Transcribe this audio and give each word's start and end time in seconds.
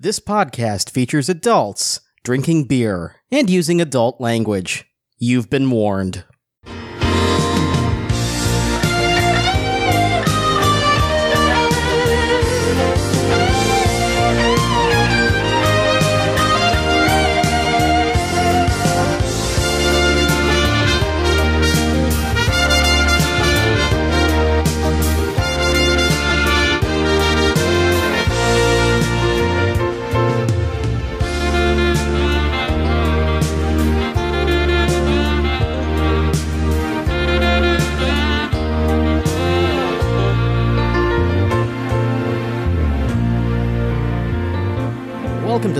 This 0.00 0.20
podcast 0.20 0.90
features 0.90 1.28
adults 1.28 2.02
drinking 2.22 2.66
beer 2.68 3.16
and 3.32 3.50
using 3.50 3.80
adult 3.80 4.20
language. 4.20 4.84
You've 5.18 5.50
been 5.50 5.68
warned. 5.72 6.22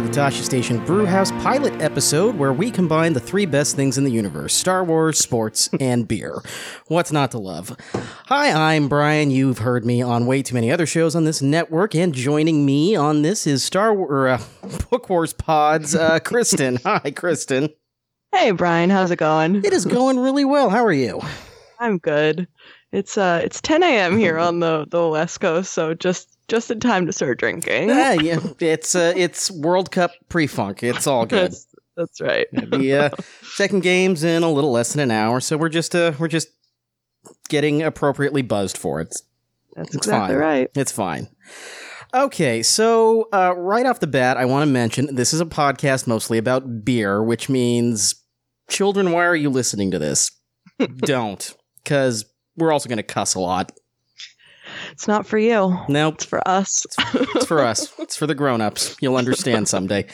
The 0.08 0.14
Tosche 0.20 0.42
Station 0.42 0.82
Brewhouse 0.86 1.30
pilot 1.32 1.82
episode 1.82 2.34
where 2.38 2.54
we 2.54 2.70
combine 2.70 3.12
the 3.12 3.20
three 3.20 3.44
best 3.44 3.76
things 3.76 3.98
in 3.98 4.04
the 4.04 4.10
universe 4.10 4.54
Star 4.54 4.82
Wars, 4.82 5.18
sports, 5.18 5.68
and 5.80 6.08
beer. 6.08 6.40
What's 6.86 7.12
not 7.12 7.30
to 7.32 7.38
love? 7.38 7.76
Hi, 8.24 8.72
I'm 8.74 8.88
Brian. 8.88 9.30
You've 9.30 9.58
heard 9.58 9.84
me 9.84 10.00
on 10.00 10.24
way 10.24 10.42
too 10.42 10.54
many 10.54 10.72
other 10.72 10.86
shows 10.86 11.14
on 11.14 11.24
this 11.24 11.42
network, 11.42 11.94
and 11.94 12.14
joining 12.14 12.64
me 12.64 12.96
on 12.96 13.20
this 13.20 13.46
is 13.46 13.62
Star 13.62 13.92
Wars, 13.92 14.40
uh, 14.40 14.78
Book 14.90 15.10
Wars 15.10 15.34
Pods, 15.34 15.94
uh, 15.94 16.18
Kristen. 16.24 16.76
Hi, 16.84 17.10
Kristen. 17.10 17.68
Hey 18.34 18.52
Brian, 18.52 18.88
how's 18.88 19.10
it 19.10 19.18
going? 19.18 19.56
It 19.56 19.74
is 19.74 19.84
going 19.84 20.18
really 20.18 20.46
well. 20.46 20.70
How 20.70 20.86
are 20.86 20.92
you? 20.92 21.20
I'm 21.78 21.98
good. 21.98 22.48
It's 22.92 23.18
uh 23.18 23.42
it's 23.44 23.60
10 23.60 23.82
a.m. 23.82 24.16
here 24.16 24.38
on 24.38 24.60
the 24.60 24.86
the 24.88 25.06
West 25.06 25.38
Coast, 25.42 25.70
so 25.70 25.92
just 25.92 26.37
just 26.48 26.70
in 26.70 26.80
time 26.80 27.06
to 27.06 27.12
start 27.12 27.38
drinking. 27.38 27.88
Yeah, 27.88 28.12
yeah. 28.20 28.40
It's 28.60 28.94
uh, 28.94 29.12
it's 29.16 29.50
World 29.50 29.90
Cup 29.90 30.10
pre-funk. 30.28 30.82
It's 30.82 31.06
all 31.06 31.26
good. 31.26 31.52
That's, 31.52 31.66
that's 31.96 32.20
right. 32.20 32.46
the 32.52 32.94
uh, 32.94 33.10
second 33.42 33.82
game's 33.82 34.24
in 34.24 34.42
a 34.42 34.50
little 34.50 34.72
less 34.72 34.92
than 34.92 35.00
an 35.02 35.10
hour, 35.10 35.40
so 35.40 35.56
we're 35.56 35.68
just 35.68 35.94
uh, 35.94 36.12
we're 36.18 36.28
just 36.28 36.48
getting 37.48 37.82
appropriately 37.82 38.42
buzzed 38.42 38.78
for 38.78 39.00
it. 39.00 39.14
That's 39.74 39.88
It's 39.88 39.96
exactly 39.96 40.34
fine. 40.34 40.42
right. 40.42 40.70
It's 40.74 40.92
fine. 40.92 41.28
Okay, 42.14 42.62
so 42.62 43.28
uh, 43.34 43.54
right 43.54 43.84
off 43.84 44.00
the 44.00 44.06
bat, 44.06 44.38
I 44.38 44.46
want 44.46 44.66
to 44.66 44.72
mention 44.72 45.14
this 45.14 45.34
is 45.34 45.42
a 45.42 45.46
podcast 45.46 46.06
mostly 46.06 46.38
about 46.38 46.82
beer, 46.84 47.22
which 47.22 47.50
means, 47.50 48.14
children, 48.70 49.12
why 49.12 49.26
are 49.26 49.36
you 49.36 49.50
listening 49.50 49.90
to 49.90 49.98
this? 49.98 50.30
Don't, 50.96 51.54
because 51.84 52.24
we're 52.56 52.72
also 52.72 52.88
going 52.88 52.96
to 52.96 53.02
cuss 53.02 53.34
a 53.34 53.40
lot. 53.40 53.72
It's 54.98 55.06
not 55.06 55.28
for 55.28 55.38
you. 55.38 55.78
Nope, 55.88 56.14
It's 56.16 56.24
for 56.24 56.46
us. 56.48 56.84
it's 57.14 57.46
for 57.46 57.60
us. 57.60 57.92
It's 58.00 58.16
for 58.16 58.26
the 58.26 58.34
grown-ups. 58.34 58.96
You'll 59.00 59.14
understand 59.14 59.68
someday. 59.68 60.08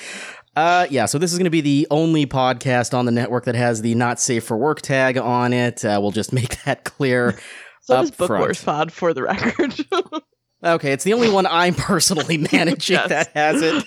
Uh, 0.57 0.87
yeah, 0.91 1.07
so 1.07 1.17
this 1.17 1.33
is 1.33 1.39
going 1.39 1.45
to 1.47 1.51
be 1.51 1.63
the 1.63 1.87
only 1.91 2.27
podcast 2.27 2.93
on 2.93 3.07
the 3.07 3.11
network 3.11 3.47
that 3.47 3.55
has 3.55 3.81
the 3.81 3.95
not 3.95 4.21
safe 4.21 4.45
for 4.45 4.59
work 4.59 4.83
tag 4.83 5.17
on 5.17 5.55
it. 5.55 5.87
Uh, 5.87 5.99
we'll 6.03 6.11
just 6.11 6.35
make 6.35 6.63
that 6.65 6.85
clear. 6.85 7.39
so 7.81 7.97
up 7.97 8.15
Book 8.19 8.27
front. 8.27 8.43
Wars 8.43 8.63
Pod 8.63 8.93
for 8.93 9.15
the 9.15 9.23
record. 9.23 9.75
Okay, 10.63 10.93
it's 10.93 11.05
the 11.05 11.13
only 11.13 11.29
one 11.31 11.47
I'm 11.47 11.75
personally 11.75 12.39
managing 12.53 12.95
Yes. 12.97 13.09
that 13.11 13.29
has 13.35 13.61
it. 13.61 13.85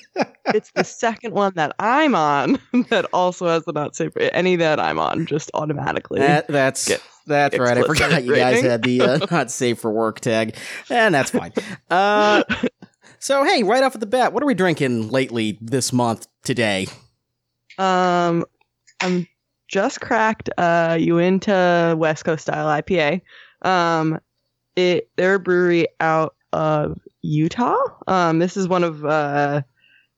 it's 0.54 0.70
the 0.76 0.84
second 0.84 1.34
one 1.34 1.52
that 1.56 1.76
I'm 1.80 2.14
on 2.14 2.60
that 2.92 3.06
also 3.14 3.48
has 3.48 3.66
the 3.66 3.72
not 3.72 3.96
safe 3.96 4.14
for 4.14 4.20
any 4.22 4.58
that 4.58 4.80
I'm 4.80 5.00
on 5.00 5.26
just 5.26 5.50
automatically. 5.56 6.20
That, 6.20 6.48
that's 6.48 6.88
Get 6.88 7.02
that's 7.28 7.58
right. 7.58 7.78
I 7.78 7.82
explicit 7.82 8.06
forgot 8.06 8.24
you 8.24 8.36
guys 8.36 8.62
had 8.62 8.84
the 8.84 9.02
uh, 9.02 9.18
not 9.32 9.52
safe 9.52 9.80
for 9.80 9.92
work 9.92 10.20
tag, 10.20 10.56
and 10.90 11.14
that's 11.14 11.32
fine. 11.32 11.54
Uh, 11.90 12.44
so 13.20 13.44
hey, 13.44 13.64
right 13.64 13.84
off 13.84 13.94
at 13.94 14.00
the 14.00 14.08
bat, 14.08 14.34
what 14.34 14.42
are 14.42 14.48
we 14.48 14.54
drinking 14.54 15.10
lately 15.10 15.58
this 15.62 15.94
month 15.94 16.28
today? 16.44 16.88
Um, 17.78 18.46
I'm 19.02 19.28
just 19.68 20.02
cracked. 20.02 20.50
Uh, 20.58 20.98
Uinta 21.00 21.96
West 21.98 22.26
Coast 22.26 22.44
style 22.44 22.68
IPA. 22.68 23.22
Um, 23.62 24.20
it 24.76 25.10
they're 25.18 25.36
a 25.36 25.40
brewery 25.40 25.88
out 26.00 26.36
of 26.54 27.00
Utah. 27.22 27.78
Um, 28.08 28.40
this 28.40 28.58
is 28.58 28.68
one 28.68 28.84
of 28.84 29.06
uh 29.06 29.62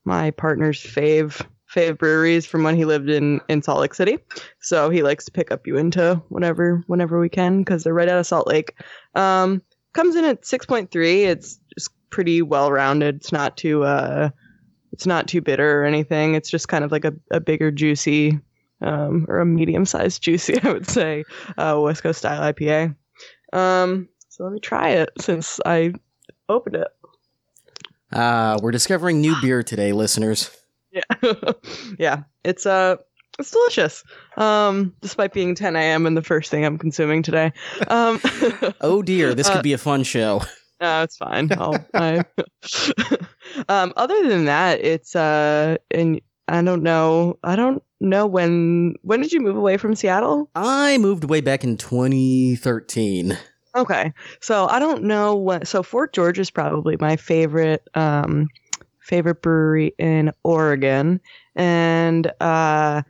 my 0.06 0.32
partner's 0.32 0.82
fave 0.82 1.46
fave 1.74 1.98
breweries 1.98 2.46
from 2.46 2.64
when 2.64 2.76
he 2.76 2.86
lived 2.86 3.10
in 3.10 3.42
in 3.48 3.62
Salt 3.62 3.80
Lake 3.80 3.94
City. 3.94 4.18
So 4.60 4.90
he 4.90 5.04
likes 5.04 5.26
to 5.26 5.32
pick 5.32 5.52
up 5.52 5.68
Uinta 5.68 6.22
whenever 6.30 6.84
whenever 6.88 7.20
we 7.20 7.30
can 7.30 7.60
because 7.60 7.84
they're 7.84 7.94
right 7.94 8.10
out 8.10 8.20
of 8.20 8.28
Salt 8.28 8.48
Lake. 8.48 8.76
Um, 9.16 9.62
comes 9.94 10.16
in 10.16 10.26
at 10.26 10.46
six 10.46 10.66
point 10.66 10.92
three. 10.92 11.24
It's 11.24 11.60
just 11.78 11.90
pretty 12.10 12.42
well 12.42 12.72
rounded. 12.72 13.18
It's 13.18 13.32
not 13.32 13.58
too 13.58 13.84
uh 13.84 14.30
it's 14.92 15.06
not 15.06 15.28
too 15.28 15.42
bitter 15.42 15.82
or 15.82 15.86
anything. 15.86 16.36
It's 16.36 16.50
just 16.50 16.68
kind 16.68 16.84
of 16.84 16.92
like 16.92 17.06
a, 17.06 17.14
a 17.32 17.40
bigger, 17.40 17.72
juicy, 17.72 18.40
um, 18.82 19.26
or 19.30 19.40
a 19.40 19.46
medium 19.46 19.86
sized 19.86 20.22
juicy, 20.24 20.62
I 20.62 20.72
would 20.72 20.88
say, 20.88 21.24
uh, 21.58 21.80
West 21.82 22.04
Coast 22.04 22.20
style 22.20 22.42
IPA. 22.52 22.96
Um, 23.54 24.10
so 24.30 24.44
let 24.44 24.54
me 24.54 24.60
try 24.60 24.90
it 24.90 25.10
since 25.20 25.60
I 25.66 25.94
opened 26.48 26.76
it. 26.76 26.88
Uh, 28.12 28.58
we're 28.62 28.72
discovering 28.72 29.22
new 29.22 29.36
beer 29.42 29.62
today, 29.62 29.92
listeners. 29.92 30.59
Yeah, 31.24 31.34
yeah, 32.00 32.24
it's 32.44 32.66
uh, 32.66 32.98
it's 33.38 33.52
delicious. 33.52 34.04
Um, 34.38 34.94
despite 35.02 35.34
being 35.34 35.56
10 35.56 35.76
a.m. 35.76 36.06
and 36.06 36.16
the 36.18 36.22
first 36.22 36.52
thing 36.52 36.66
I'm 36.66 36.78
consuming 36.78 37.24
today. 37.24 37.52
Um, 37.88 38.20
Oh 38.82 39.02
dear, 39.02 39.34
this 39.34 39.48
Uh, 39.50 39.54
could 39.54 39.64
be 39.64 39.74
a 39.74 39.78
fun 39.78 40.04
show. 40.04 40.42
No, 40.82 41.04
it's 41.04 41.18
fine. 41.18 41.50
I'll, 41.52 41.76
I, 41.94 42.24
um, 43.68 43.92
other 43.98 44.30
than 44.30 44.46
that, 44.46 44.80
it's 44.80 45.14
uh, 45.14 45.76
and 45.92 46.22
I 46.48 46.62
don't 46.62 46.84
know. 46.84 47.38
I 47.44 47.58
don't 47.58 47.84
know 48.00 48.26
when. 48.26 48.96
When 49.02 49.20
did 49.22 49.34
you 49.34 49.42
move 49.42 49.58
away 49.58 49.76
from 49.76 49.94
Seattle? 49.94 50.50
I 50.56 50.98
moved 50.98 51.26
way 51.26 51.42
back 51.42 51.66
in 51.66 51.76
2013. 51.76 53.38
Okay, 53.76 54.14
so 54.40 54.68
I 54.68 54.80
don't 54.80 55.04
know 55.04 55.36
what. 55.36 55.68
So 55.68 55.84
Fort 55.84 56.14
George 56.14 56.40
is 56.40 56.50
probably 56.50 56.96
my 56.98 57.18
favorite, 57.18 57.84
um, 57.96 58.48
favorite 59.10 59.42
brewery 59.42 59.94
in 59.98 60.32
Oregon, 60.44 61.20
and 61.56 62.32
uh, 62.40 63.02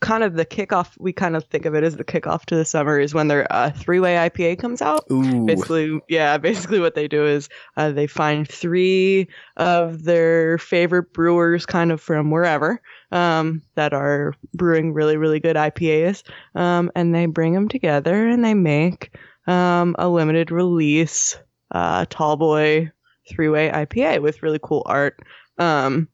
kind 0.00 0.24
of 0.24 0.34
the 0.34 0.44
kickoff. 0.44 0.90
We 0.98 1.12
kind 1.12 1.36
of 1.36 1.44
think 1.44 1.64
of 1.64 1.74
it 1.74 1.84
as 1.84 1.96
the 1.96 2.04
kickoff 2.04 2.44
to 2.46 2.56
the 2.56 2.64
summer 2.64 2.98
is 2.98 3.14
when 3.14 3.28
their 3.28 3.50
uh, 3.50 3.70
three-way 3.70 4.16
IPA 4.16 4.58
comes 4.58 4.82
out. 4.82 5.04
Ooh, 5.10 5.46
basically 5.46 6.00
yeah 6.08 6.36
basically 6.50 6.80
what 6.80 6.94
they 6.94 7.08
do 7.08 7.24
is 7.24 7.48
uh, 7.76 7.90
they 7.90 8.06
find 8.06 8.48
three 8.48 9.28
of 9.56 10.04
their 10.04 10.58
favorite 10.58 11.12
brewers 11.12 11.64
kind 11.64 11.92
of 11.92 12.00
from 12.00 12.30
wherever 12.30 12.82
um, 13.12 13.62
that 13.76 13.92
are 13.92 14.34
brewing 14.54 14.92
really 14.92 15.16
really 15.16 15.40
good 15.40 15.56
ipas 15.56 16.22
um, 16.54 16.90
and 16.94 17.14
they 17.14 17.26
bring 17.26 17.54
them 17.54 17.68
together 17.68 18.28
and 18.28 18.44
they 18.44 18.54
make 18.54 19.16
um, 19.46 19.94
a 19.98 20.08
limited 20.08 20.50
release 20.50 21.38
uh, 21.70 22.04
tall 22.10 22.36
boy 22.36 22.90
three-way 23.28 23.70
ipa 23.70 24.20
with 24.20 24.42
really 24.42 24.60
cool 24.62 24.82
art 24.86 25.20
um, 25.58 26.08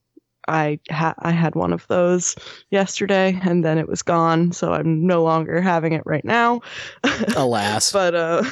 I 0.48 0.80
ha- 0.90 1.14
I 1.18 1.30
had 1.30 1.54
one 1.54 1.72
of 1.72 1.86
those 1.88 2.34
yesterday 2.70 3.38
and 3.42 3.64
then 3.64 3.76
it 3.78 3.86
was 3.86 4.02
gone, 4.02 4.52
so 4.52 4.72
I'm 4.72 5.06
no 5.06 5.22
longer 5.22 5.60
having 5.60 5.92
it 5.92 6.02
right 6.06 6.24
now. 6.24 6.62
alas. 7.36 7.92
but 7.92 8.14
uh 8.14 8.42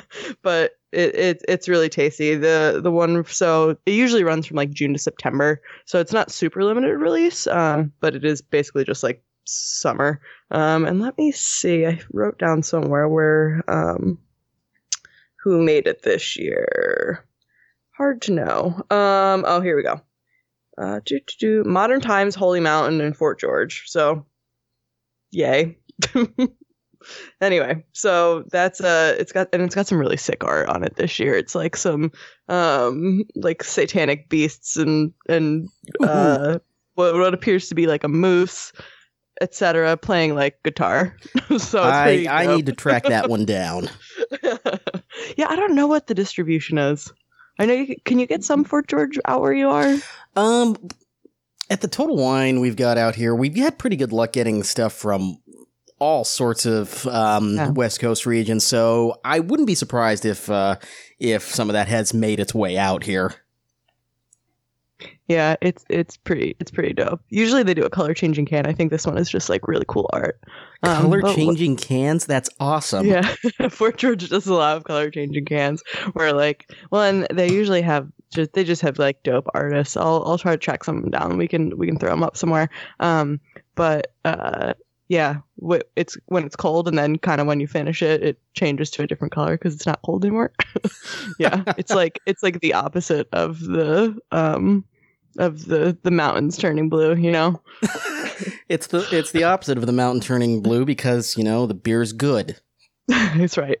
but 0.42 0.72
it, 0.92 1.14
it 1.14 1.42
it's 1.48 1.68
really 1.68 1.88
tasty 1.88 2.34
the 2.34 2.80
the 2.82 2.90
one 2.90 3.24
so 3.26 3.70
it 3.86 3.92
usually 3.92 4.24
runs 4.24 4.46
from 4.46 4.56
like 4.56 4.70
june 4.70 4.92
to 4.92 4.98
september 4.98 5.60
so 5.84 5.98
it's 6.00 6.12
not 6.12 6.30
super 6.30 6.64
limited 6.64 6.96
release 6.96 7.46
um 7.48 7.92
but 8.00 8.14
it 8.14 8.24
is 8.24 8.40
basically 8.40 8.84
just 8.84 9.02
like 9.02 9.22
summer 9.44 10.20
um 10.52 10.84
and 10.84 11.00
let 11.00 11.16
me 11.18 11.32
see 11.32 11.86
i 11.86 12.00
wrote 12.12 12.38
down 12.38 12.62
somewhere 12.62 13.08
where 13.08 13.62
um 13.68 14.18
who 15.42 15.62
made 15.62 15.86
it 15.86 16.02
this 16.02 16.36
year 16.36 17.24
hard 17.96 18.22
to 18.22 18.32
know. 18.32 18.76
Um 18.90 19.44
oh 19.46 19.60
here 19.60 19.76
we 19.76 19.82
go. 19.82 20.00
Uh 20.78 21.00
do, 21.04 21.20
do, 21.20 21.34
do, 21.38 21.64
modern 21.68 22.00
times 22.00 22.34
holy 22.34 22.60
mountain 22.60 23.00
and 23.00 23.16
fort 23.16 23.40
george. 23.40 23.84
So 23.86 24.26
yay. 25.30 25.78
Anyway 27.40 27.84
so 27.92 28.42
that's 28.50 28.80
uh 28.80 29.14
it's 29.16 29.30
got 29.30 29.48
and 29.52 29.62
it's 29.62 29.76
got 29.76 29.86
some 29.86 29.98
really 29.98 30.16
sick 30.16 30.42
art 30.42 30.68
on 30.68 30.82
it 30.82 30.96
this 30.96 31.20
year. 31.20 31.36
It's 31.36 31.54
like 31.54 31.76
some 31.76 32.10
um 32.48 33.22
like 33.36 33.62
satanic 33.62 34.28
beasts 34.28 34.76
and 34.76 35.12
and 35.28 35.68
uh 36.02 36.58
what, 36.94 37.14
what 37.14 37.34
appears 37.34 37.68
to 37.68 37.76
be 37.76 37.86
like 37.86 38.02
a 38.02 38.08
moose 38.08 38.72
etc 39.40 39.96
playing 39.96 40.34
like 40.34 40.60
guitar. 40.64 41.16
So 41.48 41.78
it's 41.78 42.26
I, 42.26 42.26
I 42.28 42.56
need 42.56 42.66
to 42.66 42.72
track 42.72 43.04
that 43.04 43.28
one 43.28 43.44
down. 43.44 43.88
yeah 45.36 45.46
i 45.48 45.56
don't 45.56 45.74
know 45.74 45.86
what 45.86 46.06
the 46.06 46.14
distribution 46.14 46.78
is 46.78 47.12
I 47.58 47.66
know 47.66 47.74
you 47.74 47.96
can, 48.04 48.18
you 48.18 48.26
get 48.26 48.44
some 48.44 48.64
Fort 48.64 48.86
George 48.86 49.18
out 49.24 49.40
where 49.40 49.52
you 49.52 49.68
are? 49.68 49.96
Um, 50.34 50.76
at 51.70 51.80
the 51.80 51.88
Total 51.88 52.16
Wine 52.16 52.60
we've 52.60 52.76
got 52.76 52.98
out 52.98 53.14
here, 53.14 53.34
we've 53.34 53.56
had 53.56 53.78
pretty 53.78 53.96
good 53.96 54.12
luck 54.12 54.32
getting 54.32 54.62
stuff 54.62 54.92
from 54.92 55.38
all 55.98 56.24
sorts 56.24 56.66
of 56.66 57.06
um, 57.06 57.54
Yeah. 57.56 57.70
West 57.70 58.00
Coast 58.00 58.26
regions. 58.26 58.64
So 58.66 59.18
I 59.24 59.40
wouldn't 59.40 59.66
be 59.66 59.74
surprised 59.74 60.24
if 60.26 60.50
uh, 60.50 60.76
if 61.18 61.42
some 61.42 61.70
of 61.70 61.74
that 61.74 61.88
has 61.88 62.12
made 62.12 62.38
its 62.40 62.54
way 62.54 62.76
out 62.76 63.04
here. 63.04 63.34
Yeah, 65.28 65.56
it's 65.60 65.84
it's 65.90 66.16
pretty 66.16 66.56
it's 66.60 66.70
pretty 66.70 66.92
dope. 66.92 67.20
Usually 67.28 67.62
they 67.62 67.74
do 67.74 67.84
a 67.84 67.90
color 67.90 68.14
changing 68.14 68.46
can. 68.46 68.66
I 68.66 68.72
think 68.72 68.90
this 68.90 69.06
one 69.06 69.18
is 69.18 69.28
just 69.28 69.48
like 69.48 69.66
really 69.68 69.84
cool 69.88 70.08
art. 70.12 70.40
Um, 70.82 71.02
Color 71.02 71.34
changing 71.34 71.76
cans, 71.76 72.26
that's 72.26 72.48
awesome. 72.60 73.06
Yeah, 73.06 73.34
Fort 73.70 73.96
George 73.96 74.28
does 74.28 74.46
a 74.46 74.54
lot 74.54 74.76
of 74.76 74.84
color 74.84 75.10
changing 75.10 75.44
cans 75.44 75.82
where 76.12 76.32
like 76.32 76.70
well, 76.90 77.02
and 77.02 77.26
they 77.32 77.50
usually 77.50 77.82
have 77.82 78.08
just 78.32 78.52
they 78.52 78.64
just 78.64 78.82
have 78.82 78.98
like 78.98 79.22
dope 79.22 79.46
artists. 79.54 79.96
I'll 79.96 80.22
I'll 80.26 80.38
try 80.38 80.52
to 80.52 80.58
track 80.58 80.84
some 80.84 80.96
of 80.98 81.02
them 81.02 81.10
down. 81.10 81.36
We 81.36 81.48
can 81.48 81.76
we 81.76 81.86
can 81.86 81.98
throw 81.98 82.10
them 82.10 82.22
up 82.22 82.36
somewhere. 82.36 82.68
Um, 83.00 83.40
but 83.74 84.12
uh, 84.24 84.74
yeah, 85.08 85.36
it's 85.94 86.16
when 86.26 86.44
it's 86.44 86.56
cold 86.56 86.88
and 86.88 86.98
then 86.98 87.16
kind 87.18 87.40
of 87.40 87.46
when 87.46 87.60
you 87.60 87.66
finish 87.66 88.02
it, 88.02 88.22
it 88.22 88.38
changes 88.54 88.90
to 88.92 89.02
a 89.02 89.06
different 89.06 89.32
color 89.32 89.56
because 89.56 89.74
it's 89.74 89.86
not 89.86 90.02
cold 90.02 90.24
anymore. 90.24 90.52
yeah, 91.38 91.62
it's 91.76 91.90
like 91.94 92.20
it's 92.26 92.42
like 92.42 92.60
the 92.60 92.74
opposite 92.74 93.28
of 93.32 93.60
the 93.60 94.18
um 94.32 94.84
of 95.38 95.66
the 95.66 95.96
the 96.02 96.10
mountains 96.10 96.56
turning 96.56 96.88
blue. 96.88 97.14
You 97.14 97.30
know. 97.30 97.62
It's 98.68 98.88
the 98.88 99.06
it's 99.12 99.30
the 99.30 99.44
opposite 99.44 99.78
of 99.78 99.86
the 99.86 99.92
mountain 99.92 100.20
turning 100.20 100.60
blue 100.60 100.84
because 100.84 101.36
you 101.36 101.44
know 101.44 101.66
the 101.66 101.74
beer's 101.74 102.12
good. 102.12 102.60
That's 103.08 103.56
right. 103.56 103.78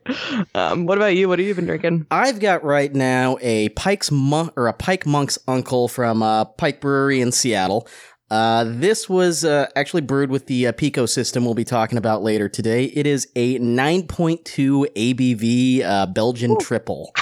Um, 0.54 0.86
what 0.86 0.98
about 0.98 1.16
you? 1.16 1.28
What 1.28 1.40
have 1.40 1.48
you 1.48 1.54
been 1.54 1.66
drinking? 1.66 2.06
I've 2.12 2.38
got 2.38 2.62
right 2.62 2.94
now 2.94 3.36
a 3.40 3.68
Pike's 3.70 4.12
Monk 4.12 4.52
or 4.56 4.68
a 4.68 4.72
Pike 4.72 5.04
Monk's 5.04 5.38
Uncle 5.48 5.88
from 5.88 6.22
uh, 6.22 6.44
Pike 6.44 6.80
Brewery 6.80 7.20
in 7.20 7.32
Seattle. 7.32 7.88
Uh, 8.30 8.64
this 8.66 9.08
was 9.08 9.44
uh, 9.44 9.66
actually 9.76 10.00
brewed 10.02 10.30
with 10.30 10.46
the 10.46 10.66
uh, 10.66 10.72
Pico 10.72 11.06
system 11.06 11.44
we'll 11.44 11.54
be 11.54 11.64
talking 11.64 11.96
about 11.96 12.22
later 12.22 12.48
today. 12.48 12.84
It 12.86 13.06
is 13.06 13.28
a 13.36 13.58
9.2 13.60 14.86
ABV 14.96 15.82
uh, 15.84 16.06
Belgian 16.06 16.52
Ooh. 16.52 16.58
triple. 16.60 17.14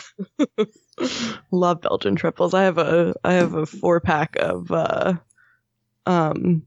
Love 1.51 1.81
Belgian 1.83 2.17
triples. 2.17 2.55
I 2.55 2.63
have 2.63 2.79
a 2.79 3.15
I 3.25 3.33
have 3.35 3.55
a 3.55 3.67
four 3.67 4.01
pack 4.01 4.37
of 4.39 4.71
uh 4.71 5.15
um 6.07 6.63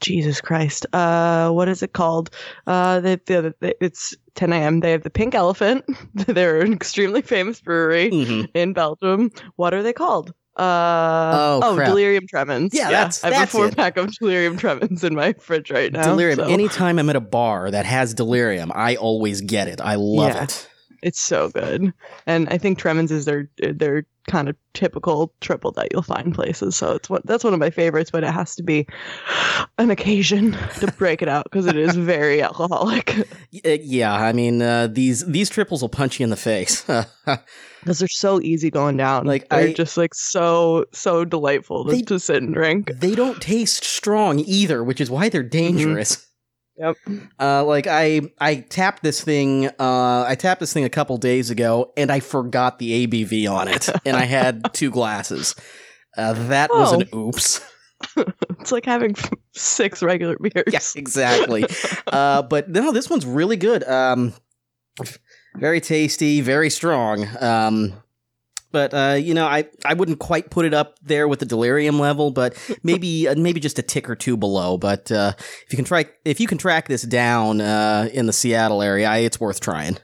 Jesus 0.00 0.40
Christ. 0.40 0.86
Uh 0.92 1.50
what 1.50 1.68
is 1.68 1.82
it 1.82 1.92
called? 1.94 2.30
Uh 2.66 3.00
they, 3.00 3.16
the 3.16 3.54
they, 3.60 3.74
it's 3.80 4.14
10 4.34 4.52
a.m. 4.52 4.80
They 4.80 4.92
have 4.92 5.02
the 5.02 5.10
Pink 5.10 5.34
Elephant. 5.34 5.84
They're 6.14 6.60
an 6.60 6.72
extremely 6.72 7.22
famous 7.22 7.60
brewery 7.60 8.10
Mhm. 8.10 8.48
in 8.54 8.74
Belgium. 8.74 9.30
What 9.56 9.72
are 9.74 9.82
they 9.82 9.92
called? 9.94 10.32
Uh 10.58 11.60
Oh, 11.62 11.74
crap. 11.74 11.88
Delirium 11.88 12.26
Tremens. 12.26 12.70
Yeah, 12.72 12.90
that's- 12.90 13.22
I 13.24 13.30
have 13.32 13.48
a 13.48 13.50
four 13.50 13.66
it. 13.66 13.76
pack 13.76 13.96
of 13.96 14.12
Delirium 14.18 14.56
Tremens 14.56 15.04
in 15.04 15.14
my 15.14 15.32
fridge 15.34 15.70
right 15.70 15.92
now. 15.92 16.02
delirium. 16.02 16.38
so 16.38 16.44
Anytime 16.46 16.98
I'm 16.98 17.08
at 17.10 17.16
a 17.16 17.20
bar 17.20 17.70
that 17.70 17.86
has 17.86 18.14
delirium, 18.14 18.72
I 18.74 18.96
always 18.96 19.40
get 19.40 19.68
it. 19.68 19.80
I 19.80 19.94
love 19.96 20.34
Yeah. 20.34 20.44
it. 20.44 20.68
It's 21.00 21.20
so 21.20 21.48
good, 21.50 21.92
and 22.26 22.48
I 22.50 22.58
think 22.58 22.78
Tremens 22.80 23.12
is 23.12 23.24
their 23.24 23.48
their 23.58 24.04
kind 24.28 24.48
of 24.48 24.54
typical 24.74 25.32
triple 25.40 25.72
that 25.72 25.88
you'll 25.92 26.02
find 26.02 26.32
places. 26.34 26.76
So 26.76 26.92
it's 26.92 27.10
what 27.10 27.26
that's 27.26 27.42
one 27.42 27.52
of 27.54 27.58
my 27.58 27.70
favorites, 27.70 28.10
but 28.12 28.22
it 28.22 28.30
has 28.30 28.54
to 28.56 28.62
be 28.62 28.86
an 29.78 29.90
occasion 29.90 30.52
to 30.78 30.86
break 30.98 31.22
it 31.22 31.28
out 31.28 31.44
because 31.44 31.66
it 31.66 31.76
is 31.76 31.96
very 31.96 32.40
alcoholic. 32.48 33.18
Uh, 33.64 33.78
yeah, 33.82 34.14
I 34.14 34.32
mean 34.32 34.62
uh, 34.62 34.86
these 34.86 35.26
these 35.26 35.50
triples 35.50 35.82
will 35.82 35.88
punch 35.88 36.20
you 36.20 36.24
in 36.24 36.30
the 36.30 36.36
face. 36.36 36.86
Because 37.80 38.00
they're 38.00 38.08
so 38.08 38.40
easy 38.40 38.72
going 38.72 38.96
down. 38.96 39.24
Like, 39.24 39.48
they're 39.50 39.68
I- 39.68 39.72
just 39.72 39.96
like 39.96 40.12
so 40.12 40.84
so 40.92 41.24
delightful 41.24 41.84
They- 41.84 42.02
to 42.02 42.18
sit 42.18 42.42
and 42.42 42.52
drink. 42.52 42.90
they 42.92 43.14
don't 43.14 43.40
taste 43.40 43.84
strong 43.84 44.40
either, 44.40 44.82
which 44.82 45.00
is 45.00 45.08
why 45.10 45.28
they're 45.28 45.44
dangerous. 45.44 46.26
Yep. 46.78 46.96
Uh, 47.40 47.64
like 47.64 47.86
I 47.88 48.22
I 48.38 48.56
tapped 48.56 49.02
this 49.02 49.20
thing 49.22 49.66
uh 49.66 50.24
I 50.28 50.36
tapped 50.38 50.60
this 50.60 50.72
thing 50.72 50.84
a 50.84 50.88
couple 50.90 51.16
days 51.16 51.50
ago 51.50 51.92
and 51.96 52.10
I 52.12 52.20
forgot 52.20 52.78
the 52.78 53.06
ABV 53.06 53.50
on 53.50 53.68
it 53.68 53.88
and 54.06 54.16
I 54.16 54.24
had 54.24 54.62
two 54.74 54.90
glasses. 54.90 55.54
Uh, 56.16 56.34
that 56.48 56.70
was 56.70 56.92
an 56.92 57.08
oops. 57.14 57.60
It's 58.60 58.70
like 58.70 58.84
having 58.86 59.16
six 59.54 60.02
regular 60.04 60.36
beers. 60.40 60.66
Yes, 60.72 60.94
exactly. 60.94 61.64
uh, 62.06 62.42
but 62.42 62.68
no, 62.68 62.92
this 62.92 63.10
one's 63.10 63.26
really 63.26 63.56
good. 63.56 63.82
Um, 63.84 64.34
very 65.56 65.80
tasty, 65.80 66.40
very 66.40 66.70
strong. 66.70 67.26
Um, 67.40 67.94
but 68.70 68.92
uh, 68.94 69.16
you 69.18 69.34
know, 69.34 69.46
I, 69.46 69.66
I 69.84 69.94
wouldn't 69.94 70.18
quite 70.18 70.50
put 70.50 70.64
it 70.66 70.74
up 70.74 70.98
there 71.02 71.26
with 71.28 71.38
the 71.40 71.46
delirium 71.46 71.98
level, 71.98 72.30
but 72.30 72.56
maybe 72.82 73.28
uh, 73.28 73.34
maybe 73.36 73.60
just 73.60 73.78
a 73.78 73.82
tick 73.82 74.08
or 74.08 74.14
two 74.16 74.36
below. 74.36 74.76
But 74.78 75.10
uh, 75.10 75.32
if 75.38 75.66
you 75.72 75.76
can 75.76 75.84
try 75.84 76.06
if 76.24 76.40
you 76.40 76.46
can 76.46 76.58
track 76.58 76.88
this 76.88 77.02
down 77.02 77.60
uh, 77.60 78.08
in 78.12 78.26
the 78.26 78.32
Seattle 78.32 78.82
area, 78.82 79.08
I, 79.08 79.18
it's 79.18 79.40
worth 79.40 79.60
trying. 79.60 79.98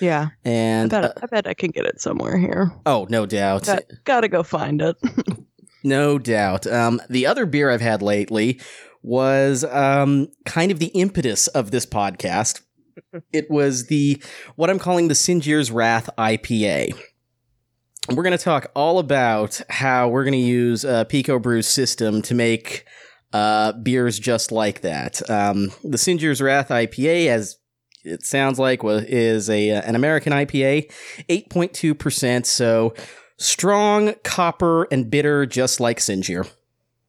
Yeah. 0.00 0.28
I 0.44 0.48
And 0.48 0.90
bet, 0.90 1.04
uh, 1.04 1.12
I 1.22 1.26
bet 1.26 1.46
I 1.46 1.54
can 1.54 1.70
get 1.70 1.86
it 1.86 2.00
somewhere 2.00 2.36
here. 2.36 2.70
oh, 2.84 3.06
no 3.08 3.24
doubt, 3.24 3.64
Got, 3.64 3.82
gotta 4.04 4.28
go 4.28 4.42
find 4.42 4.82
it. 4.82 4.96
no 5.84 6.18
doubt. 6.18 6.66
Um, 6.66 7.00
the 7.08 7.26
other 7.26 7.46
beer 7.46 7.70
I've 7.70 7.80
had 7.80 8.02
lately 8.02 8.60
was 9.02 9.64
um, 9.64 10.28
kind 10.44 10.70
of 10.70 10.80
the 10.80 10.88
impetus 10.88 11.46
of 11.48 11.70
this 11.70 11.86
podcast. 11.86 12.60
it 13.32 13.50
was 13.50 13.86
the 13.86 14.22
what 14.56 14.68
I'm 14.68 14.78
calling 14.78 15.08
the 15.08 15.14
Sinjir's 15.14 15.70
Wrath 15.70 16.10
IPA. 16.18 16.92
We're 18.08 18.22
going 18.22 18.38
to 18.38 18.42
talk 18.42 18.70
all 18.74 18.98
about 18.98 19.60
how 19.68 20.08
we're 20.08 20.24
going 20.24 20.32
to 20.32 20.38
use 20.38 20.84
uh, 20.84 21.04
Pico 21.04 21.38
Brew's 21.38 21.66
system 21.66 22.22
to 22.22 22.34
make 22.34 22.86
uh, 23.32 23.72
beers 23.72 24.18
just 24.18 24.52
like 24.52 24.82
that. 24.82 25.28
Um, 25.28 25.72
the 25.82 25.96
Sinjir's 25.96 26.40
Wrath 26.40 26.68
IPA, 26.68 27.26
as 27.26 27.56
it 28.04 28.24
sounds 28.24 28.58
like, 28.58 28.80
is 28.84 29.50
a 29.50 29.72
uh, 29.72 29.82
an 29.82 29.96
American 29.96 30.32
IPA, 30.32 30.92
eight 31.28 31.50
point 31.50 31.74
two 31.74 31.94
percent. 31.94 32.46
So 32.46 32.94
strong, 33.38 34.14
copper, 34.22 34.84
and 34.84 35.10
bitter, 35.10 35.44
just 35.44 35.80
like 35.80 35.98
Singier. 35.98 36.48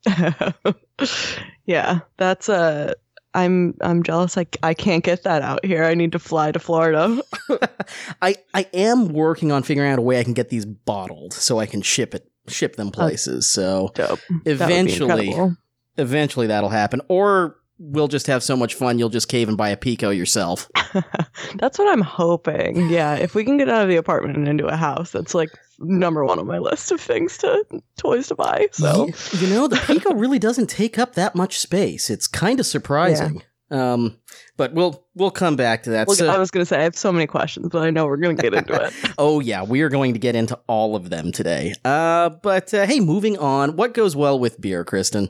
yeah, 1.66 2.00
that's 2.18 2.50
Uh, 2.50 2.94
I'm 3.34 3.76
I'm 3.82 4.04
jealous. 4.04 4.38
I, 4.38 4.48
I 4.64 4.74
can't 4.74 5.04
get 5.04 5.24
that 5.24 5.42
out 5.42 5.64
here. 5.66 5.84
I 5.84 5.94
need 5.94 6.12
to 6.14 6.20
fly 6.20 6.52
to 6.52 6.60
Florida. 6.60 7.22
I 8.22 8.36
I 8.54 8.68
am 8.74 9.10
working 9.10 9.52
on 9.52 9.64
figuring 9.64 9.92
out 9.92 10.00
a 10.00 10.02
way 10.02 10.20
I 10.20 10.24
can 10.24 10.34
get 10.34 10.50
these 10.50 10.66
bottled 10.66 11.34
so 11.34 11.60
I 11.60 11.66
can 11.66 11.82
ship 11.82 12.16
it 12.16 12.30
ship 12.48 12.76
them 12.76 12.88
oh, 12.88 12.92
places. 12.92 13.50
So 13.50 13.92
Dope. 13.94 14.20
That 14.44 14.52
eventually 14.52 15.28
incredible. 15.28 15.58
eventually 15.98 16.48
that'll 16.48 16.70
happen 16.70 17.02
or 17.10 17.58
we'll 17.80 18.08
just 18.08 18.28
have 18.28 18.42
so 18.42 18.56
much 18.56 18.74
fun 18.74 18.98
you'll 18.98 19.10
just 19.10 19.28
cave 19.28 19.48
and 19.48 19.58
buy 19.58 19.70
a 19.70 19.78
pico 19.78 20.10
yourself. 20.10 20.70
That's 21.56 21.78
what 21.78 21.88
I'm 21.88 22.02
hoping. 22.02 22.90
Yeah, 22.90 23.16
if 23.16 23.36
we 23.36 23.44
can 23.44 23.58
get 23.58 23.70
out 23.70 23.84
of 23.84 23.90
the 23.90 23.98
apartment 23.98 24.38
and 24.38 24.48
into 24.48 24.66
a 24.66 24.76
house, 24.76 25.12
that's 25.12 25.36
like 25.36 25.50
number 25.80 26.24
one 26.26 26.40
on 26.40 26.48
my 26.48 26.58
list 26.60 26.92
of 26.92 27.00
things 27.02 27.38
to 27.40 27.64
toys 27.98 28.28
to 28.28 28.36
buy. 28.36 28.68
So 28.72 29.10
you 29.34 29.48
know 29.48 29.68
the 29.68 29.78
pico 29.86 30.14
really 30.16 30.40
doesn't 30.40 30.68
take 30.70 30.98
up 30.98 31.14
that 31.16 31.36
much 31.36 31.60
space. 31.60 32.10
It's 32.10 32.28
kind 32.28 32.60
of 32.60 32.66
surprising. 32.66 33.44
Um 33.70 34.18
but 34.56 34.74
we'll 34.74 35.06
we'll 35.14 35.30
come 35.32 35.56
back 35.56 35.84
to 35.84 35.90
that. 35.92 36.08
Well, 36.08 36.16
So- 36.16 36.30
I 36.30 36.38
was 36.40 36.52
gonna 36.52 36.66
say 36.66 36.78
I 36.80 36.84
have 36.84 36.96
so 36.98 37.12
many 37.12 37.28
questions, 37.28 37.68
but 37.72 37.82
I 37.84 37.90
know 37.90 38.06
we're 38.08 38.18
gonna 38.18 38.34
get 38.36 38.54
into 38.54 38.74
it. 38.74 38.94
Oh 39.18 39.40
yeah, 39.40 39.64
we 39.64 39.82
are 39.82 39.90
going 39.90 40.14
to 40.14 40.20
get 40.20 40.36
into 40.36 40.58
all 40.68 40.96
of 40.96 41.10
them 41.10 41.32
today. 41.32 41.74
Uh, 41.84 42.30
but 42.30 42.74
uh, 42.74 42.86
hey, 42.86 43.00
moving 43.00 43.38
on. 43.38 43.76
What 43.76 43.94
goes 43.94 44.16
well 44.16 44.40
with 44.40 44.60
beer, 44.62 44.84
Kristen? 44.86 45.30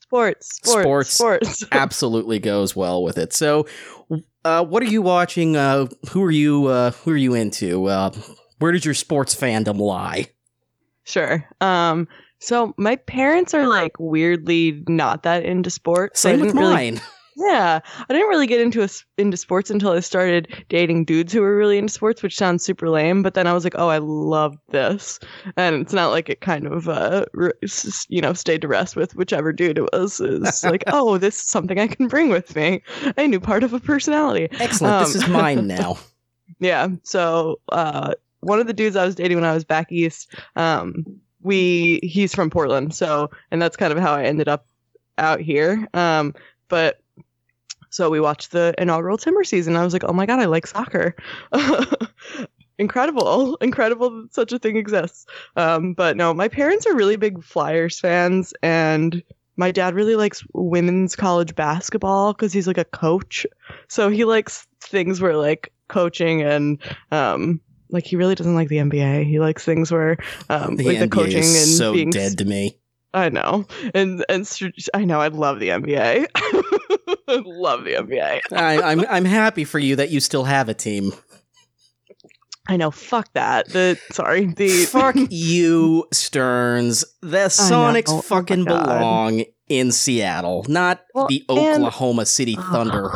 Sports, 0.00 0.56
sports, 0.62 1.10
Sports. 1.10 1.10
sports. 1.50 1.64
Absolutely 1.72 2.38
goes 2.38 2.76
well 2.76 3.02
with 3.02 3.18
it. 3.18 3.32
So, 3.32 3.66
uh, 4.44 4.64
what 4.64 4.80
are 4.82 4.86
you 4.86 5.02
watching? 5.02 5.56
Uh, 5.56 5.86
who 6.10 6.22
are 6.22 6.30
you? 6.30 6.66
Uh, 6.66 6.92
who 6.92 7.10
are 7.10 7.16
you 7.16 7.34
into? 7.34 7.86
Uh, 7.86 8.10
where 8.58 8.72
does 8.72 8.84
your 8.84 8.94
sports 8.94 9.34
fandom 9.34 9.78
lie? 9.78 10.30
Sure. 11.04 11.44
Um. 11.60 12.08
So 12.38 12.74
my 12.76 12.96
parents 12.96 13.54
are 13.54 13.66
like 13.66 13.98
weirdly 13.98 14.82
not 14.88 15.22
that 15.22 15.44
into 15.44 15.70
sports. 15.70 16.20
so 16.20 16.30
Same 16.30 16.40
with 16.40 16.48
didn't 16.48 16.60
really 16.60 16.74
mine. 16.74 17.00
Yeah, 17.38 17.80
I 18.08 18.12
didn't 18.12 18.28
really 18.28 18.46
get 18.46 18.62
into 18.62 18.82
a, 18.82 18.88
into 19.18 19.36
sports 19.36 19.70
until 19.70 19.92
I 19.92 20.00
started 20.00 20.64
dating 20.70 21.04
dudes 21.04 21.34
who 21.34 21.42
were 21.42 21.54
really 21.54 21.76
into 21.76 21.92
sports, 21.92 22.22
which 22.22 22.34
sounds 22.34 22.64
super 22.64 22.88
lame. 22.88 23.22
But 23.22 23.34
then 23.34 23.46
I 23.46 23.52
was 23.52 23.62
like, 23.62 23.74
oh, 23.76 23.88
I 23.88 23.98
love 23.98 24.56
this, 24.70 25.20
and 25.54 25.82
it's 25.82 25.92
not 25.92 26.12
like 26.12 26.30
it 26.30 26.40
kind 26.40 26.66
of 26.66 26.88
uh, 26.88 27.26
you 28.08 28.22
know 28.22 28.32
stayed 28.32 28.62
to 28.62 28.68
rest 28.68 28.96
with 28.96 29.14
whichever 29.16 29.52
dude 29.52 29.76
it 29.76 29.92
was. 29.92 30.18
It's 30.18 30.64
like, 30.64 30.84
oh, 30.86 31.18
this 31.18 31.36
is 31.36 31.48
something 31.48 31.78
I 31.78 31.88
can 31.88 32.08
bring 32.08 32.30
with 32.30 32.56
me, 32.56 32.82
a 33.18 33.28
new 33.28 33.40
part 33.40 33.62
of 33.62 33.74
a 33.74 33.80
personality. 33.80 34.48
Excellent. 34.58 35.06
this 35.06 35.16
um, 35.16 35.22
is 35.22 35.28
mine 35.28 35.66
now. 35.66 35.98
Yeah. 36.58 36.88
So 37.02 37.60
uh, 37.68 38.14
one 38.46 38.60
of 38.60 38.66
the 38.66 38.72
dudes 38.72 38.96
I 38.96 39.04
was 39.04 39.14
dating 39.14 39.36
when 39.36 39.44
I 39.44 39.54
was 39.54 39.64
back 39.64 39.90
east, 39.90 40.34
um, 40.54 41.04
we 41.42 42.00
he's 42.02 42.34
from 42.34 42.50
Portland. 42.50 42.94
So 42.94 43.30
and 43.50 43.60
that's 43.60 43.76
kind 43.76 43.92
of 43.92 43.98
how 43.98 44.14
I 44.14 44.24
ended 44.24 44.48
up 44.48 44.66
out 45.18 45.40
here. 45.40 45.86
Um, 45.94 46.34
but 46.68 47.00
so 47.90 48.10
we 48.10 48.20
watched 48.20 48.52
the 48.52 48.74
inaugural 48.78 49.18
Timber 49.18 49.44
season. 49.44 49.76
I 49.76 49.84
was 49.84 49.92
like, 49.92 50.04
oh 50.04 50.12
my 50.12 50.26
god, 50.26 50.40
I 50.40 50.44
like 50.44 50.66
soccer. 50.66 51.16
incredible, 52.78 53.56
incredible 53.56 54.22
that 54.22 54.34
such 54.34 54.52
a 54.52 54.58
thing 54.58 54.76
exists. 54.76 55.26
Um, 55.56 55.94
but 55.94 56.16
no, 56.16 56.34
my 56.34 56.48
parents 56.48 56.86
are 56.86 56.94
really 56.94 57.16
big 57.16 57.42
Flyers 57.42 57.98
fans, 57.98 58.52
and 58.62 59.22
my 59.56 59.70
dad 59.70 59.94
really 59.94 60.16
likes 60.16 60.44
women's 60.52 61.16
college 61.16 61.54
basketball 61.54 62.32
because 62.32 62.52
he's 62.52 62.66
like 62.66 62.78
a 62.78 62.84
coach. 62.84 63.46
So 63.88 64.10
he 64.10 64.24
likes 64.24 64.66
things 64.80 65.20
where 65.20 65.36
like 65.36 65.72
coaching 65.88 66.42
and 66.42 66.78
um, 67.10 67.60
like 67.90 68.04
he 68.06 68.16
really 68.16 68.34
doesn't 68.34 68.54
like 68.54 68.68
the 68.68 68.76
NBA. 68.78 69.24
He 69.26 69.38
likes 69.40 69.64
things 69.64 69.90
where 69.92 70.16
um, 70.48 70.76
The 70.76 70.84
like 70.84 70.98
the 70.98 71.06
NBA 71.06 71.10
coaching 71.12 71.36
and 71.38 71.44
is 71.44 71.78
so 71.78 71.92
being 71.92 72.10
dead 72.10 72.38
to 72.38 72.44
me. 72.44 72.78
I 73.14 73.28
know, 73.30 73.64
and 73.94 74.24
and 74.28 74.46
I 74.92 75.04
know 75.04 75.20
I'd 75.20 75.32
love 75.32 75.58
the 75.58 75.68
NBA. 75.70 76.26
I 77.28 77.42
love 77.46 77.84
the 77.84 77.94
NBA. 77.94 78.40
I, 78.52 78.82
I'm 78.82 79.00
I'm 79.08 79.24
happy 79.24 79.64
for 79.64 79.78
you 79.78 79.96
that 79.96 80.10
you 80.10 80.20
still 80.20 80.44
have 80.44 80.68
a 80.68 80.74
team. 80.74 81.12
I 82.68 82.76
know. 82.76 82.90
Fuck 82.90 83.32
that. 83.34 83.68
The 83.68 83.98
sorry. 84.10 84.46
The 84.46 84.84
Fuck 84.86 85.14
you, 85.30 86.06
Stearns. 86.12 87.04
The 87.22 87.46
Sonics 87.46 88.04
Oh 88.08 88.20
fucking 88.20 88.64
belong 88.64 89.44
in 89.68 89.92
Seattle, 89.92 90.64
not 90.68 91.04
Well, 91.14 91.28
the 91.28 91.44
and- 91.48 91.84
Oklahoma 91.84 92.26
City 92.26 92.56
Thunder. 92.56 93.10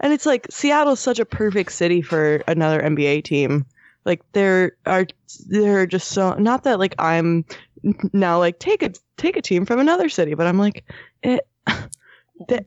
And 0.00 0.12
it's 0.12 0.26
like 0.26 0.46
Seattle's 0.50 1.00
such 1.00 1.18
a 1.18 1.24
perfect 1.24 1.72
city 1.72 2.02
for 2.02 2.36
another 2.46 2.80
NBA 2.80 3.24
team. 3.24 3.66
Like 4.04 4.22
there 4.32 4.72
are 4.86 5.06
there 5.48 5.80
are 5.80 5.86
just 5.86 6.08
so 6.08 6.34
not 6.34 6.64
that 6.64 6.78
like 6.78 6.94
I'm 6.98 7.44
now 8.12 8.38
like 8.38 8.58
take 8.58 8.82
a 8.82 8.92
take 9.16 9.36
a 9.36 9.42
team 9.42 9.66
from 9.66 9.80
another 9.80 10.08
city, 10.08 10.34
but 10.34 10.46
I'm 10.46 10.58
like 10.58 10.84
it. 11.22 11.46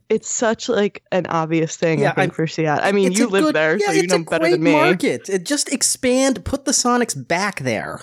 It's 0.10 0.28
such 0.30 0.68
like 0.68 1.02
an 1.14 1.26
obvious 1.28 1.78
thing 1.78 2.00
Yeah, 2.00 2.08
I 2.10 2.16
think 2.16 2.20
I'm- 2.20 2.30
for 2.32 2.46
Seattle. 2.46 2.84
I 2.86 2.92
mean, 2.92 3.14
you 3.14 3.28
live 3.28 3.46
good- 3.46 3.56
there, 3.56 3.78
yeah, 3.80 3.86
so 3.86 3.92
you 3.94 4.06
know 4.06 4.20
better 4.26 4.50
than 4.52 4.62
me. 4.62 4.74
market. 4.74 5.30
It 5.30 5.46
just 5.46 5.72
expand, 5.72 6.44
put 6.44 6.66
the 6.66 6.74
Sonics 6.74 7.16
back 7.28 7.62
there. 7.62 8.02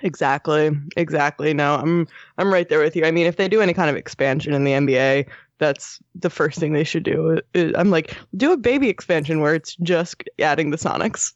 Exactly. 0.00 0.70
Exactly. 0.96 1.52
No, 1.52 1.74
I'm 1.74 2.08
I'm 2.38 2.50
right 2.52 2.66
there 2.68 2.78
with 2.80 2.96
you. 2.96 3.04
I 3.04 3.10
mean, 3.10 3.26
if 3.26 3.36
they 3.36 3.46
do 3.46 3.60
any 3.60 3.74
kind 3.74 3.90
of 3.90 3.96
expansion 3.96 4.54
in 4.54 4.64
the 4.64 4.72
NBA, 4.72 5.28
that's 5.62 5.98
the 6.14 6.28
first 6.28 6.58
thing 6.58 6.72
they 6.74 6.84
should 6.84 7.04
do. 7.04 7.38
I'm 7.54 7.90
like, 7.90 8.16
do 8.36 8.52
a 8.52 8.56
baby 8.56 8.88
expansion 8.88 9.40
where 9.40 9.54
it's 9.54 9.76
just 9.76 10.24
adding 10.38 10.70
the 10.70 10.76
Sonics 10.76 11.32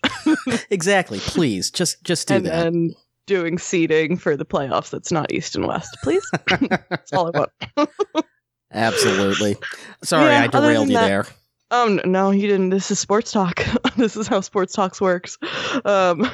Exactly. 0.70 1.18
Please, 1.20 1.70
just 1.70 2.02
just 2.04 2.28
do 2.28 2.34
and 2.34 2.46
that. 2.46 2.64
then 2.64 2.94
doing 3.26 3.58
seeding 3.58 4.16
for 4.16 4.36
the 4.36 4.44
playoffs 4.44 4.90
that's 4.90 5.10
not 5.10 5.32
East 5.32 5.56
and 5.56 5.66
West, 5.66 5.96
please. 6.02 6.22
that's 6.90 7.12
all 7.12 7.30
I 7.34 7.38
want. 7.76 7.90
Absolutely. 8.72 9.56
Sorry, 10.02 10.26
Yeah, 10.32 10.42
I 10.42 10.46
derailed 10.48 10.88
you 10.88 10.94
that- 10.94 11.06
there. 11.06 11.26
Um, 11.72 12.00
no, 12.04 12.30
you 12.30 12.46
didn't. 12.46 12.70
This 12.70 12.92
is 12.92 13.00
sports 13.00 13.32
talk. 13.32 13.60
this 13.96 14.16
is 14.16 14.28
how 14.28 14.40
sports 14.40 14.72
talks 14.72 15.00
works. 15.00 15.36
Um, 15.84 16.24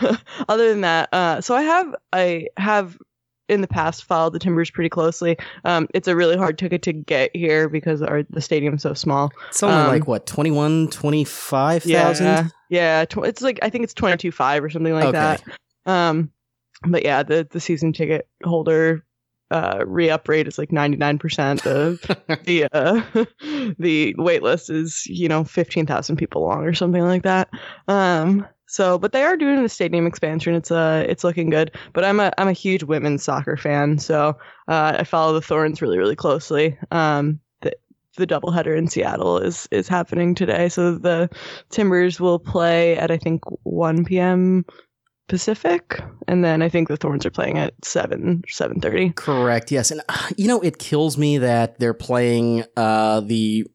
other 0.46 0.68
than 0.68 0.82
that, 0.82 1.08
uh, 1.10 1.40
so 1.40 1.54
I 1.54 1.62
have 1.62 1.94
I 2.12 2.48
have 2.58 2.98
in 3.52 3.60
the 3.60 3.68
past 3.68 4.04
followed 4.04 4.32
the 4.32 4.38
Timbers 4.38 4.70
pretty 4.70 4.88
closely. 4.88 5.36
Um, 5.64 5.88
it's 5.94 6.08
a 6.08 6.16
really 6.16 6.36
hard 6.36 6.58
ticket 6.58 6.82
to 6.82 6.92
get 6.92 7.34
here 7.34 7.68
because 7.68 8.02
our 8.02 8.22
the 8.30 8.40
stadium's 8.40 8.82
so 8.82 8.94
small. 8.94 9.30
It's 9.48 9.62
only 9.62 9.82
um, 9.82 9.88
like 9.88 10.06
what 10.06 10.26
21, 10.26 10.88
25,000? 10.88 12.26
Yeah, 12.26 12.48
yeah. 12.68 13.04
Tw- 13.04 13.24
it's 13.24 13.42
like 13.42 13.58
I 13.62 13.70
think 13.70 13.84
it's 13.84 13.94
twenty 13.94 14.16
two 14.16 14.32
five 14.32 14.64
or 14.64 14.70
something 14.70 14.92
like 14.92 15.04
Okay. 15.06 15.18
that. 15.18 15.42
Um, 15.86 16.30
but 16.86 17.04
yeah, 17.04 17.22
the 17.22 17.46
the 17.50 17.60
season 17.60 17.92
ticket 17.92 18.28
holder 18.44 19.04
uh 19.50 19.84
re-up 19.86 20.26
rate 20.28 20.48
is 20.48 20.56
like 20.56 20.72
ninety 20.72 20.96
nine 20.96 21.18
percent. 21.18 21.66
of 21.66 22.00
the 22.44 22.66
uh, 22.72 23.02
the 23.78 24.14
wait 24.16 24.42
list 24.42 24.70
is 24.70 25.04
you 25.06 25.28
know 25.28 25.44
fifteen 25.44 25.86
thousand 25.86 26.16
people 26.16 26.42
long 26.42 26.64
or 26.64 26.72
something 26.74 27.02
like 27.02 27.22
that. 27.24 27.50
Um, 27.88 28.46
so 28.72 28.98
but 28.98 29.12
they 29.12 29.22
are 29.22 29.36
doing 29.36 29.62
the 29.62 29.68
stadium 29.68 30.06
expansion. 30.06 30.54
It's 30.54 30.70
uh 30.70 31.04
it's 31.06 31.24
looking 31.24 31.50
good. 31.50 31.76
But 31.92 32.06
I'm 32.06 32.18
a 32.20 32.32
I'm 32.38 32.48
a 32.48 32.54
huge 32.54 32.82
women's 32.82 33.22
soccer 33.22 33.58
fan, 33.58 33.98
so 33.98 34.30
uh, 34.66 34.96
I 34.98 35.04
follow 35.04 35.34
the 35.34 35.42
Thorns 35.42 35.82
really 35.82 35.98
really 35.98 36.16
closely. 36.16 36.78
Um, 36.90 37.38
the 37.60 37.76
the 38.16 38.26
doubleheader 38.26 38.74
in 38.74 38.88
Seattle 38.88 39.36
is 39.36 39.68
is 39.70 39.88
happening 39.88 40.34
today, 40.34 40.70
so 40.70 40.96
the 40.96 41.28
Timbers 41.68 42.18
will 42.18 42.38
play 42.38 42.96
at 42.96 43.10
I 43.10 43.18
think 43.18 43.42
one 43.64 44.06
p.m. 44.06 44.64
Pacific, 45.28 46.00
and 46.26 46.42
then 46.42 46.62
I 46.62 46.70
think 46.70 46.88
the 46.88 46.96
Thorns 46.96 47.26
are 47.26 47.30
playing 47.30 47.58
at 47.58 47.74
seven 47.84 48.42
seven 48.48 48.80
thirty. 48.80 49.10
Correct. 49.10 49.70
Yes, 49.70 49.90
and 49.90 50.00
uh, 50.08 50.30
you 50.38 50.48
know 50.48 50.62
it 50.62 50.78
kills 50.78 51.18
me 51.18 51.36
that 51.36 51.78
they're 51.78 51.92
playing 51.92 52.64
uh, 52.78 53.20
the 53.20 53.66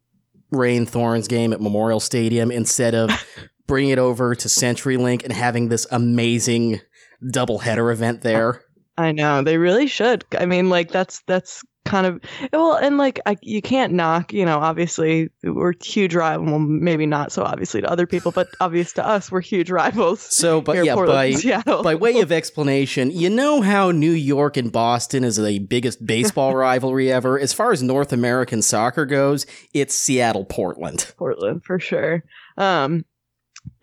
Reign 0.49 0.87
Thorns 0.87 1.27
game 1.27 1.53
at 1.53 1.61
Memorial 1.61 1.99
Stadium 1.99 2.49
instead 2.49 2.95
of 2.95 3.11
bringing 3.67 3.91
it 3.91 3.99
over 3.99 4.33
to 4.35 4.47
CenturyLink 4.47 5.23
and 5.23 5.33
having 5.33 5.69
this 5.69 5.85
amazing 5.91 6.81
doubleheader 7.23 7.91
event 7.91 8.21
there. 8.21 8.61
I 8.97 9.11
know 9.11 9.43
they 9.43 9.57
really 9.57 9.87
should. 9.87 10.25
I 10.37 10.45
mean, 10.45 10.69
like 10.69 10.91
that's 10.91 11.21
that's 11.27 11.63
kind 11.87 12.05
of 12.05 12.21
well, 12.51 12.73
and 12.73 12.97
like 12.97 13.19
I, 13.25 13.37
you 13.41 13.61
can't 13.61 13.93
knock. 13.93 14.33
You 14.33 14.45
know, 14.45 14.59
obviously 14.59 15.29
we're 15.43 15.73
huge 15.81 16.13
rivals. 16.15 16.49
Well, 16.49 16.59
maybe 16.59 17.05
not 17.05 17.31
so 17.31 17.43
obviously 17.43 17.81
to 17.81 17.89
other 17.89 18.05
people, 18.05 18.31
but 18.31 18.47
obvious 18.59 18.93
to 18.93 19.05
us, 19.05 19.31
we're 19.31 19.41
huge 19.41 19.71
rivals. 19.71 20.21
So, 20.35 20.61
but 20.61 20.83
yeah, 20.83 20.95
Portland 20.95 21.17
by 21.17 21.31
Seattle. 21.39 21.83
by 21.83 21.95
way 21.95 22.19
of 22.19 22.31
explanation, 22.31 23.11
you 23.11 23.29
know 23.29 23.61
how 23.61 23.91
New 23.91 24.11
York 24.11 24.57
and 24.57 24.71
Boston 24.71 25.23
is 25.23 25.37
the 25.37 25.59
biggest 25.59 26.05
baseball 26.05 26.55
rivalry 26.55 27.11
ever. 27.11 27.39
As 27.39 27.53
far 27.53 27.71
as 27.71 27.81
North 27.81 28.11
American 28.11 28.61
soccer 28.61 29.05
goes, 29.05 29.45
it's 29.73 29.95
Seattle 29.95 30.45
Portland. 30.45 31.13
Portland 31.17 31.63
for 31.63 31.79
sure. 31.79 32.23
Um, 32.57 33.05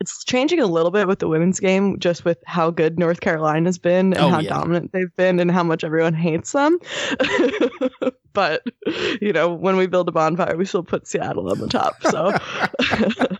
it's 0.00 0.24
changing 0.24 0.60
a 0.60 0.66
little 0.66 0.90
bit 0.90 1.06
with 1.06 1.18
the 1.18 1.28
women's 1.28 1.60
game, 1.60 1.98
just 1.98 2.24
with 2.24 2.38
how 2.46 2.70
good 2.70 2.98
North 2.98 3.20
Carolina's 3.20 3.78
been 3.78 4.12
and 4.12 4.18
Oh, 4.18 4.28
how 4.28 4.40
yeah. 4.40 4.50
dominant 4.50 4.92
they've 4.92 5.14
been 5.16 5.40
and 5.40 5.50
how 5.50 5.62
much 5.62 5.84
everyone 5.84 6.14
hates 6.14 6.52
them. 6.52 6.78
but 8.32 8.62
you 9.20 9.32
know, 9.32 9.52
when 9.52 9.76
we 9.76 9.86
build 9.86 10.08
a 10.08 10.12
bonfire, 10.12 10.56
we 10.56 10.64
still 10.64 10.82
put 10.82 11.06
Seattle 11.06 11.50
on 11.50 11.58
the 11.58 11.68
top. 11.68 11.94
So, 12.02 12.32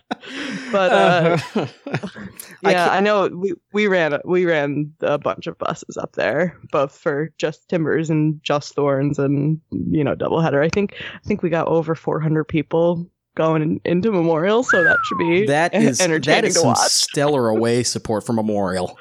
but 0.71 0.91
uh, 0.91 1.37
I 1.55 2.71
yeah, 2.71 2.85
can't- 2.87 2.91
I, 2.91 2.99
know 2.99 3.27
we, 3.27 3.53
we 3.73 3.87
ran 3.87 4.17
we 4.25 4.45
ran 4.45 4.93
a 5.01 5.17
bunch 5.17 5.47
of 5.47 5.57
buses 5.57 5.97
up 5.97 6.13
there, 6.13 6.57
both 6.71 6.97
for 6.97 7.31
just 7.37 7.67
Timbers 7.69 8.09
and 8.09 8.41
just 8.43 8.73
Thorns 8.75 9.19
and 9.19 9.59
you 9.71 10.03
know 10.03 10.15
doubleheader. 10.15 10.63
I 10.63 10.69
think 10.69 10.95
I 11.15 11.19
think 11.27 11.43
we 11.43 11.49
got 11.49 11.67
over 11.67 11.95
400 11.95 12.45
people 12.45 13.09
going 13.35 13.79
into 13.85 14.11
Memorial, 14.11 14.63
so 14.63 14.83
that 14.83 14.97
should 15.05 15.17
be 15.19 15.45
that 15.47 15.73
is 15.75 15.97
that 15.99 16.03
entertaining 16.05 16.45
is 16.45 16.53
to 16.55 16.59
some 16.61 16.67
watch. 16.69 16.77
stellar 16.79 17.49
away 17.49 17.83
support 17.83 18.25
for 18.25 18.33
Memorial. 18.33 18.97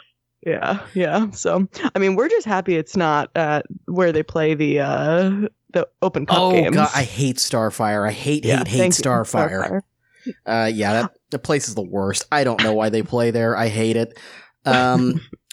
Yeah, 0.47 0.81
yeah. 0.95 1.31
So 1.31 1.67
I 1.95 1.99
mean, 1.99 2.17
we're 2.17 2.29
just 2.29 2.47
happy 2.47 2.77
it's 2.77 2.97
not 2.97 3.31
at 3.35 3.65
where 3.87 4.13
they 4.13 4.23
play 4.23 4.55
the 4.55 4.81
uh 4.81 5.49
the 5.73 5.89
Open 6.03 6.27
Cup 6.27 6.39
oh 6.39 6.51
games. 6.53 6.77
god, 6.77 6.91
I 6.95 7.03
hate 7.03 7.37
Starfire. 7.37 8.07
I 8.07 8.13
hate 8.13 8.45
Yeah, 8.45 8.59
hate 8.59 8.69
hate 8.69 8.85
you, 8.99 9.05
Starfire. 9.05 9.81
Uh, 10.47 10.71
yeah, 10.73 10.93
that 11.03 11.13
the 11.31 11.39
place 11.39 11.69
is 11.69 11.75
the 11.75 11.83
worst. 11.83 12.27
I 12.33 12.45
don't 12.45 12.63
know 12.63 12.73
why 12.75 12.89
they 12.91 13.03
play 13.03 13.31
there. 13.31 13.57
I 13.57 13.69
hate 13.69 13.97
it. 13.97 14.19
Um, 14.65 15.21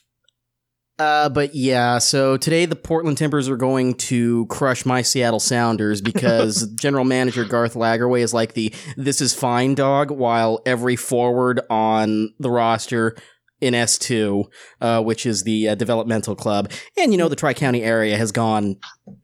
uh, 1.02 1.30
but 1.30 1.56
yeah, 1.56 1.98
so 1.98 2.38
today 2.38 2.68
the 2.68 2.76
Portland 2.76 3.18
Timbers 3.18 3.50
are 3.50 3.58
going 3.58 3.96
to 3.96 4.46
crush 4.48 4.86
my 4.86 5.02
Seattle 5.02 5.40
Sounders 5.40 6.00
because 6.02 6.72
General 6.74 7.06
Manager 7.06 7.44
Garth 7.44 7.74
Lagerwey 7.74 8.22
is 8.22 8.36
like 8.36 8.54
the 8.54 8.72
"this 8.98 9.20
is 9.20 9.34
fine" 9.34 9.74
dog, 9.74 10.12
while 10.12 10.62
every 10.64 10.96
forward 10.96 11.60
on 11.72 12.32
the 12.38 12.52
roster 12.52 13.18
in 13.60 13.74
S 13.74 13.98
two, 13.98 14.46
uh, 14.80 15.02
which 15.02 15.26
is 15.26 15.42
the 15.42 15.70
uh, 15.70 15.76
developmental 15.76 16.36
club, 16.36 16.72
and 16.96 17.12
you 17.12 17.18
know 17.18 17.30
the 17.30 17.36
Tri 17.36 17.56
County 17.56 17.82
area 17.82 18.16
has 18.16 18.32
gone 18.32 18.76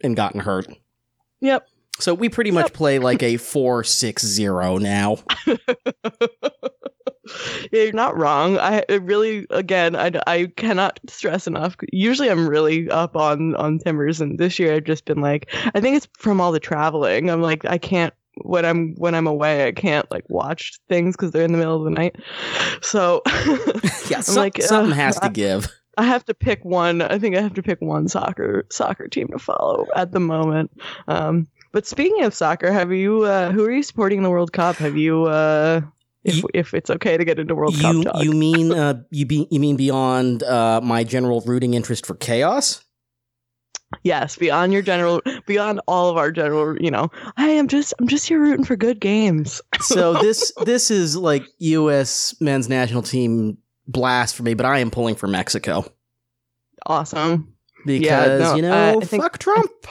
and 0.03 0.15
gotten 0.15 0.39
hurt. 0.39 0.65
Yep. 1.41 1.67
So 1.99 2.15
we 2.15 2.29
pretty 2.29 2.51
much 2.51 2.73
play 2.73 2.97
like 2.97 3.21
a 3.21 3.37
four 3.37 3.83
six 3.83 4.25
zero 4.25 4.79
now. 4.79 5.17
yeah, 7.71 7.81
you're 7.83 7.93
not 7.93 8.17
wrong. 8.17 8.57
I 8.57 8.83
it 8.89 9.01
really, 9.03 9.45
again, 9.49 9.95
I, 9.95 10.11
I 10.27 10.51
cannot 10.55 10.99
stress 11.07 11.47
enough. 11.47 11.75
Usually, 11.91 12.29
I'm 12.29 12.47
really 12.47 12.89
up 12.89 13.15
on 13.15 13.55
on 13.55 13.79
Timbers, 13.79 14.21
and 14.21 14.39
this 14.39 14.59
year 14.59 14.73
I've 14.73 14.83
just 14.85 15.05
been 15.05 15.21
like, 15.21 15.53
I 15.75 15.79
think 15.79 15.97
it's 15.97 16.07
from 16.17 16.39
all 16.41 16.51
the 16.51 16.59
traveling. 16.59 17.29
I'm 17.29 17.41
like, 17.41 17.65
I 17.65 17.77
can't 17.77 18.13
when 18.43 18.65
I'm 18.65 18.93
when 18.95 19.15
I'm 19.15 19.25
away, 19.27 19.67
I 19.67 19.71
can't 19.71 20.09
like 20.11 20.25
watch 20.29 20.79
things 20.89 21.15
because 21.15 21.31
they're 21.31 21.43
in 21.45 21.51
the 21.51 21.57
middle 21.57 21.77
of 21.77 21.83
the 21.83 21.89
night. 21.91 22.15
So 22.81 23.21
Yeah, 23.25 23.31
I'm 24.17 24.21
some- 24.23 24.35
like, 24.35 24.61
something 24.61 24.91
uh, 24.93 24.95
has 24.95 25.19
to 25.19 25.25
I- 25.25 25.29
give. 25.29 25.67
I 25.99 26.03
have 26.03 26.23
to 26.25 26.35
pick 26.35 26.63
one. 26.63 27.01
I 27.01 27.17
think 27.17 27.35
I 27.35 27.41
have 27.41 27.55
to 27.55 27.63
pick 27.63 27.81
one 27.81 28.07
soccer 28.07 28.67
soccer 28.69 29.07
team 29.07 29.29
to 29.29 29.39
follow 29.39 29.87
at 29.95 30.11
the 30.11 30.19
moment. 30.19 30.69
Um, 31.07 31.47
but 31.71 31.87
speaking 31.87 32.23
of 32.23 32.35
soccer, 32.35 32.71
have 32.71 32.91
you 32.91 33.23
uh, 33.23 33.51
who 33.51 33.65
are 33.65 33.71
you 33.71 33.81
supporting 33.81 34.19
in 34.19 34.23
the 34.23 34.29
World 34.29 34.53
Cup? 34.53 34.75
Have 34.75 34.95
you 34.95 35.23
uh, 35.23 35.81
if 36.27 36.35
You- 36.37 36.49
if 36.53 36.73
it's 36.73 36.89
okay 36.89 37.17
to 37.17 37.25
get 37.25 37.39
into 37.39 37.55
World 37.55 37.75
Cup 37.79 37.95
You 37.95 38.03
talk? 38.03 38.23
you 38.23 38.31
mean 38.45 38.71
uh 38.71 39.01
you 39.09 39.25
be 39.25 39.47
you 39.49 39.59
mean 39.59 39.75
beyond 39.77 40.43
uh 40.43 40.81
my 40.83 41.03
general 41.03 41.41
rooting 41.41 41.73
interest 41.73 42.05
for 42.05 42.15
chaos? 42.15 42.83
yes, 44.03 44.35
beyond 44.35 44.73
your 44.73 44.81
general, 44.81 45.21
beyond 45.45 45.79
all 45.87 46.09
of 46.09 46.17
our 46.17 46.29
general, 46.29 46.75
you 46.81 46.91
know, 46.91 47.09
hey, 47.37 47.57
I'm 47.57 47.69
just 47.69 47.93
I'm 47.99 48.07
just 48.07 48.27
here 48.27 48.39
rooting 48.39 48.65
for 48.65 48.75
good 48.75 48.99
games. 48.99 49.61
So 49.81 50.13
this 50.15 50.51
this 50.65 50.91
is 50.91 51.15
like 51.15 51.43
U.S. 51.59 52.35
men's 52.41 52.67
national 52.67 53.01
team 53.03 53.57
blast 53.87 54.35
for 54.35 54.43
me, 54.43 54.53
but 54.55 54.65
I 54.65 54.79
am 54.79 54.91
pulling 54.91 55.15
for 55.15 55.27
Mexico 55.27 55.85
Awesome. 56.85 57.53
because 57.85 58.41
no, 58.41 58.55
you 58.55 58.61
know, 58.63 58.71
uh, 58.73 58.97
I 59.01 59.05
think- 59.05 59.23
fuck 59.23 59.37
Trump. 59.39 59.71
I 59.85 59.89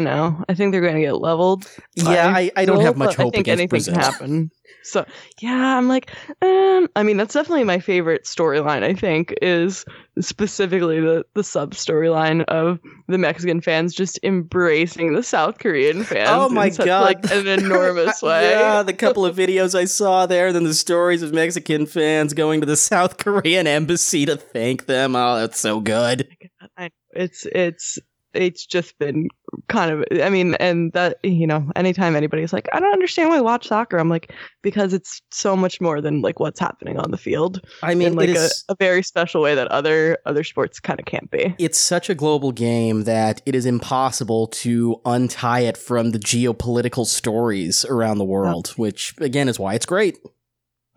know. 0.00 0.42
I 0.48 0.54
think 0.54 0.72
they're 0.72 0.80
going 0.80 0.94
to 0.94 1.00
get 1.00 1.20
leveled. 1.20 1.70
yeah, 1.94 2.32
I, 2.34 2.50
I 2.56 2.64
don't 2.64 2.80
have 2.80 2.96
much 2.96 3.16
hope 3.16 3.28
I 3.28 3.30
think 3.30 3.46
against 3.48 3.60
anything 3.60 3.68
Brazil. 3.68 3.94
can 3.94 4.02
happen. 4.02 4.50
So 4.82 5.06
yeah, 5.40 5.76
I'm 5.78 5.88
like, 5.88 6.10
um, 6.42 6.88
I 6.96 7.02
mean, 7.02 7.16
that's 7.16 7.34
definitely 7.34 7.64
my 7.64 7.78
favorite 7.78 8.24
storyline. 8.24 8.82
I 8.82 8.94
think 8.94 9.34
is 9.40 9.84
specifically 10.20 11.00
the 11.00 11.24
the 11.34 11.44
sub 11.44 11.72
storyline 11.72 12.44
of 12.44 12.80
the 13.08 13.18
Mexican 13.18 13.60
fans 13.60 13.94
just 13.94 14.18
embracing 14.22 15.14
the 15.14 15.22
South 15.22 15.58
Korean 15.58 16.04
fans. 16.04 16.28
Oh 16.30 16.48
my 16.48 16.66
in 16.66 16.72
such, 16.72 16.86
God. 16.86 17.02
like 17.02 17.30
an 17.30 17.46
enormous 17.46 18.22
way. 18.22 18.50
yeah, 18.50 18.82
the 18.82 18.92
couple 18.92 19.24
of 19.24 19.36
videos 19.36 19.74
I 19.74 19.86
saw 19.86 20.26
there, 20.26 20.52
then 20.52 20.64
the 20.64 20.74
stories 20.74 21.22
of 21.22 21.32
Mexican 21.32 21.86
fans 21.86 22.34
going 22.34 22.60
to 22.60 22.66
the 22.66 22.76
South 22.76 23.16
Korean 23.18 23.66
embassy 23.66 24.26
to 24.26 24.36
thank 24.36 24.86
them. 24.86 25.16
Oh, 25.16 25.36
that's 25.36 25.60
so 25.60 25.80
good. 25.80 26.28
I, 26.76 26.90
it's 27.12 27.46
it's 27.46 27.98
it's 28.34 28.66
just 28.66 28.98
been 28.98 29.28
kind 29.68 29.90
of 29.90 30.04
i 30.22 30.28
mean 30.28 30.54
and 30.56 30.92
that 30.92 31.18
you 31.22 31.46
know 31.46 31.70
anytime 31.76 32.16
anybody's 32.16 32.52
like 32.52 32.68
i 32.72 32.80
don't 32.80 32.92
understand 32.92 33.30
why 33.30 33.38
I 33.38 33.40
watch 33.40 33.68
soccer 33.68 33.98
i'm 33.98 34.08
like 34.08 34.32
because 34.64 34.92
it's 34.92 35.22
so 35.30 35.54
much 35.54 35.80
more 35.80 36.00
than 36.00 36.22
like 36.22 36.40
what's 36.40 36.58
happening 36.58 36.98
on 36.98 37.10
the 37.10 37.18
field. 37.18 37.60
I 37.82 37.94
mean, 37.94 38.14
like 38.14 38.30
a, 38.30 38.32
is. 38.32 38.64
a 38.68 38.74
very 38.76 39.02
special 39.02 39.42
way 39.42 39.54
that 39.54 39.68
other 39.68 40.18
other 40.26 40.42
sports 40.42 40.80
kind 40.80 40.98
of 40.98 41.06
can't 41.06 41.30
be. 41.30 41.54
It's 41.58 41.78
such 41.78 42.10
a 42.10 42.14
global 42.14 42.50
game 42.50 43.04
that 43.04 43.42
it 43.46 43.54
is 43.54 43.66
impossible 43.66 44.48
to 44.48 45.00
untie 45.04 45.60
it 45.60 45.76
from 45.76 46.10
the 46.10 46.18
geopolitical 46.18 47.04
stories 47.06 47.84
around 47.84 48.18
the 48.18 48.24
world, 48.24 48.68
which 48.70 49.14
again 49.20 49.48
is 49.48 49.58
why 49.60 49.74
it's 49.74 49.86
great. 49.86 50.18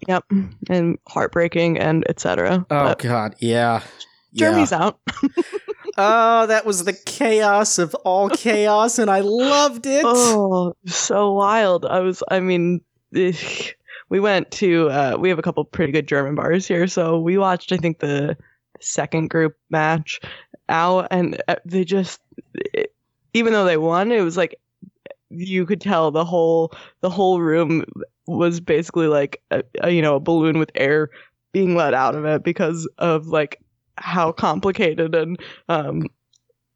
yep 0.07 0.23
and 0.69 0.97
heartbreaking 1.07 1.77
and 1.77 2.05
etc 2.09 2.59
Oh 2.59 2.65
but 2.69 2.99
God, 2.99 3.35
yeah, 3.39 3.83
Germany's 4.33 4.71
out 4.71 4.99
Oh, 5.97 6.45
that 6.47 6.65
was 6.65 6.83
the 6.83 6.93
chaos 6.93 7.79
of 7.79 7.95
all 8.05 8.29
chaos, 8.45 8.99
and 8.99 9.09
I 9.09 9.21
loved 9.21 9.85
it. 9.85 10.03
oh 10.05 10.73
so 10.85 11.33
wild 11.33 11.85
i 11.85 11.99
was 11.99 12.21
i 12.29 12.39
mean 12.39 12.81
we 14.09 14.19
went 14.19 14.49
to 14.51 14.89
uh 14.89 15.17
we 15.19 15.29
have 15.29 15.39
a 15.39 15.41
couple 15.41 15.63
pretty 15.65 15.91
good 15.91 16.07
german 16.07 16.35
bars 16.35 16.67
here 16.67 16.87
so 16.87 17.19
we 17.19 17.37
watched 17.37 17.71
i 17.71 17.77
think 17.77 17.99
the 17.99 18.37
second 18.79 19.29
group 19.29 19.55
match 19.69 20.19
out 20.69 21.07
and 21.11 21.41
uh, 21.47 21.55
they 21.65 21.83
just 21.83 22.19
it, 22.73 22.93
even 23.33 23.53
though 23.53 23.65
they 23.65 23.77
won 23.77 24.11
it 24.11 24.21
was 24.21 24.37
like 24.37 24.55
you 25.29 25.65
could 25.65 25.81
tell 25.81 26.11
the 26.11 26.25
whole 26.25 26.71
the 27.01 27.09
whole 27.09 27.41
room 27.41 27.83
was 28.27 28.59
basically 28.59 29.07
like 29.07 29.41
a, 29.51 29.63
a, 29.81 29.89
you 29.89 30.01
know 30.01 30.15
a 30.15 30.19
balloon 30.19 30.59
with 30.59 30.71
air 30.75 31.09
being 31.53 31.75
let 31.75 31.93
out 31.93 32.15
of 32.15 32.25
it 32.25 32.43
because 32.43 32.87
of 32.97 33.27
like 33.27 33.59
how 33.97 34.31
complicated 34.31 35.15
and 35.15 35.37
um 35.69 36.07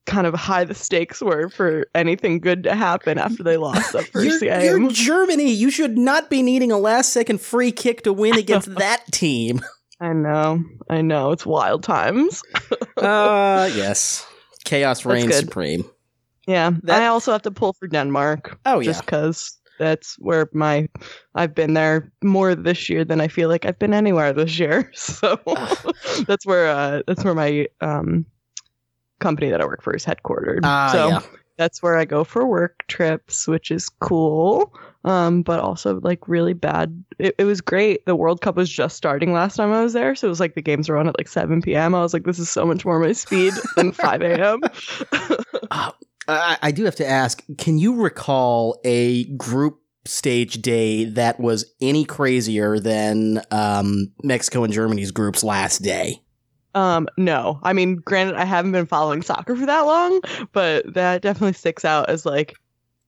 kind 0.07 0.25
of 0.25 0.33
high 0.33 0.63
the 0.63 0.73
stakes 0.73 1.21
were 1.21 1.47
for 1.49 1.85
anything 1.93 2.39
good 2.39 2.63
to 2.63 2.73
happen 2.75 3.17
after 3.19 3.43
they 3.43 3.55
lost 3.57 3.93
that 3.93 4.03
1st 4.11 4.23
You're, 4.25 4.39
game. 4.39 4.81
you're 4.81 4.91
Germany. 4.91 5.51
You 5.51 5.69
should 5.69 5.95
not 5.97 6.29
be 6.29 6.41
needing 6.41 6.71
a 6.71 6.77
last 6.79 7.13
second 7.13 7.39
free 7.39 7.71
kick 7.71 8.01
to 8.03 8.11
win 8.11 8.35
against 8.35 8.73
that 8.75 9.03
team. 9.11 9.61
I 9.99 10.13
know, 10.13 10.63
I 10.89 11.01
know, 11.01 11.31
it's 11.31 11.45
wild 11.45 11.83
times. 11.83 12.41
Uh, 12.97 13.67
yes. 13.73 14.27
Chaos 14.63 15.05
reigns 15.05 15.35
supreme. 15.35 15.83
Yeah, 16.47 16.71
That- 16.83 17.01
I 17.01 17.07
also 17.07 17.31
have 17.31 17.41
to 17.43 17.51
pull 17.51 17.73
for 17.73 17.87
Denmark 17.87 18.59
Oh, 18.65 18.79
yeah. 18.79 18.85
just 18.91 19.05
because 19.05 19.57
that's 19.81 20.15
where 20.19 20.47
my 20.53 20.87
I've 21.33 21.55
been 21.55 21.73
there 21.73 22.11
more 22.23 22.53
this 22.53 22.87
year 22.87 23.03
than 23.03 23.19
I 23.19 23.27
feel 23.27 23.49
like 23.49 23.65
I've 23.65 23.79
been 23.79 23.95
anywhere 23.95 24.31
this 24.31 24.59
year. 24.59 24.91
So 25.01 25.39
that's 26.27 26.45
where 26.45 26.67
uh, 26.67 27.01
that's 27.07 27.23
where 27.23 27.33
my 27.33 27.67
um, 27.81 28.25
company 29.19 29.49
that 29.49 29.59
I 29.59 29.65
work 29.65 29.81
for 29.81 29.93
is 29.95 30.05
headquartered. 30.05 30.61
Ah, 30.63 30.89
so 30.91 31.07
yeah. 31.09 31.21
that's 31.57 31.81
where 31.81 31.97
I 31.97 32.05
go 32.05 32.23
for 32.23 32.45
work 32.45 32.83
trips, 32.87 33.47
which 33.47 33.71
is 33.71 33.89
cool. 33.89 34.73
Um, 35.03 35.41
but 35.41 35.59
also 35.59 35.99
like 36.01 36.27
really 36.27 36.53
bad. 36.53 37.03
It, 37.17 37.33
it 37.39 37.45
was 37.45 37.59
great. 37.59 38.05
The 38.05 38.15
World 38.15 38.41
Cup 38.41 38.55
was 38.55 38.69
just 38.69 38.95
starting 38.95 39.33
last 39.33 39.55
time 39.55 39.73
I 39.73 39.81
was 39.81 39.93
there, 39.93 40.13
so 40.13 40.27
it 40.27 40.29
was 40.29 40.39
like 40.39 40.53
the 40.53 40.61
games 40.61 40.89
were 40.89 40.97
on 40.97 41.07
at 41.07 41.17
like 41.17 41.27
7 41.27 41.61
p.m. 41.63 41.95
I 41.95 42.01
was 42.01 42.13
like, 42.13 42.23
this 42.23 42.37
is 42.37 42.49
so 42.49 42.65
much 42.65 42.85
more 42.85 42.99
my 42.99 43.13
speed 43.13 43.53
than 43.75 43.91
5 43.91 44.21
a.m. 44.21 44.61
I, 46.27 46.57
I 46.61 46.71
do 46.71 46.85
have 46.85 46.95
to 46.95 47.07
ask 47.07 47.43
can 47.57 47.77
you 47.77 47.95
recall 48.01 48.79
a 48.83 49.25
group 49.35 49.79
stage 50.05 50.61
day 50.61 51.05
that 51.05 51.39
was 51.39 51.65
any 51.81 52.05
crazier 52.05 52.79
than 52.79 53.41
um, 53.51 54.11
Mexico 54.23 54.63
and 54.63 54.73
Germany's 54.73 55.11
group's 55.11 55.43
last 55.43 55.79
day? 55.79 56.21
Um, 56.73 57.07
no. 57.17 57.59
I 57.63 57.73
mean, 57.73 57.97
granted, 57.97 58.35
I 58.35 58.45
haven't 58.45 58.71
been 58.71 58.85
following 58.85 59.21
soccer 59.21 59.55
for 59.55 59.65
that 59.65 59.81
long, 59.81 60.21
but 60.53 60.93
that 60.93 61.21
definitely 61.21 61.53
sticks 61.53 61.83
out 61.83 62.09
as 62.09 62.25
like 62.25 62.55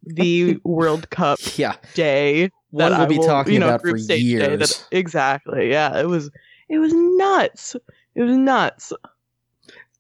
the 0.04 0.58
World 0.66 1.10
Cup 1.12 1.40
Yeah. 1.58 1.76
day. 1.94 2.50
One 2.72 2.92
that 2.92 2.98
we'll 2.98 3.06
I 3.06 3.10
be 3.10 3.18
will- 3.20 3.26
talking 3.28 3.54
you 3.54 3.60
know, 3.60 3.68
about 3.70 3.82
for 3.82 3.92
group 3.92 4.02
stage 4.02 4.20
day 4.20 4.26
years. 4.26 4.60
that- 4.60 4.88
exactly. 4.92 5.70
Yeah, 5.70 5.98
it 6.00 6.08
was. 6.08 6.30
It 6.70 6.80
was 6.80 6.92
nuts. 6.94 7.76
It 8.16 8.22
was 8.24 8.36
nuts. 8.36 8.92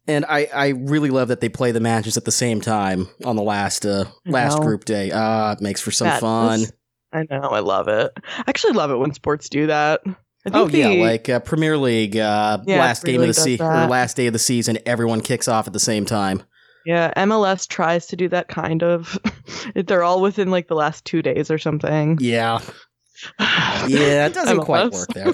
And 0.07 0.25
I, 0.27 0.49
I 0.53 0.67
really 0.69 1.09
love 1.09 1.29
that 1.29 1.39
they 1.39 1.47
play 1.49 1.71
the 1.71 1.79
matches 1.79 2.17
at 2.17 2.25
the 2.25 2.31
same 2.31 2.59
time 2.59 3.07
on 3.23 3.35
the 3.37 3.41
last 3.41 3.85
uh, 3.85 4.05
last 4.25 4.59
group 4.59 4.83
day. 4.85 5.11
Ah, 5.13 5.53
it 5.53 5.61
makes 5.61 5.79
for 5.81 5.91
some 5.91 6.07
That 6.07 6.19
fun. 6.21 6.61
was- 6.61 6.73
I 7.13 7.23
know. 7.29 7.41
I 7.41 7.59
love 7.59 7.87
it. 7.87 8.11
I 8.25 8.43
actually 8.47 8.73
love 8.73 8.89
it 8.91 8.97
when 8.97 9.13
sports 9.13 9.47
do 9.47 9.67
that. 9.67 10.01
I 10.05 10.49
think 10.49 10.55
Oh 10.55 10.67
yeah, 10.67 10.89
the- 10.89 11.01
like 11.01 11.29
uh, 11.29 11.39
Premier 11.39 11.77
League 11.77 12.17
uh, 12.17 12.57
Yeah, 12.65 12.79
last 12.79 13.05
game 13.05 13.21
of 13.21 13.33
the 13.33 13.41
League 13.43 13.59
se- 13.59 13.63
or 13.63 13.87
last 13.87 14.17
day 14.17 14.27
of 14.27 14.33
the 14.33 14.39
season, 14.39 14.77
everyone 14.85 15.21
kicks 15.21 15.47
off 15.47 15.67
at 15.67 15.73
the 15.73 15.79
same 15.79 16.05
time. 16.05 16.43
yeah. 16.85 17.13
MLS 17.25 17.65
tries 17.67 18.07
to 18.07 18.15
do 18.17 18.27
that 18.29 18.47
kind 18.49 18.83
of. 18.83 19.17
They're 19.75 20.03
all 20.03 20.21
within 20.21 20.49
like 20.51 20.67
the 20.67 20.75
last 20.75 21.05
two 21.05 21.21
days 21.21 21.49
or 21.51 21.57
something. 21.59 22.17
Yeah, 22.19 22.59
yeah, 23.39 24.25
it 24.25 24.33
doesn't 24.33 24.61
quite 24.61 24.91
work 24.91 25.07
there. 25.13 25.33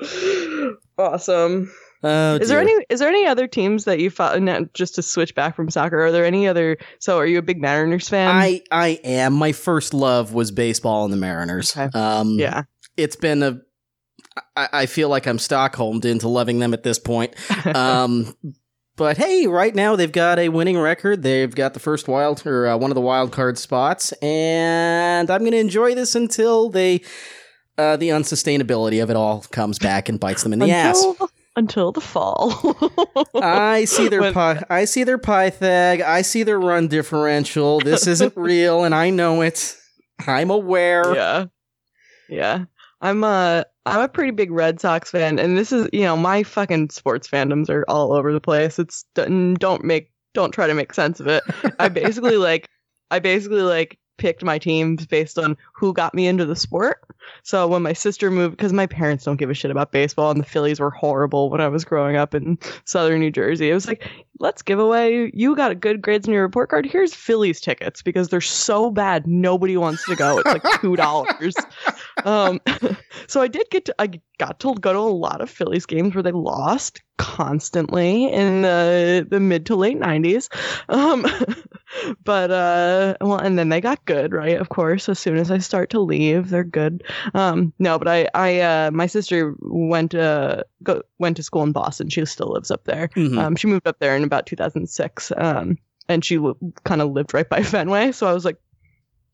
awesome. 0.98 1.70
Oh, 2.02 2.36
Is 2.36 2.48
there 2.48 2.60
any 2.60 2.72
is 2.88 3.00
there 3.00 3.10
any 3.10 3.26
other 3.26 3.46
teams 3.46 3.84
that 3.84 3.98
you 3.98 4.08
follow? 4.08 4.38
No, 4.38 4.66
just 4.72 4.94
to 4.94 5.02
switch 5.02 5.34
back 5.34 5.54
from 5.54 5.68
soccer, 5.68 6.00
are 6.00 6.10
there 6.12 6.24
any 6.24 6.48
other? 6.48 6.78
So, 6.98 7.18
are 7.18 7.26
you 7.26 7.38
a 7.38 7.42
big 7.42 7.60
Mariners 7.60 8.08
fan? 8.08 8.34
I 8.34 8.62
I 8.70 9.00
am. 9.04 9.34
My 9.34 9.52
first 9.52 9.92
love 9.92 10.32
was 10.32 10.50
baseball 10.50 11.04
and 11.04 11.12
the 11.12 11.18
Mariners. 11.18 11.76
Okay. 11.76 11.98
Um, 11.98 12.38
yeah. 12.38 12.62
it's 12.96 13.16
been 13.16 13.42
a. 13.42 13.60
I, 14.56 14.68
I 14.72 14.86
feel 14.86 15.10
like 15.10 15.26
I'm 15.26 15.38
Stockholmed 15.38 16.06
into 16.06 16.28
loving 16.28 16.58
them 16.58 16.72
at 16.72 16.82
this 16.82 16.98
point. 16.98 17.34
Um, 17.66 18.34
but 18.96 19.16
hey, 19.16 19.46
right 19.46 19.74
now 19.74 19.96
they've 19.96 20.12
got 20.12 20.38
a 20.38 20.50
winning 20.50 20.78
record. 20.78 21.22
They've 21.22 21.54
got 21.54 21.72
the 21.72 21.80
first 21.80 22.06
wild 22.06 22.46
or 22.46 22.66
uh, 22.66 22.76
one 22.76 22.90
of 22.90 22.94
the 22.94 23.00
wild 23.00 23.32
card 23.32 23.56
spots, 23.56 24.12
and 24.22 25.30
I'm 25.30 25.40
going 25.40 25.52
to 25.52 25.58
enjoy 25.58 25.94
this 25.94 26.14
until 26.14 26.70
they. 26.70 27.02
Uh, 27.78 27.96
the 27.96 28.10
unsustainability 28.10 29.02
of 29.02 29.08
it 29.08 29.16
all 29.16 29.40
comes 29.52 29.78
back 29.78 30.10
and 30.10 30.20
bites 30.20 30.42
them 30.42 30.52
in 30.52 30.58
the 30.58 30.70
ass. 30.70 31.02
Until, 31.56 31.88
until 31.88 31.92
the 31.92 32.00
fall. 32.00 32.76
I 33.42 33.84
see 33.84 34.08
their 34.08 34.20
When- 34.20 34.34
pi- 34.34 34.62
I 34.70 34.84
see 34.84 35.04
their 35.04 35.18
Pythag. 35.18 36.02
I 36.02 36.22
see 36.22 36.42
their 36.42 36.58
run 36.60 36.88
differential. 36.88 37.80
This 37.80 38.06
isn't 38.06 38.32
real, 38.36 38.84
and 38.84 38.94
I 38.94 39.10
know 39.10 39.40
it. 39.42 39.76
I'm 40.26 40.50
aware. 40.50 41.14
yeah, 41.14 41.46
yeah. 42.28 42.64
I'm 43.00 43.24
a 43.24 43.64
I'm 43.86 44.00
a 44.02 44.08
pretty 44.08 44.30
big 44.32 44.50
Red 44.50 44.80
Sox 44.80 45.10
fan, 45.10 45.38
and 45.38 45.56
this 45.56 45.72
is 45.72 45.88
you 45.92 46.02
know 46.02 46.16
my 46.16 46.42
fucking 46.42 46.90
sports 46.90 47.26
fandoms 47.28 47.70
are 47.70 47.84
all 47.88 48.12
over 48.12 48.32
the 48.32 48.40
place. 48.40 48.78
It's 48.78 49.04
don't 49.14 49.82
make 49.84 50.10
don't 50.34 50.52
try 50.52 50.66
to 50.66 50.74
make 50.74 50.92
sense 50.92 51.18
of 51.20 51.26
it. 51.26 51.42
I 51.78 51.88
basically 51.88 52.36
like 52.48 52.68
I 53.10 53.18
basically 53.18 53.62
like 53.62 53.98
picked 54.20 54.44
my 54.44 54.58
teams 54.58 55.06
based 55.06 55.38
on 55.38 55.56
who 55.72 55.94
got 55.94 56.14
me 56.14 56.26
into 56.26 56.44
the 56.44 56.54
sport. 56.54 57.02
So 57.42 57.66
when 57.66 57.82
my 57.82 57.94
sister 57.94 58.30
moved, 58.30 58.56
because 58.56 58.72
my 58.72 58.86
parents 58.86 59.24
don't 59.24 59.38
give 59.38 59.48
a 59.48 59.54
shit 59.54 59.70
about 59.70 59.92
baseball, 59.92 60.30
and 60.30 60.38
the 60.38 60.44
Phillies 60.44 60.78
were 60.78 60.90
horrible 60.90 61.48
when 61.48 61.60
I 61.60 61.68
was 61.68 61.86
growing 61.86 62.16
up 62.16 62.34
in 62.34 62.58
southern 62.84 63.20
New 63.20 63.30
Jersey, 63.30 63.70
it 63.70 63.74
was 63.74 63.88
like, 63.88 64.06
let's 64.38 64.60
give 64.60 64.78
away. 64.78 65.30
You 65.32 65.56
got 65.56 65.80
good 65.80 66.02
grades 66.02 66.26
in 66.26 66.34
your 66.34 66.42
report 66.42 66.68
card. 66.68 66.84
Here's 66.84 67.14
Phillies 67.14 67.62
tickets 67.62 68.02
because 68.02 68.28
they're 68.28 68.42
so 68.42 68.90
bad, 68.90 69.26
nobody 69.26 69.78
wants 69.78 70.04
to 70.06 70.16
go. 70.16 70.38
It's 70.38 70.46
like 70.46 70.64
two 70.80 70.96
dollars. 70.96 71.54
um, 72.24 72.60
so 73.26 73.40
I 73.40 73.48
did 73.48 73.66
get 73.70 73.86
to, 73.86 73.94
I 73.98 74.20
got 74.38 74.60
to 74.60 74.74
go 74.74 74.92
to 74.92 74.98
a 74.98 75.00
lot 75.00 75.40
of 75.40 75.48
Phillies 75.48 75.86
games 75.86 76.14
where 76.14 76.22
they 76.22 76.32
lost 76.32 77.00
constantly 77.16 78.32
in 78.32 78.62
the 78.62 79.26
the 79.28 79.40
mid 79.40 79.66
to 79.66 79.76
late 79.76 79.98
nineties. 79.98 80.48
Um, 80.88 81.26
but 82.24 82.50
uh, 82.50 83.16
well, 83.20 83.38
and 83.38 83.58
then 83.58 83.68
they 83.68 83.80
got 83.80 84.04
good, 84.04 84.32
right? 84.32 84.56
Of 84.58 84.68
course, 84.68 85.08
as 85.08 85.18
soon 85.18 85.36
as 85.36 85.50
I 85.50 85.58
start 85.58 85.90
to 85.90 86.00
leave, 86.00 86.50
they're 86.50 86.64
good. 86.64 87.02
Um, 87.34 87.72
no, 87.78 87.98
but 87.98 88.08
I, 88.08 88.28
I, 88.34 88.60
uh, 88.60 88.90
my 88.92 89.06
sister 89.06 89.54
went 89.60 90.14
uh 90.14 90.62
go 90.82 91.02
went 91.18 91.36
to 91.38 91.42
school 91.42 91.62
in 91.62 91.72
Boston. 91.72 92.08
She 92.08 92.24
still 92.26 92.52
lives 92.52 92.70
up 92.70 92.84
there. 92.84 93.08
Mhm. 93.16 93.38
Um, 93.38 93.56
she 93.56 93.66
moved 93.66 93.86
up 93.86 93.98
there 93.98 94.16
in 94.16 94.24
about 94.24 94.46
2006. 94.46 95.32
Um, 95.36 95.78
and 96.08 96.24
she 96.24 96.36
l- 96.36 96.56
kind 96.84 97.00
of 97.00 97.10
lived 97.12 97.34
right 97.34 97.48
by 97.48 97.62
Fenway. 97.62 98.12
So 98.12 98.26
I 98.26 98.32
was 98.32 98.44
like, 98.44 98.56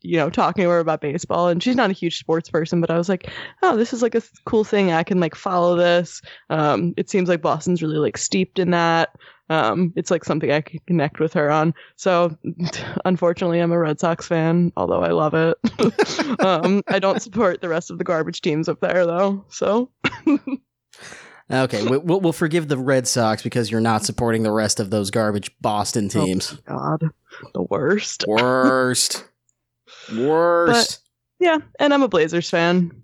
you 0.07 0.17
know, 0.17 0.31
talking 0.31 0.65
to 0.65 0.71
her 0.71 0.79
about 0.79 1.01
baseball, 1.01 1.49
and 1.49 1.63
she's 1.63 1.77
not 1.77 1.91
a 1.91 1.95
huge 1.95 2.19
sports 2.19 2.49
person, 2.49 2.81
but 2.81 2.91
I 2.91 2.97
was 2.99 3.09
like, 3.09 3.31
oh, 3.63 3.77
this 3.77 3.93
is 3.93 4.03
like 4.03 4.15
a 4.15 4.23
cool 4.45 4.65
thing. 4.65 4.93
I 4.93 5.03
can 5.03 5.21
like 5.21 5.35
follow 5.35 5.77
this. 5.77 6.23
Um, 6.51 6.95
it 6.97 7.11
seems 7.11 7.29
like 7.29 7.43
Boston's 7.43 7.83
really 7.83 7.99
like 7.99 8.17
steeped 8.19 8.59
in 8.59 8.71
that. 8.71 9.11
Um, 9.49 9.93
it's 9.95 10.11
like 10.11 10.25
something 10.25 10.51
I 10.51 10.61
can 10.61 10.81
connect 10.89 11.21
with 11.21 11.33
her 11.35 11.51
on. 11.51 11.73
So, 11.97 12.37
unfortunately, 13.05 13.61
I'm 13.61 13.71
a 13.73 13.79
Red 13.79 14.01
Sox 14.01 14.27
fan, 14.27 14.73
although 14.77 15.03
I 15.03 15.11
love 15.11 15.35
it. 15.35 15.57
um, 16.45 16.83
I 16.89 16.99
don't 16.99 17.23
support 17.23 17.61
the 17.61 17.69
rest 17.69 17.91
of 17.91 17.99
the 17.99 18.05
garbage 18.05 18.41
teams 18.41 18.69
up 18.69 18.81
there, 18.81 19.07
though. 19.07 19.45
So. 19.49 19.91
Okay, 21.49 21.85
we- 21.87 21.99
we'll, 21.99 22.21
we'll 22.21 22.33
forgive 22.33 22.67
the 22.67 22.77
Red 22.77 23.07
Sox 23.07 23.41
because 23.43 23.71
you're 23.71 23.81
not 23.81 24.05
supporting 24.05 24.43
the 24.43 24.51
rest 24.51 24.81
of 24.81 24.91
those 24.91 25.11
garbage 25.13 25.53
Boston 25.61 26.09
teams. 26.09 26.55
God, 26.67 27.05
the 27.55 27.63
worst. 27.63 28.25
Worst. 28.27 29.25
Worst. 30.15 31.01
Yeah, 31.39 31.59
and 31.79 31.93
I'm 31.93 32.03
a 32.03 32.09
Blazers 32.09 32.49
fan 32.49 33.03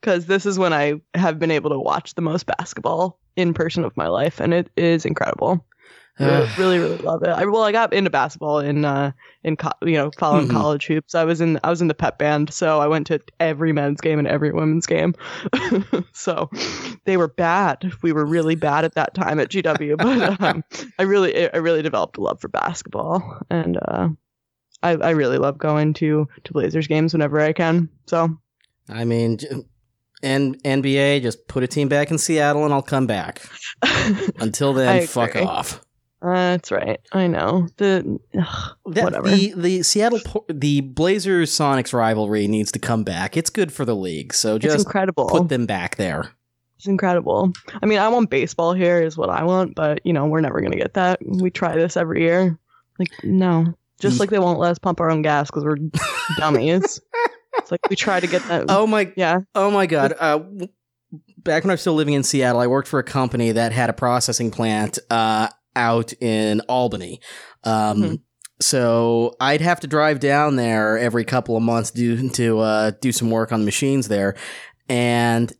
because 0.00 0.26
this 0.26 0.46
is 0.46 0.58
when 0.58 0.72
I 0.72 1.00
have 1.14 1.38
been 1.38 1.50
able 1.50 1.70
to 1.70 1.78
watch 1.78 2.14
the 2.14 2.22
most 2.22 2.46
basketball 2.46 3.18
in 3.36 3.52
person 3.54 3.84
of 3.84 3.96
my 3.96 4.06
life, 4.06 4.40
and 4.40 4.54
it 4.54 4.70
is 4.76 5.04
incredible. 5.04 5.64
Really, 6.20 6.48
really, 6.56 6.78
really 6.78 6.96
love 6.98 7.24
it. 7.24 7.30
I, 7.30 7.44
well, 7.46 7.64
I 7.64 7.72
got 7.72 7.92
into 7.92 8.08
basketball 8.08 8.60
in 8.60 8.84
uh, 8.84 9.10
in 9.42 9.56
co- 9.56 9.72
you 9.82 9.94
know 9.94 10.12
following 10.16 10.46
Mhm. 10.46 10.52
college 10.52 10.86
hoops. 10.86 11.16
I 11.16 11.24
was 11.24 11.40
in 11.40 11.58
I 11.64 11.70
was 11.70 11.82
in 11.82 11.88
the 11.88 11.94
pep 11.94 12.18
band, 12.18 12.54
so 12.54 12.78
I 12.78 12.86
went 12.86 13.08
to 13.08 13.20
every 13.40 13.72
men's 13.72 14.00
game 14.00 14.20
and 14.20 14.28
every 14.28 14.52
women's 14.52 14.86
game. 14.86 15.16
so 16.12 16.48
they 17.04 17.16
were 17.16 17.26
bad. 17.26 17.90
We 18.02 18.12
were 18.12 18.24
really 18.24 18.54
bad 18.54 18.84
at 18.84 18.94
that 18.94 19.14
time 19.14 19.40
at 19.40 19.48
GW, 19.48 19.96
but 19.98 20.40
um, 20.40 20.62
I 21.00 21.02
really 21.02 21.52
I 21.52 21.56
really 21.56 21.82
developed 21.82 22.16
a 22.16 22.20
love 22.20 22.40
for 22.40 22.46
basketball, 22.46 23.40
and 23.50 23.76
uh, 23.88 24.08
I 24.84 24.90
I 24.92 25.10
really 25.10 25.38
love 25.38 25.58
going 25.58 25.94
to 25.94 26.28
to 26.44 26.52
Blazers 26.52 26.86
games 26.86 27.12
whenever 27.12 27.40
I 27.40 27.52
can. 27.52 27.88
So 28.06 28.28
I 28.88 29.04
mean, 29.04 29.38
N- 30.22 30.54
NBA, 30.64 31.22
just 31.22 31.46
put 31.48 31.62
a 31.62 31.66
team 31.66 31.88
back 31.88 32.10
in 32.10 32.18
Seattle 32.18 32.64
and 32.64 32.72
I'll 32.72 32.82
come 32.82 33.06
back. 33.06 33.42
Until 34.40 34.72
then, 34.72 35.06
fuck 35.06 35.36
off. 35.36 35.80
that's 36.22 36.70
right. 36.72 36.98
I 37.12 37.26
know 37.26 37.68
the. 37.76 38.18
ugh, 38.38 38.76
That- 38.86 39.04
Whatever. 39.04 39.28
The 39.28 39.52
the 39.56 39.82
Seattle 39.82 40.20
the 40.48 40.80
Blazers 40.80 41.50
Sonics 41.50 41.92
rivalry 41.92 42.46
needs 42.48 42.72
to 42.72 42.78
come 42.78 43.04
back. 43.04 43.36
It's 43.36 43.50
good 43.50 43.72
for 43.72 43.84
the 43.84 43.96
league, 43.96 44.32
so 44.32 44.56
it's 44.56 44.64
just 44.64 44.86
incredible. 44.86 45.26
put 45.28 45.48
them 45.48 45.66
back 45.66 45.96
there. 45.96 46.32
It's 46.76 46.86
incredible. 46.86 47.52
I 47.82 47.86
mean, 47.86 47.98
I 47.98 48.08
want 48.08 48.30
baseball 48.30 48.72
here 48.74 49.00
is 49.02 49.16
what 49.16 49.30
I 49.30 49.44
want, 49.44 49.74
but 49.74 50.00
you 50.04 50.12
know, 50.12 50.26
we're 50.26 50.40
never 50.40 50.60
gonna 50.60 50.76
get 50.76 50.94
that. 50.94 51.18
We 51.24 51.50
try 51.50 51.76
this 51.76 51.96
every 51.96 52.22
year. 52.22 52.58
Like, 52.98 53.10
no. 53.22 53.74
Just 54.00 54.20
like 54.20 54.30
they 54.30 54.38
won't 54.38 54.58
let 54.58 54.70
us 54.72 54.78
pump 54.78 55.00
our 55.00 55.10
own 55.10 55.22
gas 55.22 55.50
because 55.50 55.64
we're 55.64 55.76
dummies. 56.36 57.00
It's 57.58 57.70
like 57.70 57.80
we 57.88 57.96
try 57.96 58.20
to 58.20 58.26
get 58.26 58.42
that. 58.48 58.66
Oh 58.68 58.86
my 58.86 59.12
yeah. 59.16 59.40
Oh 59.54 59.70
my 59.70 59.86
god. 59.86 60.14
Uh, 60.18 60.40
back 61.38 61.62
when 61.64 61.70
I 61.70 61.74
was 61.74 61.80
still 61.80 61.94
living 61.94 62.14
in 62.14 62.22
Seattle, 62.24 62.60
I 62.60 62.66
worked 62.66 62.88
for 62.88 62.98
a 62.98 63.04
company 63.04 63.52
that 63.52 63.72
had 63.72 63.88
a 63.90 63.92
processing 63.92 64.50
plant 64.50 64.98
uh, 65.10 65.48
out 65.76 66.12
in 66.20 66.60
Albany. 66.62 67.20
Um, 67.62 68.02
Mhm. 68.02 68.20
So 68.60 69.34
I'd 69.40 69.60
have 69.60 69.80
to 69.80 69.86
drive 69.88 70.20
down 70.20 70.54
there 70.56 70.96
every 70.96 71.24
couple 71.24 71.56
of 71.56 71.62
months 71.62 71.90
do, 71.90 72.28
to 72.30 72.60
uh, 72.60 72.92
do 73.00 73.10
some 73.10 73.30
work 73.30 73.50
on 73.52 73.60
the 73.60 73.64
machines 73.64 74.06
there, 74.08 74.36
and 74.88 75.52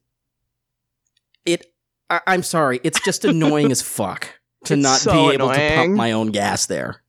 it. 1.44 1.66
I, 2.10 2.20
I'm 2.26 2.42
sorry, 2.42 2.80
it's 2.84 3.00
just 3.00 3.24
annoying 3.24 3.70
as 3.72 3.82
fuck 3.82 4.28
to 4.66 4.74
It's 4.74 4.82
not 4.82 5.00
so 5.00 5.12
be 5.28 5.34
able 5.34 5.50
to 5.52 5.74
pump 5.74 5.92
my 5.94 6.12
own 6.12 6.28
gas 6.28 6.66
there. 6.66 7.02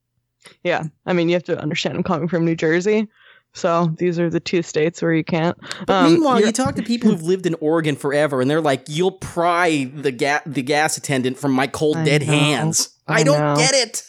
Yeah. 0.63 0.83
I 1.05 1.13
mean, 1.13 1.29
you 1.29 1.35
have 1.35 1.43
to 1.45 1.59
understand 1.59 1.95
I'm 1.97 2.03
coming 2.03 2.27
from 2.27 2.45
New 2.45 2.55
Jersey. 2.55 3.07
So 3.53 3.93
these 3.97 4.19
are 4.19 4.29
the 4.29 4.41
two 4.41 4.61
states 4.61 5.01
where 5.01 5.13
you 5.13 5.23
can't. 5.23 5.57
But 5.87 5.93
Um, 5.93 6.13
meanwhile, 6.13 6.39
you're- 6.39 6.51
talk 6.51 6.75
to 6.75 6.83
people 6.83 7.09
who've 7.11 7.23
lived 7.23 7.45
in 7.45 7.55
Oregon 7.61 7.95
forever, 7.95 8.41
and 8.41 8.51
they're 8.51 8.59
like, 8.59 8.83
"You'll 8.89 9.13
pry 9.13 9.89
the 9.95 10.11
ga- 10.11 10.41
the 10.45 10.61
gas 10.61 10.97
attendant 10.97 11.37
from 11.37 11.53
my 11.53 11.65
cold 11.67 11.95
I 11.97 12.03
dead 12.03 12.21
know. 12.27 12.33
hands." 12.33 12.89
I, 13.07 13.21
I 13.21 13.23
don't 13.23 13.39
know. 13.39 13.55
get 13.55 13.73
it. 13.73 14.03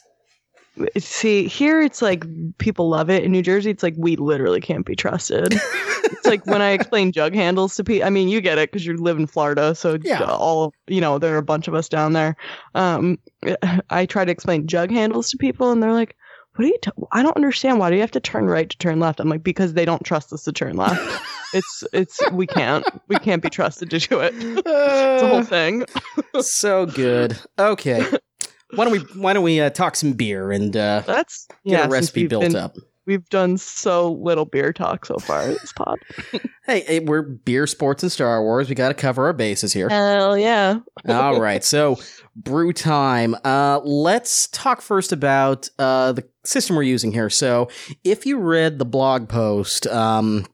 See, 0.99 1.47
here 1.49 1.81
it's 1.81 2.03
like 2.03 2.25
people 2.59 2.89
love 2.91 3.09
it. 3.09 3.25
In 3.25 3.33
New 3.33 3.41
Jersey, 3.41 3.71
it's 3.71 3.83
like 3.83 3.95
we 3.97 4.17
literally 4.17 4.61
can't 4.61 4.85
be 4.85 4.95
trusted. 4.97 5.55
it's 5.55 6.27
like 6.27 6.45
when 6.47 6.61
I 6.61 6.73
explain 6.73 7.13
jug 7.13 7.33
handles 7.33 7.77
to 7.77 7.85
people. 7.85 8.07
I 8.07 8.11
mean, 8.11 8.29
you 8.29 8.43
get 8.43 8.59
it 8.59 8.71
because 8.71 8.85
you 8.85 8.95
live 8.99 9.17
in 9.17 9.27
Florida, 9.27 9.75
so 9.75 9.97
Yeah. 10.03 10.23
all 10.25 10.75
you 10.87 11.01
know, 11.01 11.19
there 11.19 11.35
are 11.35 11.39
a 11.39 11.43
bunch 11.43 11.67
of 11.67 11.75
us 11.75 11.89
down 11.89 12.13
there. 12.13 12.37
Um, 12.75 13.19
I 13.91 14.05
try 14.07 14.25
to 14.27 14.33
explain 14.33 14.67
jug 14.67 14.91
handles 14.91 15.31
to 15.31 15.39
people, 15.39 15.71
and 15.71 15.83
they're 15.83 15.93
like, 15.95 16.15
"What 16.57 16.65
are 16.65 16.69
you? 16.69 16.79
T- 16.83 16.91
I 17.13 17.23
don't 17.23 17.37
understand. 17.37 17.79
Why 17.79 17.91
do 17.91 17.97
you 17.97 18.03
have 18.03 18.11
to 18.13 18.21
turn 18.21 18.47
right 18.47 18.69
to 18.69 18.77
turn 18.79 18.99
left?" 19.01 19.21
I'm 19.21 19.29
like, 19.29 19.43
"Because 19.43 19.75
they 19.75 19.85
don't 19.85 20.05
trust 20.05 20.33
us 20.33 20.45
to 20.45 20.53
turn 20.53 20.77
left. 20.77 21.23
it's 21.55 21.85
it's 21.93 22.21
we 22.33 22.47
can't 22.47 22.85
we 23.09 23.17
can't 23.17 23.43
be 23.43 23.51
trusted 23.51 23.91
to 23.91 23.99
do 23.99 24.21
it. 24.21 24.35
It's 24.37 25.23
a 25.23 25.29
whole 25.29 25.43
thing." 25.45 25.85
so 26.41 26.87
good. 26.87 27.39
Okay, 27.59 28.05
why 28.75 28.85
don't 28.85 28.93
we 28.93 28.99
why 29.21 29.33
don't 29.33 29.45
we 29.45 29.61
uh, 29.61 29.71
talk 29.71 29.97
some 29.97 30.13
beer 30.15 30.51
and 30.51 30.77
uh, 30.77 31.03
That's 31.07 31.47
get 31.47 31.57
yeah. 31.65 31.87
a 31.87 31.89
recipe 31.89 32.27
built 32.27 32.43
been- 32.43 32.57
up? 32.57 32.77
We've 33.07 33.29
done 33.29 33.57
so 33.57 34.11
little 34.15 34.47
beer 34.47 34.73
talk 34.73 35.07
so 35.07 35.19
far 35.19 35.47
this 35.47 35.73
pod. 35.73 35.99
Hey, 36.67 36.81
hey, 36.81 36.99
we're 36.99 37.23
beer, 37.23 37.69
sports, 37.69 38.03
and 38.03 38.11
Star 38.11 38.43
Wars. 38.43 38.69
We 38.69 38.75
got 38.75 38.89
to 38.89 38.95
cover 38.95 39.27
our 39.27 39.33
bases 39.33 39.73
here. 39.73 39.89
Hell 39.89 40.37
yeah. 40.37 40.81
All 41.09 41.41
right, 41.41 41.63
so 41.63 42.01
brew 42.35 42.73
time. 42.73 43.37
Uh, 43.45 43.79
let's 43.85 44.49
talk 44.49 44.81
first 44.81 45.13
about 45.13 45.69
uh, 45.79 46.11
the 46.11 46.23
system 46.47 46.77
we're 46.77 46.83
using 46.83 47.13
here. 47.13 47.31
So, 47.31 47.69
if 48.05 48.27
you 48.27 48.39
read 48.39 48.79
the 48.79 48.85
blog 48.85 49.29
post 49.29 49.87
um, 49.87 50.47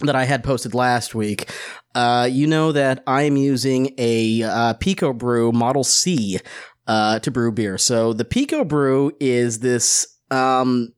that 0.00 0.16
I 0.16 0.24
had 0.24 0.44
posted 0.44 0.74
last 0.74 1.14
week, 1.14 1.50
uh, 1.94 2.28
you 2.30 2.46
know 2.46 2.72
that 2.72 3.02
I 3.06 3.22
am 3.22 3.36
using 3.36 3.94
a 3.98 4.42
uh, 4.42 4.74
Pico 4.74 5.12
Brew 5.12 5.52
Model 5.52 5.84
C 5.84 6.38
uh, 6.86 7.18
to 7.20 7.30
brew 7.30 7.52
beer. 7.52 7.78
So, 7.78 8.12
the 8.12 8.24
Pico 8.24 8.64
Brew 8.64 9.12
is 9.20 9.60
this 9.60 10.18
um, 10.30 10.92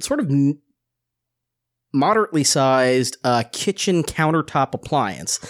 sort 0.00 0.20
of 0.20 0.30
moderately 1.92 2.44
sized 2.44 3.16
uh, 3.24 3.44
kitchen 3.52 4.02
countertop 4.02 4.74
appliance 4.74 5.40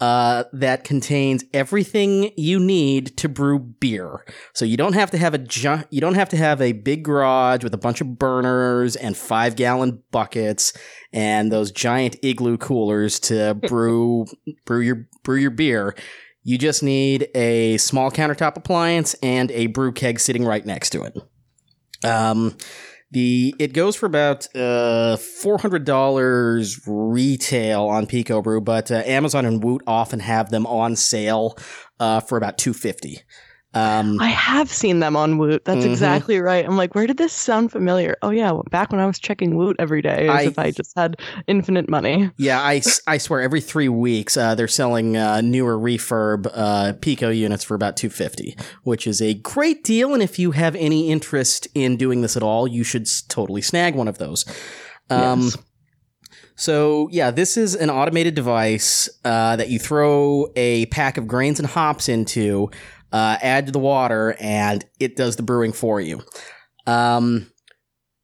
uh, 0.00 0.44
that 0.52 0.82
contains 0.84 1.44
everything 1.52 2.32
you 2.36 2.58
need 2.58 3.16
to 3.18 3.28
brew 3.28 3.58
beer. 3.58 4.24
So 4.54 4.64
you 4.64 4.76
don't 4.76 4.94
have 4.94 5.10
to 5.10 5.18
have 5.18 5.34
a 5.34 5.38
gi- 5.38 5.84
you 5.90 6.00
don't 6.00 6.14
have 6.14 6.30
to 6.30 6.36
have 6.36 6.62
a 6.62 6.72
big 6.72 7.02
garage 7.02 7.62
with 7.62 7.74
a 7.74 7.78
bunch 7.78 8.00
of 8.00 8.18
burners 8.18 8.96
and 8.96 9.16
five 9.16 9.56
gallon 9.56 10.02
buckets 10.10 10.72
and 11.12 11.52
those 11.52 11.70
giant 11.70 12.16
igloo 12.22 12.56
coolers 12.56 13.20
to 13.20 13.54
brew 13.68 14.26
brew 14.64 14.80
your 14.80 15.06
brew 15.22 15.36
your 15.36 15.50
beer. 15.50 15.94
You 16.42 16.56
just 16.56 16.82
need 16.82 17.28
a 17.34 17.76
small 17.76 18.10
countertop 18.10 18.56
appliance 18.56 19.14
and 19.22 19.50
a 19.50 19.66
brew 19.66 19.92
keg 19.92 20.18
sitting 20.18 20.44
right 20.44 20.64
next 20.64 20.90
to 20.90 21.02
it. 21.02 21.18
Um, 22.02 22.56
the 23.10 23.54
it 23.58 23.72
goes 23.72 23.96
for 23.96 24.06
about 24.06 24.54
uh 24.56 25.16
four 25.16 25.58
hundred 25.58 25.84
dollars 25.84 26.80
retail 26.86 27.84
on 27.84 28.06
Pico 28.06 28.40
Brew, 28.42 28.60
but 28.60 28.90
uh, 28.90 29.02
Amazon 29.06 29.44
and 29.44 29.62
Woot 29.62 29.82
often 29.86 30.20
have 30.20 30.50
them 30.50 30.66
on 30.66 30.96
sale 30.96 31.56
uh, 31.98 32.20
for 32.20 32.38
about 32.38 32.58
two 32.58 32.72
fifty. 32.72 33.22
Um, 33.72 34.18
I 34.20 34.28
have 34.30 34.68
seen 34.68 34.98
them 34.98 35.14
on 35.14 35.38
Woot. 35.38 35.64
That's 35.64 35.84
Mhm. 35.84 35.90
exactly 35.90 36.40
right. 36.40 36.64
I'm 36.66 36.76
like, 36.76 36.96
where 36.96 37.06
did 37.06 37.18
this 37.18 37.32
sound 37.32 37.70
familiar? 37.70 38.16
Oh 38.20 38.30
yeah, 38.30 38.50
well, 38.50 38.64
back 38.70 38.90
when 38.90 39.00
I 39.00 39.06
was 39.06 39.18
checking 39.20 39.56
Woot 39.56 39.76
every 39.78 40.02
day, 40.02 40.26
as 40.28 40.40
I- 40.40 40.42
if 40.42 40.58
I 40.58 40.70
just 40.72 40.92
had 40.96 41.16
infinite 41.46 41.88
money. 41.88 42.30
yeah, 42.36 42.60
I, 42.60 42.82
I 43.06 43.18
swear 43.18 43.40
every 43.40 43.60
three 43.60 43.88
weeks 43.88 44.36
uh, 44.36 44.56
they're 44.56 44.66
selling 44.66 45.16
uh, 45.16 45.40
newer 45.40 45.78
refurb 45.78 46.50
uh, 46.52 46.94
Pico 47.00 47.30
units 47.30 47.62
for 47.62 47.76
about 47.76 47.96
two 47.96 48.10
fifty, 48.10 48.56
which 48.82 49.06
is 49.06 49.22
a 49.22 49.34
great 49.34 49.84
deal. 49.84 50.14
And 50.14 50.22
if 50.22 50.36
you 50.38 50.50
have 50.50 50.74
any 50.74 51.08
interest 51.08 51.68
in 51.72 51.96
doing 51.96 52.22
this 52.22 52.36
at 52.36 52.42
all, 52.42 52.66
you 52.66 52.82
should 52.82 53.06
totally 53.28 53.62
snag 53.62 53.94
one 53.94 54.08
of 54.08 54.18
those. 54.18 54.44
Um, 55.10 55.42
Yes. 55.42 55.56
So 56.56 57.08
yeah, 57.10 57.30
this 57.30 57.56
is 57.56 57.74
an 57.74 57.88
automated 57.88 58.34
device 58.34 59.08
uh, 59.24 59.56
that 59.56 59.70
you 59.70 59.78
throw 59.78 60.48
a 60.56 60.86
pack 60.86 61.16
of 61.16 61.26
grains 61.26 61.58
and 61.58 61.66
hops 61.66 62.08
into, 62.08 62.70
uh, 63.12 63.38
add 63.40 63.66
to 63.66 63.72
the 63.72 63.78
water, 63.78 64.36
and 64.40 64.84
it 64.98 65.16
does 65.16 65.36
the 65.36 65.42
brewing 65.42 65.72
for 65.72 66.00
you. 66.00 66.22
Um, 66.86 67.50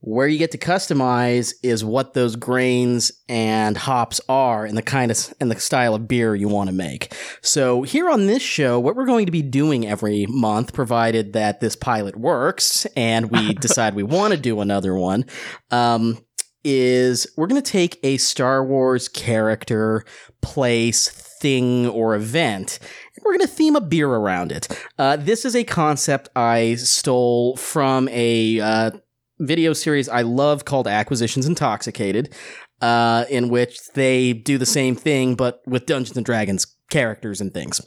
where 0.07 0.29
you 0.29 0.39
get 0.39 0.53
to 0.53 0.59
customize 0.59 1.53
is 1.65 1.85
what 1.85 2.15
those 2.15 2.37
grains 2.37 3.11
and 3.29 3.77
hops 3.77 4.21
are 4.29 4.65
and 4.65 4.79
the 4.79 4.83
kind 4.83 5.11
of 5.11 5.35
and 5.41 5.51
the 5.51 5.59
style 5.59 5.97
of 5.97 6.07
beer 6.07 6.35
you 6.35 6.49
want 6.49 6.69
to 6.69 6.75
make. 6.75 7.13
So 7.43 7.83
here 7.83 8.09
on 8.09 8.29
this 8.29 8.43
show, 8.43 8.79
what 8.79 8.95
we're 8.95 9.05
going 9.05 9.27
to 9.27 9.33
be 9.33 9.43
doing 9.43 9.85
every 9.85 10.27
month, 10.27 10.73
provided 10.73 11.33
that 11.33 11.59
this 11.59 11.75
pilot 11.75 12.15
works 12.15 12.87
and 12.95 13.33
we 13.33 13.55
decide 13.61 13.95
we 13.95 14.05
want 14.05 14.33
to 14.33 14.39
do 14.39 14.61
another 14.61 14.95
one, 14.95 15.25
um, 15.73 16.25
is 16.63 17.27
we're 17.37 17.49
going 17.49 17.61
to 17.61 17.71
take 17.71 17.99
a 18.05 18.17
Star 18.17 18.65
Wars 18.65 19.09
character, 19.09 20.05
place, 20.41 21.09
thing, 21.41 21.89
or 21.89 22.15
event, 22.15 22.79
and 23.17 23.25
we're 23.25 23.33
going 23.37 23.47
to 23.47 23.55
theme 23.55 23.77
a 23.77 23.81
beer 23.81 24.09
around 24.09 24.53
it. 24.53 24.69
Uh, 24.99 25.17
this 25.17 25.45
is 25.45 25.57
a 25.57 25.65
concept 25.65 26.29
I 26.37 26.75
stole 26.77 27.57
from 27.57 28.09
a 28.11 28.61
uh, 28.61 28.91
video 29.39 29.73
series 29.73 30.09
I 30.09 30.23
love 30.23 30.65
called 30.65 30.87
Acquisitions 30.87 31.47
Intoxicated. 31.47 32.35
uh, 32.83 33.25
in 33.31 33.49
which 33.49 33.79
they 33.95 34.33
do 34.35 34.59
the 34.59 34.67
same 34.67 34.95
thing 34.95 35.35
but 35.35 35.63
with 35.67 35.87
Dungeons 35.87 36.17
and 36.17 36.27
Dragons 36.27 36.67
characters 36.91 37.41
and 37.41 37.53
things. 37.53 37.81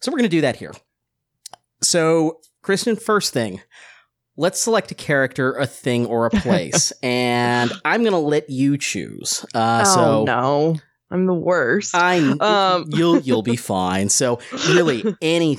So 0.00 0.10
we're 0.10 0.18
going 0.18 0.30
to 0.30 0.36
do 0.36 0.40
that 0.40 0.56
here. 0.56 0.72
So, 1.82 2.40
Kristen, 2.62 2.96
first 2.96 3.32
thing, 3.32 3.60
let's 4.36 4.60
select 4.60 4.90
a 4.90 4.94
character, 4.94 5.52
a 5.52 5.66
thing, 5.66 6.06
or 6.06 6.26
a 6.26 6.30
place, 6.40 6.92
and 7.02 7.72
I'm 7.84 8.02
going 8.02 8.12
to 8.12 8.18
let 8.18 8.48
you 8.48 8.78
choose. 8.78 9.44
Uh, 9.54 9.84
oh 9.86 9.94
so 9.94 10.24
no, 10.24 10.76
I'm 11.10 11.26
the 11.26 11.34
worst. 11.34 11.94
I 11.94 12.18
Um. 12.40 12.86
you'll 12.88 13.20
you'll 13.20 13.42
be 13.42 13.56
fine. 13.56 14.08
So 14.08 14.38
really 14.68 15.04
any 15.22 15.58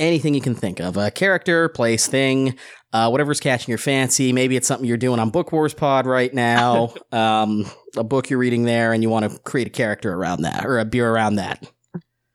anything 0.00 0.34
you 0.34 0.40
can 0.40 0.54
think 0.54 0.80
of, 0.80 0.96
a 0.96 1.10
character, 1.10 1.68
place, 1.68 2.06
thing, 2.06 2.56
uh, 2.92 3.08
whatever's 3.08 3.40
catching 3.40 3.70
your 3.70 3.78
fancy. 3.78 4.32
Maybe 4.32 4.56
it's 4.56 4.66
something 4.66 4.86
you're 4.86 4.96
doing 4.96 5.20
on 5.20 5.30
Book 5.30 5.52
Wars 5.52 5.74
Pod 5.74 6.06
right 6.06 6.32
now, 6.32 6.94
um, 7.12 7.66
a 7.96 8.04
book 8.04 8.28
you're 8.30 8.38
reading 8.38 8.64
there, 8.64 8.92
and 8.92 9.02
you 9.02 9.10
want 9.10 9.30
to 9.30 9.38
create 9.40 9.66
a 9.66 9.70
character 9.70 10.12
around 10.12 10.42
that 10.42 10.64
or 10.66 10.78
a 10.78 10.84
beer 10.84 11.10
around 11.10 11.36
that. 11.36 11.68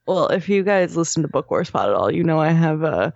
well, 0.08 0.28
if 0.28 0.48
you 0.50 0.64
guys 0.64 0.96
listen 0.98 1.22
to 1.24 1.28
Book 1.30 1.52
Wars 1.52 1.70
Pod 1.70 1.90
at 1.90 1.96
all, 1.96 2.12
you 2.12 2.24
know 2.24 2.40
I 2.40 2.52
have 2.52 2.84
a 2.84 3.14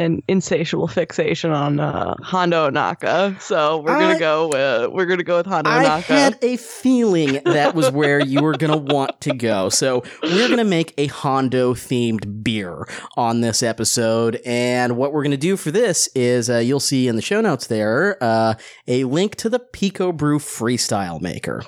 an 0.00 0.22
insatiable 0.28 0.88
fixation 0.88 1.50
on 1.50 1.78
uh, 1.78 2.14
Hondo 2.22 2.70
Ohnaka. 2.70 3.40
So 3.40 3.78
we're 3.78 3.98
gonna 3.98 4.18
go 4.18 4.48
with 4.48 4.92
we're 4.92 5.06
gonna 5.06 5.22
go 5.22 5.36
with 5.36 5.46
Hondo 5.46 5.70
I 5.70 5.84
Ohnaka. 5.84 6.02
had 6.02 6.38
a 6.42 6.56
feeling 6.56 7.40
that 7.44 7.74
was 7.74 7.90
where 7.90 8.24
you 8.24 8.42
were 8.42 8.56
going 8.56 8.72
to 8.72 8.94
want 8.94 9.20
to 9.22 9.34
go. 9.34 9.68
So 9.68 10.02
we're 10.22 10.46
going 10.46 10.58
to 10.58 10.64
make 10.64 10.94
a 10.96 11.06
Hondo 11.06 11.74
themed 11.74 12.42
beer 12.42 12.88
on 13.16 13.40
this 13.40 13.62
episode. 13.62 14.40
And 14.46 14.96
what 14.96 15.12
we're 15.12 15.22
going 15.22 15.30
to 15.32 15.36
do 15.36 15.56
for 15.56 15.70
this 15.70 16.08
is 16.14 16.48
uh, 16.48 16.58
you'll 16.58 16.80
see 16.80 17.06
in 17.08 17.16
the 17.16 17.22
show 17.22 17.40
notes 17.40 17.66
there 17.66 18.16
uh, 18.22 18.54
a 18.86 19.04
link 19.04 19.36
to 19.36 19.48
the 19.48 19.58
Pico 19.58 20.12
Brew 20.12 20.38
Freestyle 20.38 21.20
Maker. 21.20 21.62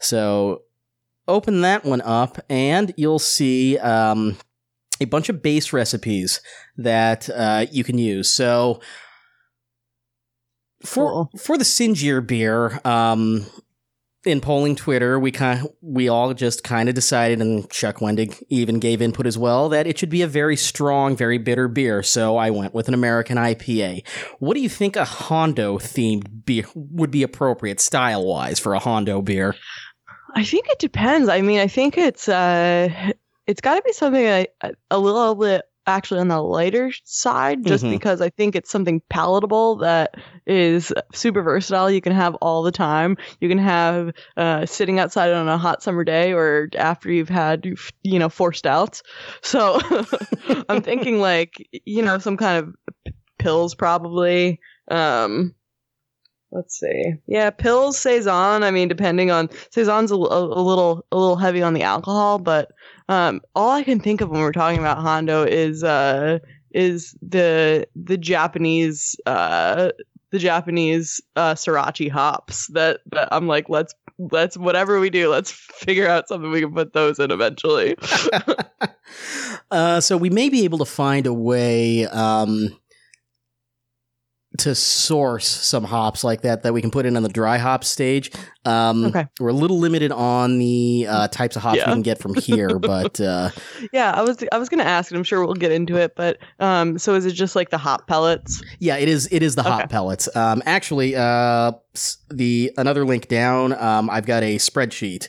So 0.00 0.62
open 1.28 1.60
that 1.62 1.84
one 1.84 2.00
up 2.02 2.38
and 2.48 2.92
you'll 2.96 3.18
see 3.18 3.78
um, 3.78 4.36
a 5.00 5.06
bunch 5.06 5.28
of 5.28 5.42
base 5.42 5.72
recipes 5.72 6.40
that 6.76 7.28
uh, 7.30 7.66
you 7.70 7.84
can 7.84 7.98
use. 7.98 8.30
So 8.30 8.80
for 10.84 11.10
Cool. 11.10 11.30
for 11.38 11.58
the 11.58 11.64
Sinjir 11.64 12.26
beer, 12.26 12.80
um, 12.84 13.46
in 14.24 14.40
polling 14.40 14.74
Twitter, 14.74 15.18
we 15.18 15.30
kind 15.30 15.68
we 15.82 16.08
all 16.08 16.32
just 16.34 16.64
kind 16.64 16.88
of 16.88 16.94
decided, 16.94 17.40
and 17.40 17.68
Chuck 17.70 17.96
Wendig 17.96 18.42
even 18.48 18.78
gave 18.78 19.02
input 19.02 19.26
as 19.26 19.36
well, 19.36 19.68
that 19.68 19.86
it 19.86 19.98
should 19.98 20.10
be 20.10 20.22
a 20.22 20.26
very 20.26 20.56
strong, 20.56 21.16
very 21.16 21.38
bitter 21.38 21.68
beer. 21.68 22.02
So 22.02 22.36
I 22.36 22.50
went 22.50 22.74
with 22.74 22.88
an 22.88 22.94
American 22.94 23.36
IPA. 23.36 24.06
What 24.38 24.54
do 24.54 24.60
you 24.60 24.68
think 24.68 24.96
a 24.96 25.04
Hondo 25.04 25.78
themed 25.78 26.44
beer 26.46 26.64
would 26.74 27.10
be 27.10 27.22
appropriate 27.22 27.80
style 27.80 28.24
wise 28.24 28.58
for 28.58 28.74
a 28.74 28.78
Hondo 28.78 29.20
beer? 29.20 29.54
I 30.34 30.42
think 30.44 30.66
it 30.68 30.78
depends. 30.78 31.28
I 31.28 31.42
mean, 31.42 31.60
I 31.60 31.68
think 31.68 31.96
it's 31.96 32.28
uh, 32.28 32.88
it's 33.46 33.60
got 33.60 33.76
to 33.76 33.82
be 33.82 33.92
something 33.92 34.24
a, 34.24 34.46
a 34.90 34.98
little 34.98 35.34
bit 35.34 35.62
actually 35.86 36.20
on 36.20 36.28
the 36.28 36.40
lighter 36.40 36.90
side, 37.04 37.62
just 37.66 37.84
Mhm. 37.84 37.90
because 37.90 38.22
I 38.22 38.30
think 38.30 38.56
it's 38.56 38.70
something 38.70 39.02
palatable 39.10 39.76
that 39.76 40.14
is 40.46 40.94
super 41.12 41.42
versatile. 41.42 41.90
You 41.90 42.00
can 42.00 42.14
have 42.14 42.34
all 42.36 42.62
the 42.62 42.72
time. 42.72 43.18
You 43.40 43.50
can 43.50 43.58
have 43.58 44.12
uh, 44.38 44.64
sitting 44.64 44.98
outside 44.98 45.30
on 45.32 45.46
a 45.46 45.58
hot 45.58 45.82
summer 45.82 46.02
day, 46.02 46.32
or 46.32 46.70
after 46.76 47.12
you've 47.12 47.28
had 47.28 47.66
you 48.02 48.18
know 48.18 48.30
four 48.30 48.54
stouts. 48.54 49.02
So 49.42 49.78
I'm 50.70 50.80
thinking 50.80 51.20
like 51.20 51.68
you 51.84 52.00
know 52.02 52.16
some 52.18 52.38
kind 52.38 52.64
of 52.66 52.74
p- 53.04 53.12
pills 53.38 53.74
probably. 53.74 54.60
Um, 54.90 55.54
let's 56.54 56.78
see. 56.78 57.14
Yeah, 57.26 57.50
pills 57.50 57.98
saison. 57.98 58.62
I 58.62 58.70
mean, 58.70 58.88
depending 58.88 59.30
on 59.30 59.50
saison's 59.70 60.10
a, 60.10 60.14
a, 60.14 60.16
little 60.16 61.04
a 61.12 61.16
little 61.16 61.36
heavy 61.36 61.60
on 61.62 61.74
the 61.74 61.82
alcohol, 61.82 62.38
but 62.38 62.70
um, 63.08 63.42
all 63.54 63.72
I 63.72 63.82
can 63.82 64.00
think 64.00 64.20
of 64.20 64.30
when 64.30 64.40
we're 64.40 64.52
talking 64.52 64.78
about 64.78 64.98
Hondo 64.98 65.42
is 65.42 65.84
uh 65.84 66.38
is 66.72 67.16
the 67.20 67.86
the 67.94 68.16
Japanese 68.16 69.16
uh 69.26 69.90
the 70.30 70.38
Japanese 70.38 71.20
uh 71.36 71.54
Sorachi 71.54 72.10
hops 72.10 72.68
that, 72.68 73.00
that 73.10 73.28
I'm 73.30 73.46
like 73.46 73.68
let's 73.68 73.94
let's 74.18 74.56
whatever 74.56 75.00
we 75.00 75.10
do 75.10 75.28
let's 75.28 75.50
figure 75.50 76.08
out 76.08 76.28
something 76.28 76.50
we 76.50 76.60
can 76.60 76.72
put 76.72 76.92
those 76.92 77.18
in 77.18 77.30
eventually. 77.30 77.96
uh, 79.70 80.00
so 80.00 80.16
we 80.16 80.30
may 80.30 80.48
be 80.48 80.64
able 80.64 80.78
to 80.78 80.84
find 80.84 81.26
a 81.26 81.34
way 81.34 82.06
um, 82.06 82.76
to 84.58 84.74
source 84.74 85.48
some 85.48 85.82
hops 85.82 86.22
like 86.22 86.42
that 86.42 86.62
that 86.62 86.72
we 86.72 86.80
can 86.80 86.90
put 86.90 87.06
in 87.06 87.16
on 87.16 87.22
the 87.24 87.28
dry 87.28 87.58
hop 87.58 87.82
stage. 87.82 88.30
Um, 88.64 89.04
Okay. 89.06 89.26
We're 89.40 89.48
a 89.48 89.52
little 89.52 89.78
limited 89.78 90.12
on 90.12 90.58
the 90.58 91.06
uh, 91.08 91.28
types 91.28 91.56
of 91.56 91.62
hops 91.62 91.78
Yeah. 91.78 91.88
we 91.88 91.92
can 91.94 92.02
get 92.02 92.18
from 92.18 92.34
here, 92.34 92.78
but 92.78 93.20
uh, 93.20 93.50
yeah, 93.92 94.12
I 94.12 94.22
was 94.22 94.38
I 94.52 94.58
was 94.58 94.68
gonna 94.68 94.84
ask, 94.84 95.10
and 95.10 95.18
I'm 95.18 95.24
sure 95.24 95.44
we'll 95.44 95.54
get 95.54 95.72
into 95.72 95.96
it, 95.96 96.14
but 96.14 96.38
um, 96.60 96.98
so 96.98 97.14
is 97.14 97.26
it 97.26 97.32
just 97.32 97.56
like 97.56 97.70
the 97.70 97.78
hop 97.78 98.06
pellets? 98.06 98.62
yeah, 98.78 98.96
it 98.96 99.08
is. 99.08 99.28
It 99.32 99.42
is 99.42 99.54
the 99.56 99.62
hop 99.64 99.90
pellets. 99.90 100.34
Um, 100.36 100.62
actually, 100.66 101.16
uh, 101.16 101.72
the 102.30 102.72
another 102.76 103.04
link 103.04 103.28
down. 103.28 103.72
Um, 103.72 104.08
I've 104.08 104.26
got 104.26 104.42
a 104.42 104.56
spreadsheet 104.56 105.28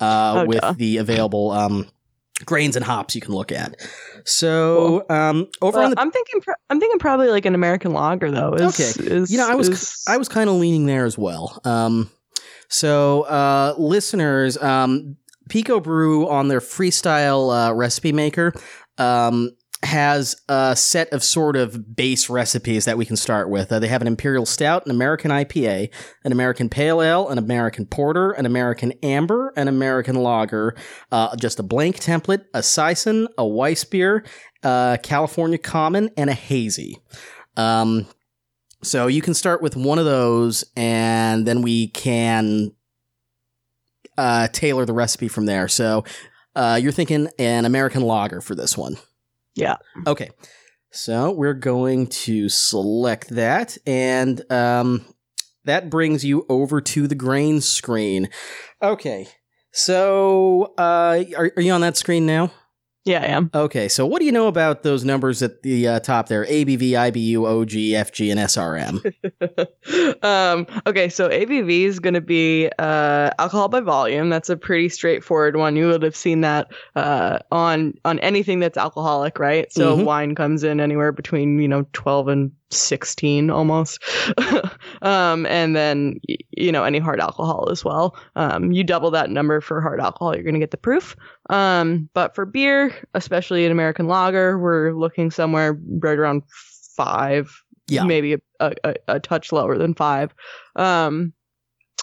uh, 0.00 0.42
Oh, 0.42 0.46
with 0.46 0.60
duh. 0.60 0.74
the 0.76 0.98
available 0.98 1.50
um, 1.50 1.86
grains 2.44 2.76
and 2.76 2.84
hops 2.84 3.14
you 3.14 3.20
can 3.20 3.34
look 3.34 3.50
at. 3.52 3.76
So 4.24 5.04
um, 5.08 5.48
over 5.62 5.78
Well, 5.78 5.86
on 5.86 5.90
the 5.92 6.00
I'm 6.00 6.10
thinking 6.10 6.40
pro- 6.40 6.54
I'm 6.70 6.80
thinking 6.80 6.98
probably 6.98 7.28
like 7.28 7.46
an 7.46 7.54
American 7.54 7.92
lager 7.92 8.30
though. 8.30 8.54
Is, 8.54 8.80
Okay. 8.80 9.14
is- 9.14 9.30
you 9.30 9.38
know, 9.38 9.48
I 9.48 9.54
was 9.54 9.68
is- 9.68 10.04
I 10.08 10.16
was 10.16 10.28
kind 10.28 10.50
of 10.50 10.56
leaning 10.56 10.86
there 10.86 11.04
as 11.04 11.16
well. 11.16 11.60
Um, 11.64 12.10
so 12.68 13.22
uh, 13.22 13.74
listeners, 13.78 14.58
um, 14.58 15.16
Pico 15.48 15.78
Brew 15.80 16.28
on 16.28 16.48
their 16.48 16.60
freestyle 16.60 17.68
uh, 17.70 17.72
recipe 17.74 18.12
maker 18.12 18.52
um, 18.98 19.50
has 19.82 20.34
a 20.48 20.74
set 20.74 21.12
of 21.12 21.22
sort 21.22 21.54
of 21.54 21.94
base 21.94 22.30
recipes 22.30 22.86
that 22.86 22.96
we 22.96 23.04
can 23.04 23.16
start 23.16 23.50
with. 23.50 23.70
Uh, 23.70 23.78
they 23.78 23.88
have 23.88 24.00
an 24.00 24.08
Imperial 24.08 24.46
Stout, 24.46 24.84
an 24.86 24.90
American 24.90 25.30
IPA, 25.30 25.90
an 26.24 26.32
American 26.32 26.68
Pale 26.68 27.02
Ale, 27.02 27.28
an 27.28 27.38
American 27.38 27.86
Porter, 27.86 28.32
an 28.32 28.46
American 28.46 28.92
Amber, 29.02 29.52
an 29.56 29.68
American 29.68 30.16
Lager, 30.16 30.74
uh, 31.12 31.36
just 31.36 31.60
a 31.60 31.62
blank 31.62 31.98
template, 32.00 32.46
a 32.54 32.62
Saison, 32.62 33.28
a 33.36 33.46
Weiss 33.46 33.84
beer, 33.84 34.24
uh, 34.62 34.96
California 35.02 35.58
Common, 35.58 36.10
and 36.16 36.30
a 36.30 36.34
Hazy. 36.34 36.98
Um, 37.56 38.06
so 38.82 39.06
you 39.06 39.20
can 39.20 39.34
start 39.34 39.62
with 39.62 39.76
one 39.76 39.98
of 39.98 40.04
those, 40.04 40.64
and 40.74 41.46
then 41.46 41.60
we 41.60 41.88
can 41.88 42.72
uh, 44.16 44.48
tailor 44.48 44.86
the 44.86 44.94
recipe 44.94 45.28
from 45.28 45.46
there. 45.46 45.68
So 45.68 46.04
uh, 46.54 46.78
you're 46.80 46.92
thinking 46.92 47.28
an 47.38 47.66
American 47.66 48.02
lager 48.02 48.40
for 48.40 48.54
this 48.54 48.76
one. 48.76 48.96
Yeah. 49.56 49.76
Okay. 50.06 50.30
So 50.92 51.32
we're 51.32 51.54
going 51.54 52.06
to 52.06 52.48
select 52.48 53.30
that, 53.30 53.76
and 53.86 54.40
um, 54.50 55.04
that 55.64 55.90
brings 55.90 56.24
you 56.24 56.46
over 56.48 56.80
to 56.80 57.08
the 57.08 57.14
grain 57.14 57.60
screen. 57.60 58.28
Okay. 58.80 59.26
So 59.72 60.74
uh, 60.78 61.24
are, 61.36 61.52
are 61.56 61.62
you 61.62 61.72
on 61.72 61.82
that 61.82 61.96
screen 61.96 62.24
now? 62.24 62.52
Yeah, 63.06 63.22
I 63.22 63.26
am. 63.26 63.50
Okay, 63.54 63.88
so 63.88 64.04
what 64.04 64.18
do 64.18 64.26
you 64.26 64.32
know 64.32 64.46
about 64.48 64.82
those 64.82 65.04
numbers 65.04 65.42
at 65.42 65.62
the 65.62 65.88
uh, 65.88 66.00
top 66.00 66.28
there? 66.28 66.44
ABV, 66.44 66.90
IBU, 66.90 67.46
OG, 67.46 67.70
FG, 67.70 68.30
and 68.30 68.40
SRM. 68.40 70.22
um, 70.24 70.66
okay, 70.86 71.08
so 71.08 71.28
ABV 71.28 71.84
is 71.84 72.00
going 72.00 72.14
to 72.14 72.20
be 72.20 72.68
uh, 72.78 73.30
alcohol 73.38 73.68
by 73.68 73.80
volume. 73.80 74.28
That's 74.28 74.50
a 74.50 74.56
pretty 74.56 74.88
straightforward 74.88 75.56
one. 75.56 75.76
You 75.76 75.86
would 75.88 76.02
have 76.02 76.16
seen 76.16 76.40
that 76.42 76.68
uh, 76.94 77.38
on 77.50 77.94
on 78.04 78.18
anything 78.18 78.58
that's 78.60 78.76
alcoholic, 78.76 79.38
right? 79.38 79.72
So 79.72 79.96
Mhm. 79.96 80.04
wine 80.04 80.34
comes 80.34 80.64
in 80.64 80.80
anywhere 80.80 81.12
between 81.12 81.58
you 81.60 81.68
know 81.68 81.86
twelve 81.92 82.28
and 82.28 82.50
sixteen 82.70 83.50
almost, 83.50 84.02
um, 85.02 85.46
and 85.46 85.76
then 85.76 86.20
you 86.50 86.72
know 86.72 86.84
any 86.84 86.98
hard 86.98 87.20
alcohol 87.20 87.68
as 87.70 87.84
well. 87.84 88.16
Um, 88.36 88.72
you 88.72 88.84
double 88.84 89.10
that 89.12 89.30
number 89.30 89.60
for 89.60 89.80
hard 89.80 90.00
alcohol, 90.00 90.34
you're 90.34 90.44
going 90.44 90.54
to 90.54 90.60
get 90.60 90.70
the 90.70 90.76
proof. 90.76 91.16
Um, 91.50 92.08
but 92.14 92.34
for 92.34 92.44
beer, 92.46 92.94
especially 93.14 93.64
an 93.66 93.72
American 93.72 94.06
lager, 94.08 94.58
we're 94.58 94.92
looking 94.92 95.30
somewhere 95.30 95.78
right 96.00 96.18
around 96.18 96.42
five 96.96 97.52
Yeah. 97.88 98.04
maybe 98.04 98.34
a, 98.34 98.38
a, 98.60 98.72
a- 98.84 98.94
a 99.08 99.20
touch 99.20 99.52
lower 99.52 99.76
than 99.78 99.94
five. 99.94 100.34
Um, 100.74 101.32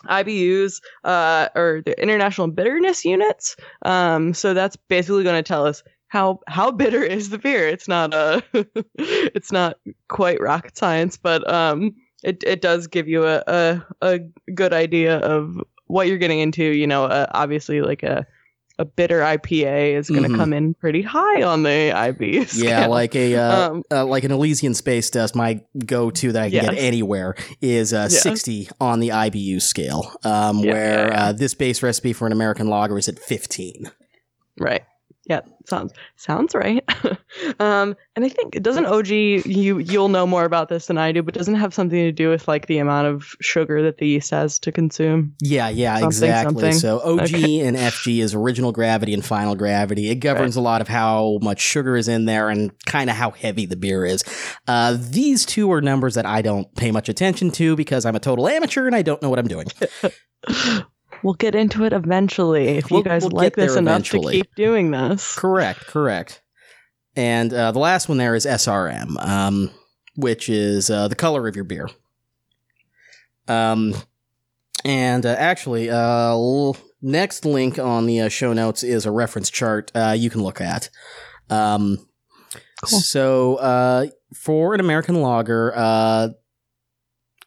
IBUs 0.05 0.81
uh, 1.05 1.47
or 1.55 1.81
the 1.85 1.99
international 2.01 2.47
bitterness 2.47 3.05
units. 3.05 3.55
Um, 3.83 4.33
so 4.33 4.53
that's 4.53 4.75
basically 4.89 5.23
going 5.23 5.41
to 5.41 5.47
tell 5.47 5.65
us 5.65 5.81
how 6.13 6.39
how 6.47 6.69
bitter 6.69 7.01
is 7.03 7.31
the 7.31 7.39
beer. 7.39 7.67
It's 7.67 7.87
not 7.87 8.13
a 8.13 8.43
it's 8.99 9.51
not 9.51 9.79
quite 10.09 10.39
rocket 10.39 10.77
science, 10.77 11.17
but 11.17 11.49
um, 11.51 11.95
it 12.23 12.43
it 12.45 12.61
does 12.61 12.85
give 12.85 13.07
you 13.07 13.25
a 13.25 13.43
a, 13.47 13.81
a 14.03 14.19
good 14.53 14.73
idea 14.73 15.17
of 15.17 15.59
what 15.87 16.07
you're 16.07 16.19
getting 16.19 16.39
into. 16.39 16.63
You 16.63 16.85
know, 16.85 17.05
uh, 17.05 17.25
obviously 17.31 17.81
like 17.81 18.03
a 18.03 18.27
a 18.77 18.85
bitter 18.85 19.21
IPA 19.21 19.93
is 19.97 20.09
going 20.09 20.23
to 20.23 20.29
Mhm. 20.29 20.37
come 20.37 20.53
in 20.53 20.73
pretty 20.75 21.01
high 21.01 21.41
on 21.41 21.63
the 21.63 21.91
IB 21.91 22.45
scale. 22.45 22.63
Yeah, 22.65 22.85
like 22.87 23.15
a 23.15 23.35
uh, 23.35 23.69
Um, 23.71 23.83
uh, 23.91 24.05
like 24.05 24.23
an 24.23 24.31
Elysian 24.31 24.73
Space 24.75 25.09
Dust. 25.09 25.35
My 25.35 25.61
go-to 25.85 26.31
that 26.31 26.43
I 26.43 26.49
can 26.51 26.63
get 26.65 26.77
anywhere 26.77 27.35
is 27.61 27.91
uh, 27.93 28.07
Yeah. 28.11 28.19
60 28.19 28.69
on 28.79 28.99
the 28.99 29.09
IBU 29.09 29.61
scale, 29.61 30.11
um, 30.23 30.59
Yeah, 30.59 30.71
where 30.71 31.07
yeah. 31.07 31.23
Uh, 31.25 31.31
this 31.33 31.53
base 31.55 31.81
recipe 31.83 32.13
for 32.13 32.25
an 32.27 32.31
American 32.33 32.67
lager 32.67 32.97
is 32.99 33.07
at 33.07 33.19
15. 33.19 33.91
Right. 34.59 34.83
Yeah, 35.25 35.39
sounds 35.65 35.93
sounds 36.17 36.53
right. 36.53 36.83
um, 37.59 37.95
and 38.15 38.25
I 38.25 38.29
think 38.29 38.61
doesn't 38.61 38.85
OG 38.85 39.07
you 39.07 39.77
you'll 39.79 40.09
know 40.09 40.27
more 40.27 40.43
about 40.43 40.67
this 40.67 40.87
than 40.87 40.97
I 40.97 41.13
do, 41.13 41.23
but 41.23 41.33
doesn't 41.33 41.55
have 41.55 41.73
something 41.73 41.97
to 41.97 42.11
do 42.11 42.29
with 42.29 42.45
like 42.49 42.67
the 42.67 42.79
amount 42.79 43.07
of 43.07 43.33
sugar 43.39 43.81
that 43.83 43.99
the 43.99 44.07
yeast 44.07 44.31
has 44.31 44.59
to 44.59 44.71
consume. 44.73 45.33
Yeah, 45.39 45.69
yeah, 45.69 45.93
Something, 45.93 46.07
exactly. 46.07 46.61
something. 46.61 46.73
So 46.73 46.99
OG 46.99 47.21
Okay. 47.21 47.59
and 47.61 47.77
FG 47.77 48.19
is 48.21 48.33
original 48.35 48.73
gravity 48.73 49.13
and 49.13 49.23
final 49.23 49.55
gravity. 49.55 50.09
It 50.09 50.15
governs 50.15 50.57
a 50.57 50.61
lot 50.61 50.81
of 50.81 50.89
how 50.89 51.39
much 51.41 51.61
sugar 51.61 51.95
is 51.95 52.09
in 52.09 52.25
there 52.25 52.49
and 52.49 52.71
kind 52.85 53.09
of 53.09 53.15
how 53.15 53.31
heavy 53.31 53.65
the 53.65 53.77
beer 53.77 54.05
is. 54.05 54.25
Uh, 54.67 54.97
these 54.99 55.45
two 55.45 55.71
are 55.71 55.79
numbers 55.79 56.15
that 56.15 56.25
I 56.25 56.41
don't 56.41 56.73
pay 56.75 56.91
much 56.91 57.07
attention 57.07 57.49
to 57.51 57.77
because 57.77 58.05
I'm 58.05 58.17
a 58.17 58.19
total 58.19 58.49
amateur 58.49 58.87
and 58.87 58.95
I 58.95 59.03
don't 59.03 59.21
know 59.21 59.29
what 59.29 59.39
I'm 59.39 59.47
doing. 59.47 59.67
We'll 61.23 61.33
get 61.35 61.55
into 61.55 61.85
it 61.85 61.93
eventually 61.93 62.67
if 62.77 62.91
We'll- 62.91 62.99
you 62.99 63.03
guys 63.05 63.23
we'll 63.23 63.31
like 63.31 63.55
this 63.55 63.75
enough 63.75 63.91
eventually. 63.93 64.33
to 64.33 64.43
keep 64.43 64.55
doing 64.55 64.91
this. 64.91 65.35
Correct, 65.35 65.79
correct. 65.87 66.41
And 67.15 67.53
uh, 67.53 67.71
the 67.71 67.79
last 67.79 68.09
one 68.09 68.17
there 68.17 68.35
is 68.35 68.45
SRM, 68.45 69.17
um, 69.25 69.69
which 70.15 70.49
is 70.49 70.89
uh, 70.89 71.07
the 71.07 71.15
color 71.15 71.47
of 71.47 71.55
your 71.55 71.63
beer. 71.65 71.87
Um, 73.47 73.93
and 74.85 75.25
uh, 75.25 75.35
actually, 75.37 75.89
uh, 75.89 76.31
l- 76.31 76.77
next 77.01 77.45
link 77.45 77.77
on 77.79 78.05
the 78.05 78.21
uh, 78.21 78.29
show 78.29 78.53
notes 78.53 78.83
is 78.83 79.05
a 79.05 79.11
reference 79.11 79.49
chart 79.49 79.91
uh, 79.95 80.15
you 80.17 80.29
can 80.29 80.43
look 80.43 80.59
at. 80.61 80.89
Um, 81.49 81.97
Cool. 82.85 82.99
So, 82.99 83.55
uh, 83.55 84.07
for 84.35 84.73
an 84.73 84.81
American 84.81 85.21
lager, 85.21 85.71
uh, 85.73 86.29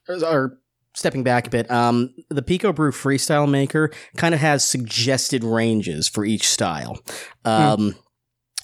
or 0.09 0.59
stepping 0.97 1.23
back 1.23 1.47
a 1.47 1.51
bit, 1.51 1.71
um, 1.71 2.13
the 2.31 2.43
Pico 2.43 2.73
Brew 2.73 2.91
Freestyle 2.91 3.49
Maker 3.49 3.93
kind 4.17 4.35
of 4.35 4.41
has 4.41 4.67
suggested 4.67 5.45
ranges 5.45 6.09
for 6.09 6.25
each 6.25 6.49
style. 6.49 6.99
Um, 7.45 7.95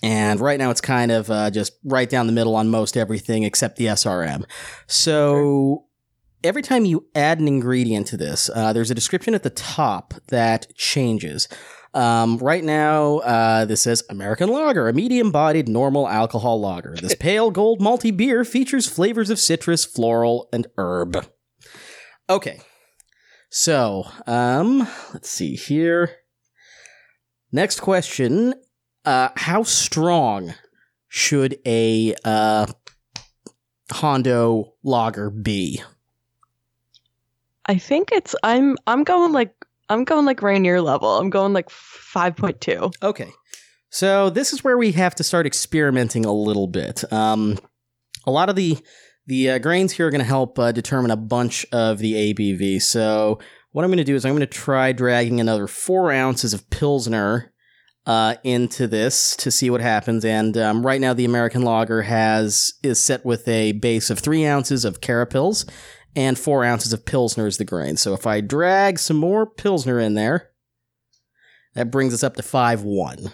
And 0.02 0.40
right 0.40 0.58
now 0.58 0.70
it's 0.70 0.80
kind 0.80 1.12
of 1.12 1.30
uh, 1.30 1.50
just 1.50 1.74
right 1.84 2.10
down 2.10 2.26
the 2.26 2.32
middle 2.32 2.56
on 2.56 2.68
most 2.68 2.96
everything 2.96 3.44
except 3.44 3.76
the 3.76 3.86
SRM. 3.86 4.44
So 4.88 5.84
every 6.42 6.62
time 6.62 6.84
you 6.84 7.06
add 7.14 7.38
an 7.38 7.46
ingredient 7.46 8.08
to 8.08 8.16
this, 8.16 8.50
uh, 8.52 8.72
there's 8.72 8.90
a 8.90 8.96
description 8.96 9.32
at 9.34 9.44
the 9.44 9.50
top 9.50 10.14
that 10.28 10.74
changes. 10.74 11.46
Um, 11.94 12.38
right 12.38 12.64
now, 12.64 13.18
uh, 13.18 13.64
this 13.66 13.82
says 13.82 14.02
American 14.10 14.48
Lager, 14.48 14.88
a 14.88 14.92
medium-bodied 14.92 15.68
normal 15.68 16.08
alcohol 16.08 16.60
lager. 16.60 16.96
This 17.00 17.14
pale 17.20 17.52
gold 17.52 17.80
malty 17.80 18.16
beer 18.16 18.44
features 18.44 18.88
flavors 18.88 19.30
of 19.30 19.38
citrus, 19.38 19.84
floral, 19.84 20.48
and 20.52 20.66
herb. 20.78 21.28
Okay, 22.32 22.62
so 23.50 24.04
um, 24.26 24.88
let's 25.12 25.28
see 25.28 25.54
here. 25.54 26.16
Next 27.52 27.80
question: 27.80 28.54
uh, 29.04 29.28
How 29.36 29.64
strong 29.64 30.54
should 31.08 31.58
a 31.66 32.14
uh, 32.24 32.68
Hondo 33.90 34.72
logger 34.82 35.28
be? 35.28 35.82
I 37.66 37.76
think 37.76 38.08
it's 38.12 38.34
I'm 38.42 38.78
I'm 38.86 39.04
going 39.04 39.32
like 39.32 39.54
I'm 39.90 40.04
going 40.04 40.24
like 40.24 40.40
Rainier 40.40 40.80
level. 40.80 41.18
I'm 41.18 41.28
going 41.28 41.52
like 41.52 41.68
five 41.68 42.34
point 42.34 42.62
two. 42.62 42.92
Okay. 43.02 43.28
So 43.90 44.30
this 44.30 44.54
is 44.54 44.64
where 44.64 44.78
we 44.78 44.92
have 44.92 45.14
to 45.16 45.22
start 45.22 45.44
experimenting 45.44 46.24
a 46.24 46.32
little 46.32 46.66
bit. 46.66 47.04
Um, 47.12 47.58
a 48.24 48.30
lot 48.30 48.48
of 48.48 48.56
the 48.56 48.78
the 49.26 49.50
uh, 49.50 49.58
grains 49.58 49.92
here 49.92 50.08
are 50.08 50.10
going 50.10 50.20
to 50.20 50.24
help 50.24 50.58
uh, 50.58 50.72
determine 50.72 51.10
a 51.10 51.16
bunch 51.16 51.64
of 51.72 51.98
the 51.98 52.34
ABV. 52.34 52.82
So 52.82 53.38
what 53.72 53.84
I'm 53.84 53.90
going 53.90 53.98
to 53.98 54.04
do 54.04 54.14
is 54.14 54.24
I'm 54.24 54.32
going 54.32 54.40
to 54.40 54.46
try 54.46 54.92
dragging 54.92 55.40
another 55.40 55.66
four 55.66 56.12
ounces 56.12 56.52
of 56.52 56.68
Pilsner 56.70 57.52
uh, 58.06 58.34
into 58.42 58.86
this 58.86 59.36
to 59.36 59.50
see 59.50 59.70
what 59.70 59.80
happens. 59.80 60.24
And 60.24 60.56
um, 60.56 60.84
right 60.84 61.00
now, 61.00 61.14
the 61.14 61.24
American 61.24 61.62
Lager 61.62 62.02
has 62.02 62.72
is 62.82 63.02
set 63.02 63.24
with 63.24 63.46
a 63.46 63.72
base 63.72 64.10
of 64.10 64.18
three 64.18 64.44
ounces 64.44 64.84
of 64.84 65.00
Carapils 65.00 65.68
and 66.14 66.38
four 66.38 66.64
ounces 66.64 66.92
of 66.92 67.04
Pilsner 67.04 67.46
as 67.46 67.58
the 67.58 67.64
grain. 67.64 67.96
So 67.96 68.12
if 68.12 68.26
I 68.26 68.40
drag 68.40 68.98
some 68.98 69.16
more 69.16 69.46
Pilsner 69.46 69.98
in 70.00 70.14
there, 70.14 70.50
that 71.74 71.90
brings 71.90 72.12
us 72.12 72.24
up 72.24 72.36
to 72.36 72.42
five 72.42 72.82
one. 72.82 73.32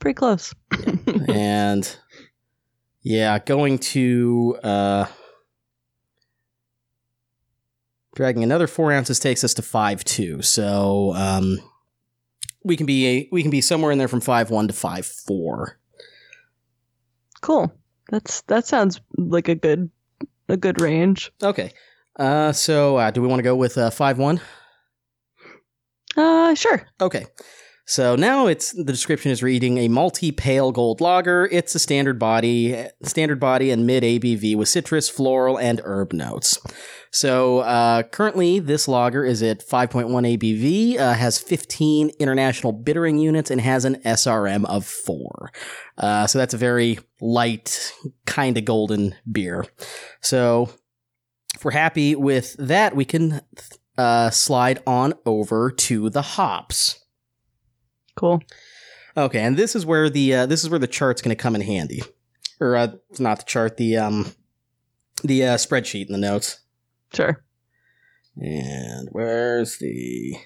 Pretty 0.00 0.14
close. 0.14 0.54
and 1.28 1.96
yeah, 3.02 3.38
going 3.38 3.78
to 3.78 4.58
uh, 4.62 5.06
dragging 8.14 8.42
another 8.42 8.66
four 8.66 8.92
ounces 8.92 9.20
takes 9.20 9.44
us 9.44 9.54
to 9.54 9.62
five 9.62 10.04
two. 10.04 10.42
So 10.42 11.12
um, 11.14 11.58
we 12.64 12.76
can 12.76 12.86
be 12.86 13.28
we 13.30 13.42
can 13.42 13.50
be 13.50 13.60
somewhere 13.60 13.92
in 13.92 13.98
there 13.98 14.08
from 14.08 14.20
five 14.20 14.50
one 14.50 14.68
to 14.68 14.74
five 14.74 15.06
four. 15.06 15.78
Cool. 17.40 17.72
That's 18.10 18.42
that 18.42 18.66
sounds 18.66 19.00
like 19.16 19.48
a 19.48 19.54
good 19.54 19.90
a 20.48 20.56
good 20.56 20.80
range. 20.80 21.30
Okay. 21.42 21.72
Uh, 22.18 22.52
so 22.52 22.96
uh, 22.96 23.10
do 23.10 23.22
we 23.22 23.28
want 23.28 23.38
to 23.38 23.44
go 23.44 23.54
with 23.54 23.78
uh, 23.78 23.90
five 23.90 24.18
one? 24.18 24.40
Uh 26.16 26.54
sure. 26.54 26.86
Okay. 27.00 27.26
So 27.88 28.16
now 28.16 28.48
it's 28.48 28.72
the 28.72 28.84
description 28.84 29.30
is 29.30 29.42
reading 29.42 29.78
a 29.78 29.88
multi 29.88 30.30
pale 30.30 30.72
gold 30.72 31.00
lager. 31.00 31.48
It's 31.50 31.74
a 31.74 31.78
standard 31.78 32.18
body, 32.18 32.84
standard 33.02 33.40
body 33.40 33.70
and 33.70 33.86
mid 33.86 34.02
ABV 34.02 34.56
with 34.56 34.68
citrus, 34.68 35.08
floral, 35.08 35.58
and 35.58 35.80
herb 35.82 36.12
notes. 36.12 36.58
So 37.10 37.60
uh, 37.60 38.02
currently, 38.02 38.58
this 38.58 38.88
lager 38.88 39.24
is 39.24 39.42
at 39.42 39.66
5.1 39.66 40.10
ABV, 40.10 40.98
uh, 40.98 41.14
has 41.14 41.38
15 41.38 42.10
international 42.18 42.74
bittering 42.74 43.16
units, 43.16 43.50
and 43.50 43.58
has 43.58 43.86
an 43.86 44.02
SRM 44.04 44.66
of 44.66 44.84
four. 44.84 45.50
Uh, 45.96 46.26
so 46.26 46.38
that's 46.38 46.52
a 46.52 46.58
very 46.58 46.98
light, 47.22 47.94
kind 48.26 48.58
of 48.58 48.66
golden 48.66 49.14
beer. 49.32 49.64
So 50.20 50.68
if 51.54 51.64
we're 51.64 51.70
happy 51.70 52.14
with 52.14 52.54
that, 52.58 52.94
we 52.94 53.06
can 53.06 53.40
uh, 53.96 54.28
slide 54.28 54.82
on 54.86 55.14
over 55.24 55.70
to 55.70 56.10
the 56.10 56.22
hops. 56.22 57.02
Cool. 58.18 58.42
Okay, 59.16 59.40
and 59.40 59.56
this 59.56 59.76
is 59.76 59.86
where 59.86 60.10
the 60.10 60.34
uh, 60.34 60.46
this 60.46 60.64
is 60.64 60.70
where 60.70 60.78
the 60.78 60.86
chart's 60.86 61.22
going 61.22 61.34
to 61.34 61.40
come 61.40 61.54
in 61.54 61.60
handy, 61.60 62.02
or 62.60 62.76
uh, 62.76 62.88
it's 63.10 63.20
not 63.20 63.38
the 63.38 63.44
chart, 63.44 63.76
the 63.76 63.96
um, 63.96 64.32
the 65.22 65.44
uh, 65.44 65.54
spreadsheet 65.56 66.06
in 66.06 66.12
the 66.12 66.18
notes. 66.18 66.60
Sure. 67.14 67.42
And 68.36 69.08
where's 69.12 69.78
the? 69.78 70.36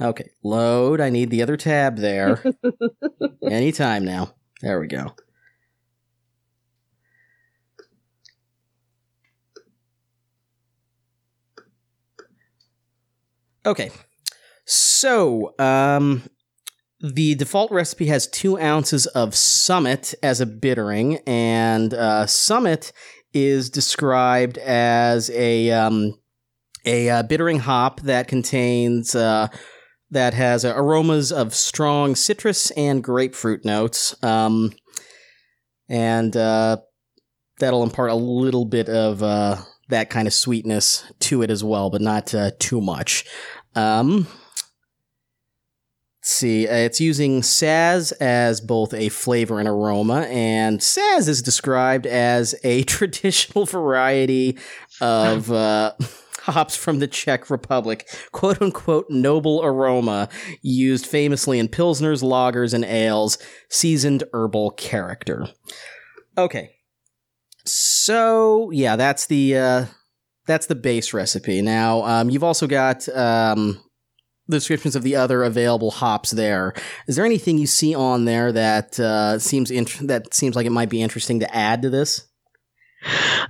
Okay, 0.00 0.30
load. 0.42 1.00
I 1.00 1.10
need 1.10 1.30
the 1.30 1.42
other 1.42 1.56
tab 1.56 1.98
there. 1.98 2.42
Anytime 3.42 4.04
now. 4.04 4.34
There 4.60 4.80
we 4.80 4.86
go. 4.86 5.14
Okay, 13.66 13.90
so 14.94 15.54
um, 15.58 16.22
the 17.00 17.34
default 17.34 17.70
recipe 17.70 18.06
has 18.06 18.26
two 18.26 18.58
ounces 18.58 19.06
of 19.08 19.34
Summit 19.34 20.14
as 20.22 20.40
a 20.40 20.46
bittering, 20.46 21.18
and 21.26 21.92
uh, 21.92 22.26
Summit 22.26 22.92
is 23.32 23.68
described 23.68 24.56
as 24.58 25.30
a 25.30 25.70
um, 25.70 26.14
a 26.86 27.10
uh, 27.10 27.22
bittering 27.24 27.58
hop 27.58 28.00
that 28.02 28.28
contains 28.28 29.14
uh, 29.14 29.48
that 30.10 30.34
has 30.34 30.64
uh, 30.64 30.72
aromas 30.76 31.32
of 31.32 31.54
strong 31.54 32.14
citrus 32.14 32.70
and 32.72 33.02
grapefruit 33.02 33.64
notes, 33.64 34.14
um, 34.22 34.72
and 35.88 36.36
uh, 36.36 36.76
that'll 37.58 37.82
impart 37.82 38.10
a 38.10 38.14
little 38.14 38.64
bit 38.64 38.88
of 38.88 39.22
uh, 39.22 39.56
that 39.88 40.08
kind 40.08 40.28
of 40.28 40.32
sweetness 40.32 41.12
to 41.18 41.42
it 41.42 41.50
as 41.50 41.64
well, 41.64 41.90
but 41.90 42.00
not 42.00 42.32
too 42.60 42.80
much. 42.80 43.24
Um, 43.74 44.28
see, 46.24 46.66
uh, 46.66 46.74
it's 46.74 47.00
using 47.00 47.42
Saaz 47.42 48.12
as 48.18 48.60
both 48.60 48.94
a 48.94 49.10
flavor 49.10 49.60
and 49.60 49.68
aroma, 49.68 50.22
and 50.22 50.80
Saaz 50.80 51.28
is 51.28 51.42
described 51.42 52.06
as 52.06 52.54
a 52.64 52.82
traditional 52.84 53.66
variety 53.66 54.58
of 55.00 55.52
uh, 55.52 55.92
hops 56.40 56.76
from 56.76 56.98
the 56.98 57.06
Czech 57.06 57.50
Republic, 57.50 58.08
quote 58.32 58.60
unquote 58.60 59.06
noble 59.10 59.62
aroma, 59.62 60.28
used 60.62 61.06
famously 61.06 61.58
in 61.58 61.68
pilsners, 61.68 62.22
lagers, 62.22 62.74
and 62.74 62.84
ales, 62.84 63.38
seasoned 63.68 64.24
herbal 64.32 64.72
character. 64.72 65.46
Okay. 66.36 66.70
So, 67.66 68.70
yeah, 68.72 68.96
that's 68.96 69.26
the 69.26 69.56
uh 69.56 69.86
that's 70.46 70.66
the 70.66 70.74
base 70.74 71.14
recipe. 71.14 71.62
Now, 71.62 72.02
um, 72.02 72.28
you've 72.28 72.44
also 72.44 72.66
got 72.66 73.08
um, 73.08 73.82
the 74.48 74.56
descriptions 74.56 74.94
of 74.94 75.02
the 75.02 75.16
other 75.16 75.42
available 75.42 75.90
hops 75.90 76.30
there. 76.30 76.74
Is 77.06 77.16
there 77.16 77.24
anything 77.24 77.58
you 77.58 77.66
see 77.66 77.94
on 77.94 78.24
there 78.24 78.52
that 78.52 78.98
uh, 79.00 79.38
seems 79.38 79.70
int- 79.70 80.06
that 80.06 80.34
seems 80.34 80.56
like 80.56 80.66
it 80.66 80.70
might 80.70 80.90
be 80.90 81.02
interesting 81.02 81.40
to 81.40 81.56
add 81.56 81.82
to 81.82 81.90
this? 81.90 82.26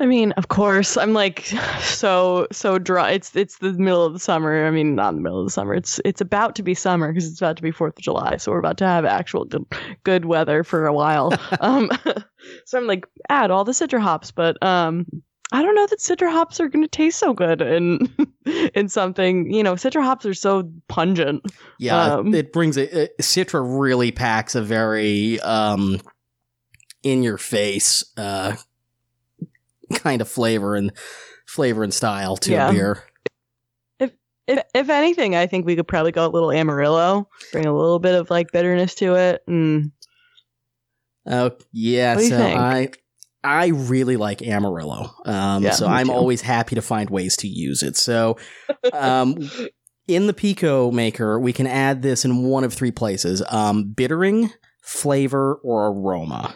I 0.01 0.07
mean, 0.07 0.33
of 0.33 0.49
course, 0.49 0.97
I'm 0.97 1.13
like 1.13 1.41
so 1.81 2.47
so 2.53 2.79
dry. 2.79 3.13
It's 3.13 3.35
it's 3.37 3.59
the 3.59 3.73
middle 3.73 4.05
of 4.05 4.13
the 4.13 4.19
summer. 4.19 4.67
I 4.67 4.71
mean, 4.71 4.95
not 4.95 5.15
the 5.15 5.21
middle 5.21 5.41
of 5.41 5.47
the 5.47 5.53
summer. 5.53 5.75
It's 5.75 6.01
it's 6.05 6.21
about 6.21 6.57
to 6.57 6.63
be 6.63 6.75
summer 6.75 7.13
because 7.13 7.29
it's 7.29 7.41
about 7.41 7.57
to 7.57 7.63
be 7.63 7.71
Fourth 7.71 7.99
of 7.99 8.03
July. 8.03 8.37
So 8.37 8.53
we're 8.53 8.59
about 8.59 8.79
to 8.79 8.87
have 8.87 9.05
actual 9.05 9.45
good, 9.45 9.67
good 10.03 10.25
weather 10.25 10.65
for 10.65 10.87
a 10.87 10.93
while. 10.93 11.33
um, 11.61 11.91
so 12.67 12.79
I'm 12.79 12.87
like, 12.87 13.07
add 13.29 13.51
all 13.51 13.65
the 13.65 13.73
citra 13.73 14.01
hops, 14.01 14.31
but 14.31 14.61
um, 14.63 15.07
I 15.53 15.63
don't 15.63 15.75
know 15.75 15.87
that 15.87 16.01
citra 16.01 16.31
hops 16.33 16.59
are 16.59 16.69
going 16.69 16.83
to 16.85 16.89
taste 16.89 17.19
so 17.19 17.33
good 17.35 17.61
in 17.63 17.99
in 18.75 18.89
something. 18.89 19.53
You 19.53 19.63
know, 19.63 19.75
citra 19.75 20.03
hops 20.03 20.27
are 20.27 20.35
so 20.35 20.71
pungent. 20.89 21.43
Yeah, 21.79 22.15
Um, 22.15 22.35
it 22.35 22.53
brings 22.53 22.77
a, 22.77 23.05
it, 23.05 23.19
Citra 23.19 23.63
really 23.81 24.11
packs 24.11 24.55
a 24.55 24.63
very 24.63 25.39
um, 25.41 26.01
in 27.03 27.23
your 27.23 27.39
face 27.39 28.03
uh, 28.17 28.57
kind 29.95 30.21
of 30.23 30.29
flavor 30.29 30.75
and 30.77 30.93
flavor 31.47 31.85
and 31.85 31.93
style 31.93 32.37
to 32.39 32.53
Yeah. 32.53 32.69
a 32.71 32.73
beer. 32.73 33.05
If 34.01 34.13
if 34.49 34.63
if 34.75 34.89
anything, 34.89 35.37
I 35.37 35.47
think 35.47 35.67
we 35.67 35.77
could 35.77 35.87
probably 35.87 36.13
go 36.13 36.27
a 36.27 36.29
little 36.29 36.51
Amarillo, 36.51 37.29
bring 37.53 37.67
a 37.67 37.73
little 37.77 37.99
bit 37.99 38.15
of 38.15 38.31
like 38.31 38.51
bitterness 38.51 38.95
to 38.97 39.15
it, 39.15 39.43
and 39.47 39.93
Oh 41.27 41.53
yeah, 41.73 42.15
What 42.15 42.19
do 42.21 42.25
you 42.25 42.31
so 42.31 42.37
think? 42.39 42.59
I 42.59 42.89
I 43.45 43.67
really 43.69 44.17
like 44.17 44.41
Amarillo. 44.43 45.11
Um, 45.27 45.63
Yeah, 45.63 45.71
so 45.73 45.87
I'm 45.87 46.07
too. 46.07 46.13
always 46.13 46.41
happy 46.41 46.75
to 46.75 46.83
find 46.83 47.11
ways 47.11 47.37
to 47.39 47.47
use 47.49 47.83
it. 47.83 47.97
So 47.97 48.39
um, 48.93 49.51
in 50.09 50.27
the 50.27 50.33
Pico 50.33 50.91
maker, 50.91 51.39
we 51.39 51.53
can 51.53 51.67
add 51.67 52.03
this 52.03 52.25
in 52.25 52.43
one 52.45 52.65
of 52.65 52.73
three 52.73 52.91
places: 52.91 53.43
um, 53.51 53.93
bittering, 53.93 54.51
flavor, 54.83 55.57
or 55.63 55.89
aroma. 55.89 56.55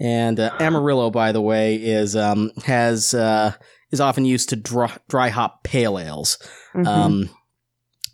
And 0.00 0.40
uh, 0.40 0.50
Amarillo, 0.58 1.10
by 1.10 1.32
the 1.32 1.40
way, 1.40 1.76
is 1.76 2.16
um, 2.16 2.50
has 2.64 3.14
uh, 3.14 3.52
is 3.90 4.00
often 4.00 4.24
used 4.24 4.48
to 4.48 4.56
dry, 4.56 4.96
dry 5.08 5.28
hop 5.28 5.62
pale 5.64 5.98
ales. 5.98 6.38
Mhm. 6.74 6.86
Um, 6.86 7.30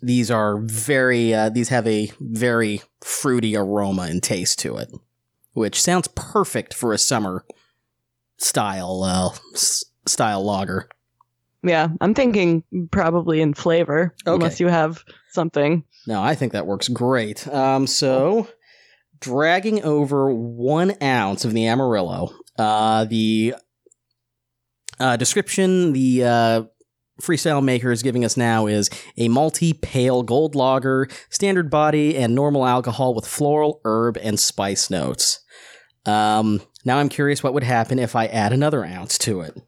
these 0.01 0.31
are 0.31 0.57
very, 0.59 1.33
uh, 1.33 1.49
these 1.49 1.69
have 1.69 1.85
a 1.87 2.09
very 2.21 2.81
fruity 3.01 3.55
aroma 3.57 4.03
and 4.03 4.23
taste 4.23 4.59
to 4.59 4.77
it, 4.77 4.89
which 5.59 5.81
sounds 5.81 6.07
perfect 6.15 6.73
for 6.73 6.93
a 6.93 6.97
summer 6.97 7.43
style, 8.37 9.03
uh, 9.03 9.29
s- 9.53 9.83
style 10.07 10.41
lager. 10.43 10.87
yeah, 11.61 11.89
I'm 11.99 12.13
thinking 12.13 12.63
probably 12.91 13.41
in 13.41 13.53
flavor, 13.53 14.15
Okay. 14.25 14.33
unless 14.33 14.61
you 14.61 14.69
have 14.69 15.03
something. 15.31 15.83
No, 16.07 16.23
I 16.23 16.33
think 16.33 16.53
that 16.53 16.65
works 16.65 16.87
great. 16.87 17.45
Um, 17.49 17.85
so 17.87 18.47
dragging 19.19 19.83
over 19.83 20.31
one 20.33 20.95
ounce 21.03 21.43
of 21.43 21.51
the 21.51 21.67
Amarillo, 21.67 22.31
uh, 22.57 23.03
the 23.03 23.55
uh, 24.99 25.17
description 25.17 25.91
the 25.91 26.23
uh, 26.23 26.63
freestyle 27.21 27.63
maker 27.63 27.91
is 27.91 28.03
giving 28.03 28.25
us 28.25 28.37
now 28.37 28.67
is 28.67 28.89
a 29.17 29.27
multi 29.27 29.73
pale 29.73 30.23
gold 30.23 30.55
lager, 30.55 31.07
standard 31.29 31.69
body 31.69 32.17
and 32.17 32.35
normal 32.35 32.65
alcohol 32.65 33.13
with 33.13 33.27
floral, 33.27 33.81
herb, 33.85 34.17
and 34.17 34.39
spice 34.39 34.89
notes. 34.89 35.39
Um, 36.05 36.61
now 36.85 36.97
I'm 36.97 37.09
curious 37.09 37.43
what 37.43 37.53
would 37.53 37.63
happen 37.63 37.99
if 37.99 38.15
I 38.15 38.27
add 38.27 38.53
another 38.53 38.85
ounce 38.85 39.17
to 39.19 39.41
it. 39.41 39.61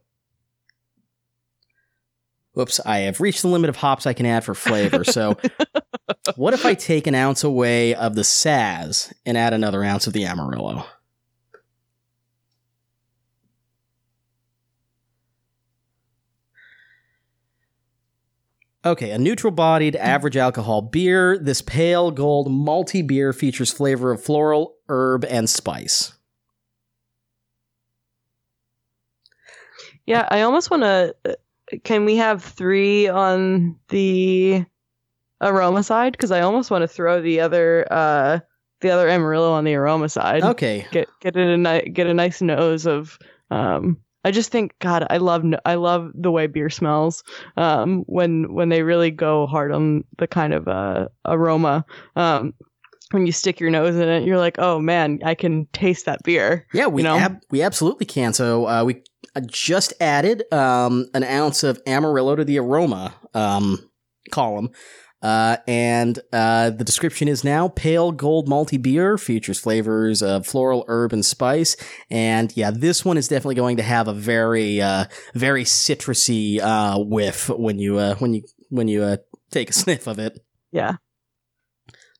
Whoops, 2.53 2.81
I 2.85 2.99
have 2.99 3.21
reached 3.21 3.43
the 3.43 3.47
limit 3.47 3.69
of 3.69 3.77
hops 3.77 4.05
I 4.05 4.13
can 4.13 4.25
add 4.25 4.43
for 4.43 4.53
flavor. 4.53 5.03
So, 5.05 5.37
what 6.35 6.53
if 6.53 6.65
I 6.65 6.73
take 6.73 7.07
an 7.07 7.15
ounce 7.15 7.43
away 7.45 7.95
of 7.95 8.15
the 8.15 8.23
Saaz 8.23 9.13
and 9.25 9.37
add 9.37 9.53
another 9.53 9.83
ounce 9.83 10.05
of 10.05 10.13
the 10.13 10.25
Amarillo? 10.25 10.85
Okay, 18.83 19.11
a 19.11 19.17
neutral 19.19 19.51
bodied 19.51 19.95
average 19.95 20.35
alcohol 20.37 20.81
beer. 20.81 21.37
This 21.37 21.61
pale 21.61 22.09
gold 22.09 22.47
malty 22.47 23.05
beer 23.05 23.31
features 23.31 23.71
flavor 23.71 24.11
of 24.11 24.23
floral, 24.23 24.75
herb, 24.89 25.23
and 25.25 25.47
spice. 25.47 26.13
Yeah, 30.07 30.27
I 30.31 30.41
almost 30.41 30.71
want 30.71 30.81
to. 30.81 31.15
Can 31.83 32.05
we 32.05 32.17
have 32.17 32.43
three 32.43 33.07
on 33.07 33.77
the 33.89 34.65
aroma 35.39 35.83
side? 35.83 36.13
Because 36.13 36.31
I 36.31 36.41
almost 36.41 36.71
want 36.71 36.81
to 36.81 36.87
throw 36.87 37.21
the 37.21 37.39
other 37.39 37.87
uh 37.91 38.39
the 38.81 38.89
other 38.89 39.07
Amarillo 39.07 39.51
on 39.51 39.63
the 39.63 39.75
aroma 39.75 40.09
side. 40.09 40.41
Okay, 40.41 40.87
Get 40.91 41.07
get 41.21 41.35
a 41.35 41.55
ni- 41.55 41.89
get 41.91 42.07
a 42.07 42.13
nice 42.13 42.41
nose 42.41 42.87
of 42.87 43.19
um. 43.51 43.97
I 44.23 44.31
just 44.31 44.51
think 44.51 44.77
God, 44.79 45.05
I 45.09 45.17
love 45.17 45.43
I 45.65 45.75
love 45.75 46.11
the 46.13 46.31
way 46.31 46.47
beer 46.47 46.69
smells. 46.69 47.23
Um, 47.57 48.03
when 48.07 48.53
when 48.53 48.69
they 48.69 48.83
really 48.83 49.11
go 49.11 49.47
hard 49.47 49.71
on 49.71 50.03
the 50.17 50.27
kind 50.27 50.53
of 50.53 50.67
uh 50.67 51.07
aroma. 51.25 51.85
Um, 52.15 52.53
when 53.11 53.25
you 53.25 53.31
stick 53.33 53.59
your 53.59 53.69
nose 53.69 53.95
in 53.95 54.07
it, 54.07 54.23
you're 54.23 54.37
like, 54.37 54.57
oh 54.57 54.79
man, 54.79 55.19
I 55.25 55.35
can 55.35 55.65
taste 55.73 56.05
that 56.05 56.23
beer. 56.23 56.65
Yeah, 56.73 56.87
we 56.87 57.01
You 57.01 57.09
know? 57.09 57.17
ab- 57.17 57.41
we 57.51 57.61
absolutely 57.61 58.05
can. 58.05 58.31
So 58.33 58.67
uh, 58.67 58.83
we 58.85 59.01
uh, 59.35 59.41
just 59.47 59.93
added 59.99 60.43
um, 60.53 61.07
an 61.13 61.23
ounce 61.23 61.63
of 61.63 61.81
Amarillo 61.85 62.35
to 62.37 62.45
the 62.45 62.57
aroma 62.59 63.13
um, 63.33 63.79
column, 64.31 64.69
uh, 65.21 65.57
and 65.67 66.19
uh, 66.33 66.71
the 66.71 66.83
description 66.83 67.27
is 67.27 67.43
now 67.43 67.67
pale 67.67 68.11
gold 68.11 68.47
malty 68.47 68.81
beer 68.81 69.17
features 69.17 69.59
flavors 69.59 70.21
of 70.21 70.47
floral, 70.47 70.83
herb, 70.87 71.13
and 71.13 71.25
spice. 71.25 71.75
And 72.09 72.55
yeah, 72.57 72.71
this 72.71 73.05
one 73.05 73.17
is 73.17 73.27
definitely 73.27 73.55
going 73.55 73.77
to 73.77 73.83
have 73.83 74.07
a 74.07 74.13
very 74.13 74.81
uh, 74.81 75.05
very 75.33 75.63
citrusy 75.63 76.59
uh, 76.59 76.97
whiff 76.99 77.49
when 77.49 77.77
you 77.79 77.97
uh, 77.97 78.15
when 78.15 78.33
you 78.33 78.43
when 78.69 78.87
you 78.87 79.03
uh, 79.03 79.17
take 79.51 79.69
a 79.69 79.73
sniff 79.73 80.07
of 80.07 80.19
it. 80.19 80.39
Yeah. 80.71 80.95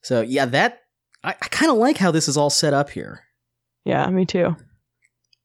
So 0.02 0.20
yeah, 0.20 0.46
that 0.46 0.80
I, 1.24 1.30
I 1.30 1.48
kind 1.48 1.70
of 1.70 1.78
like 1.78 1.96
how 1.96 2.10
this 2.10 2.28
is 2.28 2.36
all 2.36 2.50
set 2.50 2.74
up 2.74 2.90
here. 2.90 3.22
Yeah, 3.84 4.08
me 4.10 4.26
too. 4.26 4.56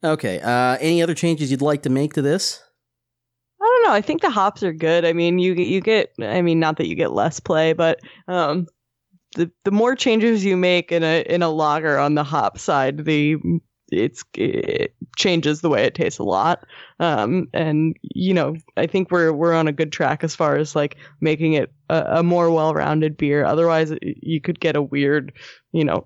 Okay. 0.03 0.39
Uh, 0.39 0.78
any 0.80 1.01
other 1.01 1.16
changes 1.16 1.49
you'd 1.49 1.62
like 1.62 1.84
to 1.84 1.89
make 1.89 2.14
to 2.14 2.22
this? 2.22 2.62
I 3.88 3.92
know. 3.92 3.96
I 3.96 4.02
think 4.02 4.22
the 4.22 4.30
hops 4.30 4.64
are 4.64 4.74
good. 4.74 5.06
I 5.06 5.14
mean, 5.14 5.40
you 5.40 5.54
you 5.54 5.82
get. 5.82 6.14
I 6.22 6.42
mean, 6.42 6.60
not 6.60 6.78
that 6.78 6.88
you 6.88 6.96
get 6.96 7.14
less 7.14 7.40
play, 7.40 7.74
but 7.74 8.00
um, 8.28 8.68
the 9.36 9.52
the 9.64 9.72
more 9.72 9.96
changes 9.96 10.44
you 10.46 10.58
make 10.58 10.92
in 10.92 11.04
a 11.04 11.22
in 11.22 11.42
a 11.42 11.50
lager 11.50 11.98
on 11.98 12.16
the 12.16 12.24
hop 12.24 12.58
side, 12.58 13.06
the 13.06 13.38
it's 13.90 14.24
it 14.34 14.94
changes 15.16 15.62
the 15.62 15.70
way 15.70 15.84
it 15.84 15.96
tastes 15.96 16.20
a 16.20 16.24
lot. 16.24 16.66
Um, 17.00 17.48
and 17.54 17.96
you 18.02 18.34
know, 18.34 18.56
I 18.76 18.88
think 18.88 19.12
we're 19.12 19.32
we're 19.32 19.54
on 19.54 19.68
a 19.68 19.74
good 19.74 19.92
track 19.92 20.24
as 20.24 20.36
far 20.36 20.58
as 20.58 20.76
like 20.76 20.98
making 21.22 21.54
it 21.54 21.72
a, 21.90 22.20
a 22.20 22.24
more 22.24 22.52
well 22.52 22.74
rounded 22.74 23.18
beer. 23.18 23.46
Otherwise, 23.46 23.94
you 24.02 24.42
could 24.42 24.60
get 24.60 24.76
a 24.76 24.82
weird, 24.82 25.34
you 25.72 25.86
know, 25.86 26.06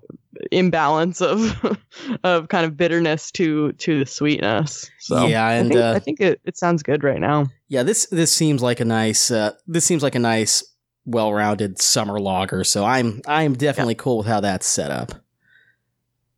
imbalance 0.50 1.20
of 1.20 1.78
of 2.24 2.48
kind 2.48 2.64
of 2.64 2.76
bitterness 2.76 3.30
to 3.32 3.72
to 3.72 4.00
the 4.00 4.06
sweetness. 4.06 4.90
So 5.00 5.26
Yeah, 5.26 5.46
I 5.46 5.54
and, 5.54 5.68
think, 5.68 5.80
uh, 5.80 5.92
I 5.94 5.98
think 5.98 6.20
it, 6.20 6.40
it 6.44 6.56
sounds 6.56 6.82
good 6.82 7.04
right 7.04 7.20
now. 7.20 7.46
Yeah, 7.68 7.82
this 7.82 8.06
this 8.06 8.34
seems 8.34 8.62
like 8.62 8.80
a 8.80 8.84
nice 8.84 9.30
uh, 9.30 9.52
this 9.66 9.84
seems 9.84 10.02
like 10.02 10.14
a 10.14 10.20
nice 10.20 10.64
well-rounded 11.04 11.80
summer 11.80 12.20
logger. 12.20 12.64
So 12.64 12.84
I'm 12.84 13.20
I'm 13.26 13.54
definitely 13.54 13.94
cool 13.94 14.18
with 14.18 14.26
how 14.26 14.40
that's 14.40 14.66
set 14.66 14.90
up. 14.90 15.12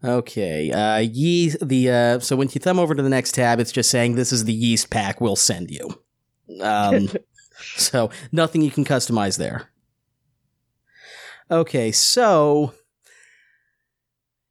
Okay, 0.03 0.71
uh, 0.71 0.99
yeast. 0.99 1.67
The 1.67 1.91
uh, 1.91 2.19
so 2.19 2.37
when 2.37 2.49
you 2.53 2.61
thumb 2.61 2.79
over 2.79 2.95
to 2.95 3.03
the 3.03 3.09
next 3.09 3.33
tab, 3.33 3.59
it's 3.59 3.73
just 3.73 3.91
saying 3.91 4.15
this 4.15 4.33
is 4.33 4.45
the 4.45 4.53
yeast 4.53 4.91
pack 4.91 5.21
we'll 5.21 5.37
send 5.37 5.71
you. 5.71 6.03
Um, 6.61 7.09
so 7.77 8.11
nothing 8.31 8.61
you 8.61 8.71
can 8.71 8.85
customize 8.85 9.39
there. 9.39 9.71
Okay, 11.51 11.91
so 11.91 12.75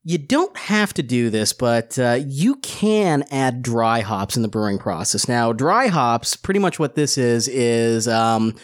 you 0.04 0.18
don't 0.18 0.56
have 0.58 0.94
to 0.96 1.04
do 1.04 1.30
this, 1.30 1.54
but 1.54 1.98
uh, 1.98 2.20
you 2.28 2.56
can 2.58 3.24
add 3.32 3.62
dry 3.62 4.02
hops 4.02 4.36
in 4.36 4.42
the 4.42 4.50
brewing 4.50 4.78
process. 4.78 5.30
Now, 5.30 5.54
dry 5.54 5.88
hops, 5.88 6.36
pretty 6.36 6.60
much 6.60 6.78
what 6.78 6.96
this 6.96 7.18
is, 7.18 7.48
is 7.48 8.08
um, 8.08 8.56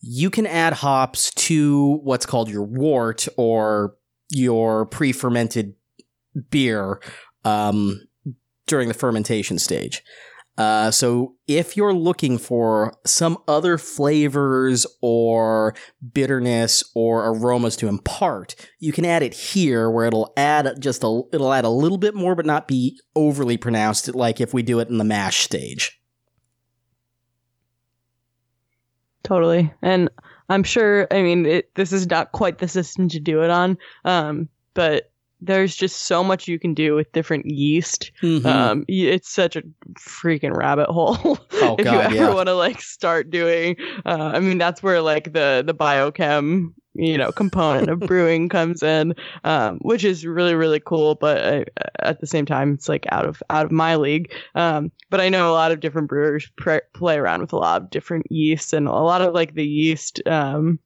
you 0.00 0.30
can 0.30 0.46
add 0.46 0.72
hops 0.72 1.32
to 1.34 2.00
what's 2.02 2.24
called 2.24 2.48
your 2.48 2.64
wort 2.64 3.28
or 3.36 3.96
your 4.30 4.86
pre 4.86 5.12
fermented 5.12 5.74
beer 6.50 7.00
um, 7.44 8.00
during 8.66 8.88
the 8.88 8.94
fermentation 8.94 9.58
stage. 9.58 10.02
Uh, 10.58 10.90
so 10.90 11.36
if 11.46 11.76
you're 11.76 11.94
looking 11.94 12.36
for 12.36 12.92
some 13.06 13.38
other 13.46 13.78
flavors 13.78 14.84
or 15.00 15.72
bitterness 16.12 16.82
or 16.96 17.28
aromas 17.28 17.76
to 17.76 17.86
impart, 17.86 18.56
you 18.80 18.92
can 18.92 19.04
add 19.04 19.22
it 19.22 19.32
here 19.32 19.88
where 19.88 20.06
it'll 20.06 20.32
add 20.36 20.68
just 20.80 21.04
a, 21.04 21.22
it'll 21.32 21.52
add 21.52 21.64
a 21.64 21.70
little 21.70 21.96
bit 21.96 22.12
more, 22.12 22.34
but 22.34 22.44
not 22.44 22.66
be 22.66 23.00
overly 23.14 23.56
pronounced 23.56 24.12
like 24.16 24.40
if 24.40 24.52
we 24.52 24.64
do 24.64 24.80
it 24.80 24.88
in 24.88 24.98
the 24.98 25.04
mash 25.04 25.44
stage. 25.44 26.00
Totally. 29.22 29.72
And 29.80 30.10
I'm 30.48 30.64
sure, 30.64 31.06
I 31.12 31.22
mean, 31.22 31.46
it, 31.46 31.72
this 31.76 31.92
is 31.92 32.08
not 32.08 32.32
quite 32.32 32.58
the 32.58 32.66
system 32.66 33.08
to 33.10 33.20
do 33.20 33.44
it 33.44 33.50
on. 33.50 33.78
Um, 34.04 34.48
but 34.74 35.12
there's 35.40 35.76
just 35.76 36.06
so 36.06 36.24
much 36.24 36.48
you 36.48 36.58
can 36.58 36.74
do 36.74 36.94
with 36.94 37.12
different 37.12 37.46
yeast. 37.46 38.10
Mhm. 38.22 38.44
Um, 38.44 38.84
it's 38.88 39.30
such 39.30 39.56
a 39.56 39.62
freaking 39.98 40.56
rabbit 40.56 40.88
hole. 40.88 41.38
Oh, 41.60 41.74
if 41.76 41.84
God, 41.86 41.92
you 41.92 42.00
ever 42.00 42.14
yeah. 42.14 42.34
want 42.34 42.46
to 42.46 42.54
like 42.54 42.80
start 42.80 43.30
doing, 43.30 43.74
uh, 44.06 44.30
I 44.32 44.38
mean, 44.38 44.58
that's 44.58 44.80
where 44.80 45.00
like 45.00 45.32
the 45.32 45.64
the 45.66 45.74
biochem, 45.74 46.72
you 46.94 47.18
know, 47.18 47.32
component 47.32 47.88
of 47.90 47.98
brewing 48.06 48.48
comes 48.48 48.80
in, 48.82 49.14
um, 49.42 49.78
which 49.82 50.04
is 50.04 50.24
really 50.24 50.54
really 50.54 50.78
cool. 50.78 51.16
But 51.16 51.44
uh, 51.44 51.64
at 51.98 52.20
the 52.20 52.28
same 52.28 52.46
time, 52.46 52.74
it's 52.74 52.88
like 52.88 53.06
out 53.10 53.26
of 53.26 53.42
out 53.50 53.66
of 53.66 53.72
my 53.72 53.96
league. 53.96 54.32
Um, 54.54 54.92
but 55.10 55.20
I 55.20 55.28
know 55.28 55.50
a 55.50 55.54
lot 55.54 55.72
of 55.72 55.80
different 55.80 56.08
brewers 56.08 56.48
pre- 56.56 56.80
play 56.94 57.16
around 57.16 57.40
with 57.40 57.52
a 57.52 57.58
lot 57.58 57.82
of 57.82 57.90
different 57.90 58.30
yeasts, 58.30 58.72
and 58.72 58.86
a 58.86 58.92
lot 58.92 59.20
of 59.20 59.34
like 59.34 59.54
the 59.54 59.66
yeast. 59.66 60.22
Um, 60.26 60.78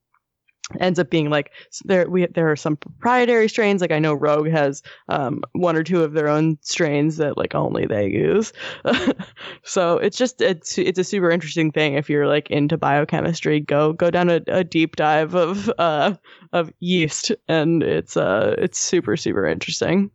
ends 0.80 0.98
up 0.98 1.10
being 1.10 1.28
like 1.28 1.52
there 1.84 2.08
we 2.08 2.26
there 2.26 2.50
are 2.50 2.56
some 2.56 2.76
proprietary 2.76 3.48
strains 3.48 3.80
like 3.80 3.90
I 3.90 3.98
know 3.98 4.14
Rogue 4.14 4.48
has 4.48 4.82
um, 5.08 5.42
one 5.52 5.76
or 5.76 5.82
two 5.82 6.02
of 6.02 6.12
their 6.12 6.28
own 6.28 6.58
strains 6.62 7.16
that 7.18 7.36
like 7.36 7.54
only 7.54 7.86
they 7.86 8.08
use. 8.08 8.52
so 9.64 9.98
it's 9.98 10.16
just 10.16 10.40
it's 10.40 10.78
it's 10.78 10.98
a 10.98 11.04
super 11.04 11.30
interesting 11.30 11.72
thing 11.72 11.94
if 11.94 12.08
you're 12.08 12.26
like 12.26 12.50
into 12.50 12.76
biochemistry. 12.78 13.60
Go 13.60 13.92
go 13.92 14.10
down 14.10 14.30
a, 14.30 14.40
a 14.48 14.64
deep 14.64 14.96
dive 14.96 15.34
of 15.34 15.70
uh 15.78 16.14
of 16.52 16.72
yeast 16.80 17.32
and 17.48 17.82
it's 17.82 18.16
uh 18.16 18.54
it's 18.58 18.78
super 18.78 19.16
super 19.16 19.46
interesting. 19.46 20.10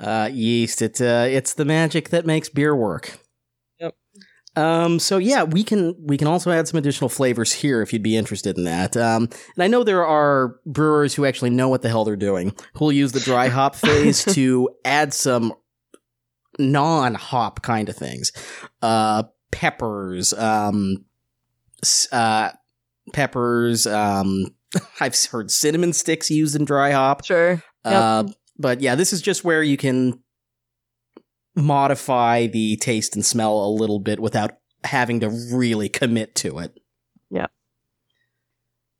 Uh, 0.00 0.30
yeast. 0.32 0.80
It's 0.80 1.00
uh, 1.00 1.26
it's 1.28 1.54
the 1.54 1.64
magic 1.64 2.10
that 2.10 2.24
makes 2.24 2.48
beer 2.48 2.76
work. 2.76 3.18
Yep. 4.58 4.66
Um. 4.66 4.98
So 4.98 5.18
yeah, 5.18 5.44
we 5.44 5.62
can 5.62 5.94
we 5.98 6.16
can 6.16 6.26
also 6.28 6.50
add 6.50 6.68
some 6.68 6.78
additional 6.78 7.08
flavors 7.08 7.52
here 7.52 7.82
if 7.82 7.92
you'd 7.92 8.02
be 8.02 8.16
interested 8.16 8.56
in 8.56 8.64
that. 8.64 8.96
Um. 8.96 9.28
And 9.54 9.62
I 9.62 9.66
know 9.66 9.84
there 9.84 10.06
are 10.06 10.56
brewers 10.66 11.14
who 11.14 11.24
actually 11.24 11.50
know 11.50 11.68
what 11.68 11.82
the 11.82 11.88
hell 11.88 12.04
they're 12.04 12.16
doing. 12.16 12.54
Who'll 12.74 12.92
use 12.92 13.12
the 13.12 13.20
dry 13.20 13.48
hop 13.48 13.74
phase 13.74 14.24
to 14.34 14.68
add 14.84 15.14
some 15.14 15.54
non-hop 16.58 17.62
kind 17.62 17.88
of 17.88 17.96
things. 17.96 18.32
Uh, 18.82 19.24
peppers. 19.50 20.32
Um. 20.32 21.04
Uh. 22.12 22.50
Peppers. 23.12 23.86
Um. 23.86 24.54
I've 25.00 25.16
heard 25.30 25.50
cinnamon 25.50 25.92
sticks 25.92 26.30
used 26.30 26.54
in 26.54 26.64
dry 26.64 26.90
hop. 26.92 27.24
Sure. 27.24 27.52
Yep. 27.52 27.62
Uh, 27.84 28.24
but 28.58 28.80
yeah, 28.80 28.96
this 28.96 29.12
is 29.12 29.22
just 29.22 29.44
where 29.44 29.62
you 29.62 29.76
can 29.76 30.20
modify 31.58 32.46
the 32.46 32.76
taste 32.76 33.14
and 33.14 33.24
smell 33.24 33.64
a 33.64 33.68
little 33.68 33.98
bit 33.98 34.20
without 34.20 34.52
having 34.84 35.20
to 35.20 35.28
really 35.28 35.88
commit 35.88 36.34
to 36.36 36.58
it. 36.58 36.78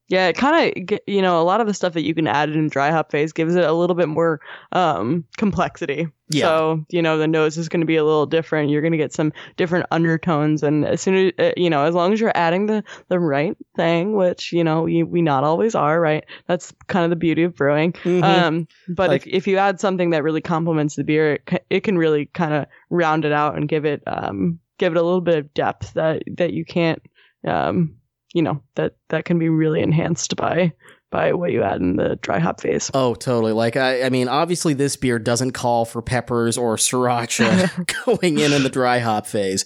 Yeah, 0.09 0.28
it 0.28 0.36
kind 0.36 0.74
of 0.90 0.98
you 1.06 1.20
know 1.20 1.40
a 1.40 1.44
lot 1.44 1.61
of 1.61 1.66
the 1.66 1.74
stuff 1.74 1.92
that 1.92 2.02
you 2.02 2.14
can 2.14 2.26
add 2.26 2.48
in 2.48 2.68
dry 2.68 2.90
hop 2.90 3.11
phase 3.11 3.32
gives 3.32 3.54
it 3.56 3.64
a 3.64 3.72
little 3.74 3.94
bit 3.94 4.09
more 4.09 4.40
um, 4.72 5.24
complexity. 5.36 6.09
Yeah. 6.30 6.44
So 6.46 6.84
you 6.88 7.02
know 7.02 7.18
the 7.18 7.28
nose 7.28 7.59
is 7.59 7.68
going 7.68 7.80
to 7.82 7.86
be 7.86 7.96
a 7.96 8.04
little 8.04 8.24
different. 8.24 8.70
You're 8.70 8.80
going 8.80 8.92
to 8.92 8.98
get 8.98 9.12
some 9.12 9.34
different 9.59 9.84
undertones, 9.90 10.62
and 10.62 10.86
as 10.86 11.02
soon 11.02 11.14
as 11.14 11.32
uh, 11.38 11.52
you 11.59 11.68
know, 11.68 11.84
as 11.84 11.94
long 11.94 12.14
as 12.14 12.20
you're 12.20 12.32
adding 12.34 12.66
the 12.66 12.82
the 13.09 13.20
right 13.20 13.54
thing, 13.76 14.16
which 14.16 14.50
you 14.50 14.64
know 14.64 14.86
you, 14.86 15.04
we 15.04 15.20
not 15.20 15.44
always 15.44 15.74
are, 15.74 16.00
right? 16.00 16.24
That's 16.46 16.72
kind 16.86 17.04
of 17.04 17.11
the 17.11 17.16
beauty 17.16 17.42
of 17.42 17.54
brewing. 17.54 17.94
Um, 18.24 18.66
but 18.88 19.11
Like- 19.11 19.26
if 19.26 19.34
if 19.34 19.46
you 19.46 19.59
add 19.59 19.78
something 19.78 20.11
that 20.11 20.22
really 20.22 20.40
complements 20.40 20.96
the 20.96 21.04
beer, 21.04 21.34
it, 21.34 21.64
it 21.68 21.80
can 21.84 21.98
really 21.98 22.26
kind 22.26 22.54
of 22.54 22.64
round 22.88 23.26
it 23.26 23.32
out 23.32 23.56
and 23.56 23.68
give 23.68 23.84
it 23.84 24.02
um 24.06 24.59
give 24.78 24.94
it 24.94 24.98
a 24.98 25.02
little 25.02 25.20
bit 25.20 25.36
of 25.36 25.52
depth 25.52 25.92
that 25.94 26.22
that 26.38 26.54
you 26.54 26.64
can't 26.64 27.02
um 27.46 27.94
you 28.35 28.43
know 28.43 28.62
that 28.74 28.95
that 29.09 29.24
can 29.24 29.39
be 29.39 29.49
really 29.49 29.81
enhanced 29.81 30.37
by 30.37 30.72
by 31.11 31.33
what 31.33 31.51
you 31.53 31.62
add 31.62 31.81
in 31.81 31.97
the 31.97 32.16
dry 32.16 32.39
hop 32.39 32.61
phase. 32.61 32.91
Oh, 32.93 33.14
totally. 33.14 33.53
Like, 33.53 33.76
I, 33.79 34.03
I 34.03 34.11
mean, 34.11 34.29
obviously, 34.29 34.74
this 34.74 34.95
beer 34.95 35.18
doesn't 35.18 35.53
call 35.53 35.87
for 35.87 36.03
peppers 36.03 36.59
or 36.59 36.76
sriracha 36.76 37.87
going 38.05 38.39
in 38.39 38.53
in 38.53 38.62
the 38.62 38.68
dry 38.68 38.99
hop 38.99 39.26
phase, 39.26 39.64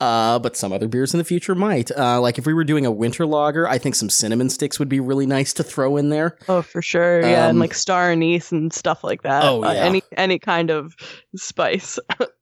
uh, 0.00 0.38
but 0.38 0.54
some 0.54 0.70
other 0.70 0.88
beers 0.88 1.14
in 1.14 1.18
the 1.18 1.24
future 1.24 1.54
might. 1.54 1.90
Uh, 1.96 2.20
like, 2.20 2.36
if 2.36 2.44
we 2.46 2.52
were 2.52 2.62
doing 2.64 2.84
a 2.84 2.90
winter 2.90 3.24
lager, 3.24 3.66
I 3.66 3.78
think 3.78 3.94
some 3.94 4.10
cinnamon 4.10 4.50
sticks 4.50 4.78
would 4.78 4.90
be 4.90 5.00
really 5.00 5.24
nice 5.24 5.54
to 5.54 5.62
throw 5.62 5.96
in 5.96 6.10
there. 6.10 6.36
Oh, 6.46 6.60
for 6.60 6.82
sure. 6.82 7.22
Yeah, 7.22 7.44
Um, 7.44 7.50
and 7.50 7.58
like 7.58 7.72
star 7.72 8.10
anise 8.12 8.52
and 8.52 8.70
stuff 8.70 9.02
like 9.02 9.22
that. 9.22 9.44
Oh, 9.44 9.64
Uh, 9.64 9.72
yeah. 9.72 9.84
any 9.84 10.02
any 10.18 10.38
kind 10.38 10.70
of 10.70 10.94
spice. 11.36 11.98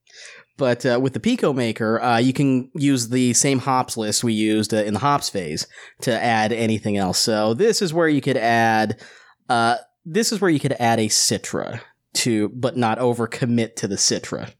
But 0.60 0.84
uh, 0.84 1.00
with 1.00 1.14
the 1.14 1.20
Pico 1.20 1.54
Maker, 1.54 2.02
uh, 2.02 2.18
you 2.18 2.34
can 2.34 2.70
use 2.74 3.08
the 3.08 3.32
same 3.32 3.60
hops 3.60 3.96
list 3.96 4.22
we 4.22 4.34
used 4.34 4.74
uh, 4.74 4.76
in 4.76 4.92
the 4.92 5.00
hops 5.00 5.30
phase 5.30 5.66
to 6.02 6.12
add 6.12 6.52
anything 6.52 6.98
else. 6.98 7.18
So 7.18 7.54
this 7.54 7.80
is 7.80 7.94
where 7.94 8.08
you 8.08 8.20
could 8.20 8.36
add, 8.36 9.00
uh, 9.48 9.78
this 10.04 10.32
is 10.32 10.42
where 10.42 10.50
you 10.50 10.60
could 10.60 10.76
add 10.78 11.00
a 11.00 11.08
Citra 11.08 11.80
to, 12.12 12.50
but 12.50 12.76
not 12.76 12.98
overcommit 12.98 13.74
to 13.76 13.88
the 13.88 13.96
Citra. 13.96 14.52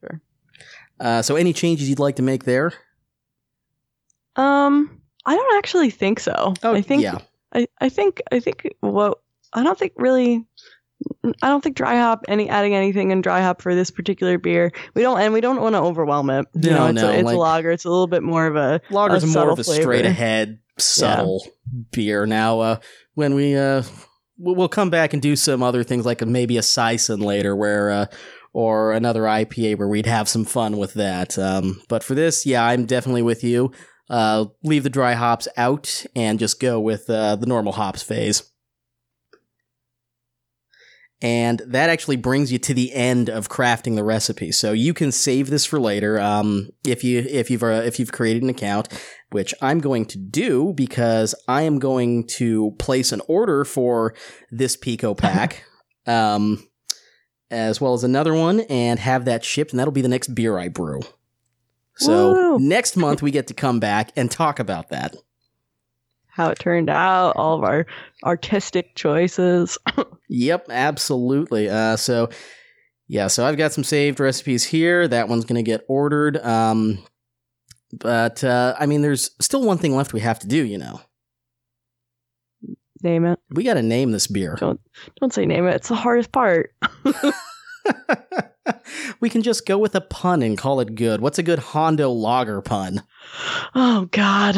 Sure. 0.00 0.20
Uh, 1.00 1.20
so 1.20 1.34
any 1.34 1.52
changes 1.52 1.88
you'd 1.88 1.98
like 1.98 2.14
to 2.14 2.22
make 2.22 2.44
there? 2.44 2.72
um, 4.36 5.00
I 5.26 5.34
don't 5.34 5.58
actually 5.58 5.90
think 5.90 6.20
so. 6.20 6.54
I 6.62 6.80
think 6.80 7.02
yeah, 7.02 7.18
I, 7.52 7.66
I 7.80 7.88
think 7.88 8.22
I 8.30 8.38
think 8.38 8.72
what 8.80 9.18
I 9.52 9.64
don't 9.64 9.76
think 9.76 9.94
really 9.96 10.44
I 11.42 11.48
don't 11.48 11.62
think 11.62 11.76
dry 11.76 11.96
hop 11.96 12.24
any 12.28 12.48
adding 12.48 12.74
anything 12.74 13.10
in 13.10 13.20
dry 13.22 13.40
hop 13.40 13.62
for 13.62 13.74
this 13.74 13.90
particular 13.90 14.38
beer. 14.38 14.72
We 14.94 15.02
don't 15.02 15.20
and 15.20 15.32
we 15.32 15.40
don't 15.40 15.60
want 15.60 15.74
to 15.74 15.80
overwhelm 15.80 16.30
it. 16.30 16.46
You 16.54 16.70
No, 16.70 16.76
know, 16.78 16.86
it's 16.86 17.02
no, 17.02 17.10
a, 17.10 17.12
it's 17.14 17.24
like- 17.24 17.36
a 17.36 17.38
lager. 17.38 17.70
It's 17.70 17.84
a 17.84 17.90
little 17.90 18.06
bit 18.06 18.22
more 18.22 18.46
of 18.46 18.56
a 18.56 18.80
lager's 18.90 19.24
a 19.24 19.26
more 19.26 19.50
of 19.50 19.58
a 19.58 19.64
flavor. 19.64 19.82
straight 19.82 20.06
ahead, 20.06 20.58
subtle 20.78 21.44
beer. 21.92 22.26
Now, 22.26 22.60
uh, 22.60 22.76
when 23.14 23.34
we 23.34 23.56
uh, 23.56 23.82
we'll 24.38 24.68
come 24.68 24.90
back 24.90 25.12
and 25.12 25.22
do 25.22 25.36
some 25.36 25.62
other 25.62 25.82
things 25.84 26.04
like 26.04 26.24
maybe 26.26 26.56
a 26.58 26.62
Saison 26.62 27.20
later, 27.20 27.54
where 27.56 27.90
uh, 27.90 28.06
or 28.52 28.92
another 28.92 29.22
IPA 29.22 29.78
where 29.78 29.88
we'd 29.88 30.06
have 30.06 30.28
some 30.28 30.44
fun 30.44 30.76
with 30.76 30.94
that. 30.94 31.38
Um, 31.38 31.82
but 31.88 32.02
for 32.04 32.14
this, 32.14 32.44
yeah, 32.46 32.64
I'm 32.64 32.86
definitely 32.86 33.22
with 33.22 33.42
you. 33.42 33.72
Uh, 34.10 34.44
leave 34.62 34.82
the 34.82 34.90
dry 34.90 35.14
hops 35.14 35.48
out 35.56 36.04
and 36.14 36.38
just 36.38 36.60
go 36.60 36.78
with 36.78 37.08
uh, 37.08 37.36
the 37.36 37.46
normal 37.46 37.72
hops 37.72 38.02
phase. 38.02 38.42
And 41.22 41.62
that 41.66 41.88
actually 41.88 42.16
brings 42.16 42.52
you 42.52 42.58
to 42.58 42.74
the 42.74 42.92
end 42.92 43.30
of 43.30 43.48
crafting 43.48 43.94
the 43.94 44.04
recipe. 44.04 44.52
So 44.52 44.72
you 44.72 44.92
can 44.92 45.10
save 45.10 45.48
this 45.48 45.64
for 45.64 45.80
later. 45.80 46.20
Um, 46.20 46.70
if 46.86 47.02
you 47.02 47.20
if 47.20 47.50
you've 47.50 47.62
uh, 47.62 47.82
if 47.84 47.98
you've 47.98 48.12
created 48.12 48.42
an 48.42 48.50
account, 48.50 48.88
which 49.30 49.54
I'm 49.62 49.80
going 49.80 50.06
to 50.06 50.18
do 50.18 50.72
because 50.74 51.34
I 51.48 51.62
am 51.62 51.78
going 51.78 52.26
to 52.28 52.72
place 52.78 53.10
an 53.12 53.22
order 53.26 53.64
for 53.64 54.14
this 54.50 54.76
Pico 54.76 55.14
pack, 55.14 55.64
um, 56.06 56.68
as 57.50 57.80
well 57.80 57.94
as 57.94 58.04
another 58.04 58.34
one, 58.34 58.60
and 58.60 58.98
have 58.98 59.24
that 59.24 59.44
shipped, 59.44 59.72
and 59.72 59.80
that'll 59.80 59.92
be 59.92 60.02
the 60.02 60.08
next 60.08 60.34
beer 60.34 60.58
I 60.58 60.68
brew. 60.68 61.00
So 61.96 62.32
Woo. 62.32 62.58
next 62.58 62.96
month 62.98 63.22
we 63.22 63.30
get 63.30 63.46
to 63.46 63.54
come 63.54 63.80
back 63.80 64.10
and 64.16 64.30
talk 64.30 64.58
about 64.58 64.90
that. 64.90 65.14
How 66.34 66.50
it 66.50 66.58
turned 66.58 66.90
out, 66.90 67.36
all 67.36 67.56
of 67.56 67.62
our 67.62 67.86
artistic 68.24 68.94
choices. 68.96 69.78
Yep, 70.30 70.68
absolutely. 70.70 71.68
Uh, 71.68 71.96
so 71.96 72.30
yeah, 73.06 73.26
so 73.28 73.44
I've 73.44 73.58
got 73.58 73.72
some 73.72 73.84
saved 73.84 74.18
recipes 74.18 74.64
here. 74.64 75.06
That 75.06 75.28
one's 75.28 75.44
going 75.44 75.62
to 75.62 75.70
get 75.70 75.84
ordered. 75.86 76.38
Um, 76.38 77.04
but 77.92 78.42
uh, 78.42 78.74
I 78.80 78.86
mean, 78.86 79.02
there's 79.02 79.30
still 79.40 79.62
one 79.62 79.78
thing 79.78 79.94
left 79.94 80.14
we 80.14 80.20
have 80.20 80.40
to 80.40 80.48
do. 80.48 80.64
You 80.64 80.78
know, 80.78 81.00
name 83.02 83.26
it. 83.26 83.38
we 83.50 83.62
got 83.62 83.74
to 83.74 83.82
name 83.82 84.12
this 84.12 84.26
beer. 84.26 84.56
Don't 84.58 84.80
don't 85.20 85.32
say 85.32 85.44
name 85.46 85.66
it. 85.66 85.76
It's 85.76 85.88
the 85.88 85.94
hardest 85.94 86.32
part. 86.32 86.74
we 89.20 89.28
can 89.28 89.42
just 89.42 89.66
go 89.66 89.78
with 89.78 89.94
a 89.94 90.00
pun 90.00 90.42
and 90.42 90.58
call 90.58 90.80
it 90.80 90.94
good. 90.94 91.20
What's 91.20 91.38
a 91.38 91.42
good 91.42 91.58
Hondo 91.58 92.10
Lager 92.10 92.60
pun? 92.62 93.02
Oh 93.74 94.08
God. 94.10 94.56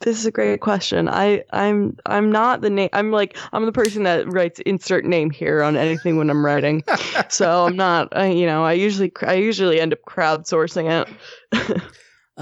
This 0.00 0.18
is 0.18 0.24
a 0.24 0.30
great 0.30 0.60
question. 0.60 1.08
I 1.08 1.44
I'm 1.52 1.96
I'm 2.06 2.32
not 2.32 2.62
the 2.62 2.70
name. 2.70 2.88
I'm 2.92 3.10
like 3.10 3.36
I'm 3.52 3.66
the 3.66 3.72
person 3.72 4.04
that 4.04 4.32
writes 4.32 4.58
insert 4.60 5.04
name 5.04 5.30
here 5.30 5.62
on 5.62 5.76
anything 5.76 6.16
when 6.16 6.30
I'm 6.30 6.44
writing. 6.44 6.82
so 7.28 7.66
I'm 7.66 7.76
not. 7.76 8.08
I, 8.16 8.28
you 8.28 8.46
know, 8.46 8.64
I 8.64 8.72
usually 8.72 9.12
I 9.22 9.34
usually 9.34 9.80
end 9.80 9.92
up 9.92 10.00
crowdsourcing 10.08 11.06
it. 11.52 11.82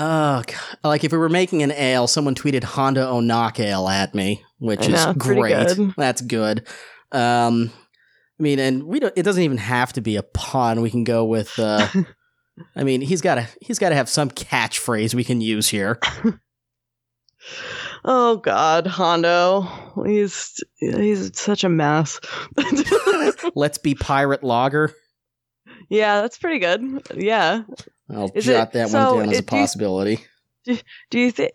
Oh, 0.00 0.44
God. 0.46 0.54
like 0.84 1.02
if 1.02 1.10
we 1.10 1.18
were 1.18 1.28
making 1.28 1.64
an 1.64 1.72
ale, 1.72 2.06
someone 2.06 2.36
tweeted 2.36 2.62
Hondo 2.62 3.04
Ohnaka 3.12 3.64
Ale 3.64 3.88
at 3.88 4.14
me, 4.14 4.44
which 4.60 4.88
I 4.88 4.92
is 4.92 5.06
know, 5.06 5.12
great. 5.14 5.66
good. 5.66 5.94
That's 5.96 6.20
good. 6.20 6.68
Um, 7.10 7.72
I 8.38 8.42
mean, 8.42 8.60
and 8.60 8.84
we 8.84 9.00
don't. 9.00 9.12
It 9.16 9.24
doesn't 9.24 9.42
even 9.42 9.58
have 9.58 9.92
to 9.94 10.00
be 10.00 10.14
a 10.14 10.22
pun. 10.22 10.82
We 10.82 10.90
can 10.90 11.02
go 11.02 11.24
with. 11.24 11.58
Uh, 11.58 11.88
I 12.76 12.84
mean, 12.84 13.00
he's 13.00 13.20
got 13.20 13.36
to. 13.36 13.48
He's 13.60 13.80
got 13.80 13.88
to 13.88 13.96
have 13.96 14.08
some 14.08 14.30
catchphrase 14.30 15.14
we 15.14 15.24
can 15.24 15.40
use 15.40 15.68
here. 15.68 15.98
Oh 18.04 18.36
God, 18.36 18.86
Hondo. 18.86 19.62
He's 20.06 20.62
he's 20.78 21.38
such 21.38 21.64
a 21.64 21.68
mess. 21.68 22.20
Let's 23.54 23.78
be 23.78 23.94
pirate 23.94 24.42
logger. 24.44 24.92
yeah, 25.88 26.20
that's 26.20 26.38
pretty 26.38 26.58
good. 26.58 27.02
Yeah. 27.14 27.62
I'll 28.10 28.30
Is 28.34 28.44
jot 28.46 28.68
it- 28.68 28.72
that 28.72 28.88
so 28.90 29.14
one 29.16 29.24
down 29.24 29.30
as 29.32 29.36
a 29.36 29.38
it- 29.40 29.46
do 29.46 29.56
you- 29.56 29.62
possibility. 29.62 30.24
Do 31.10 31.18
you 31.18 31.30
think? 31.30 31.52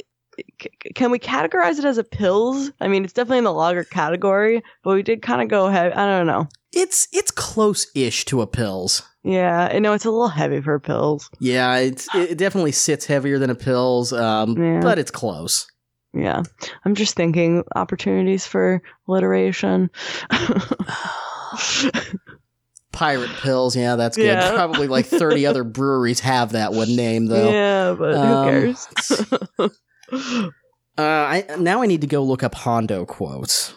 Can 0.95 1.11
we 1.11 1.19
categorize 1.19 1.77
it 1.77 1.85
as 1.85 1.99
a 1.99 2.03
pils? 2.03 2.71
I 2.81 2.87
mean, 2.87 3.03
it's 3.03 3.13
definitely 3.13 3.37
in 3.39 3.43
the 3.43 3.53
logger 3.53 3.83
category, 3.83 4.63
but 4.83 4.95
we 4.95 5.03
did 5.03 5.21
kind 5.21 5.43
of 5.43 5.47
go 5.49 5.67
ahead. 5.67 5.93
I 5.93 6.07
don't 6.07 6.25
know. 6.25 6.47
It's 6.71 7.07
it's 7.13 7.29
close-ish 7.29 8.25
to 8.25 8.41
a 8.41 8.47
pils. 8.47 9.03
Yeah, 9.23 9.69
I 9.71 9.77
know 9.77 9.93
it's 9.93 10.05
a 10.05 10.09
little 10.11 10.27
heavy 10.29 10.59
for 10.61 10.79
pils. 10.79 11.29
Yeah, 11.39 11.77
it's, 11.77 12.07
it 12.15 12.37
definitely 12.39 12.71
sits 12.71 13.05
heavier 13.05 13.37
than 13.37 13.51
a 13.51 13.55
pils, 13.55 14.11
um, 14.19 14.57
Yeah. 14.61 14.79
but 14.81 14.97
it's 14.97 15.11
close. 15.11 15.67
Yeah, 16.13 16.43
I'm 16.85 16.93
just 16.95 17.15
thinking 17.15 17.63
opportunities 17.75 18.45
for 18.45 18.81
alliteration. 19.07 19.89
Pirate 22.91 23.31
pils, 23.31 23.75
yeah, 23.75 23.95
that's 23.95 24.15
good. 24.17 24.25
Yeah. 24.25 24.51
Probably 24.53 24.85
like 24.87 25.07
30 25.07 25.45
other 25.47 25.63
breweries 25.63 26.19
have 26.19 26.51
that 26.51 26.73
one 26.73 26.95
name, 26.95 27.25
though. 27.25 27.49
yeah, 27.51 27.93
but 27.97 28.13
Um, 28.13 28.27
who 28.27 28.49
cares? 28.51 28.87
Uh, 30.95 31.01
I 31.01 31.45
now 31.57 31.81
I 31.81 31.87
need 31.87 32.01
to 32.01 32.07
go 32.07 32.21
look 32.21 32.43
up 32.43 32.53
Hondo 32.53 33.03
quotes. 33.03 33.73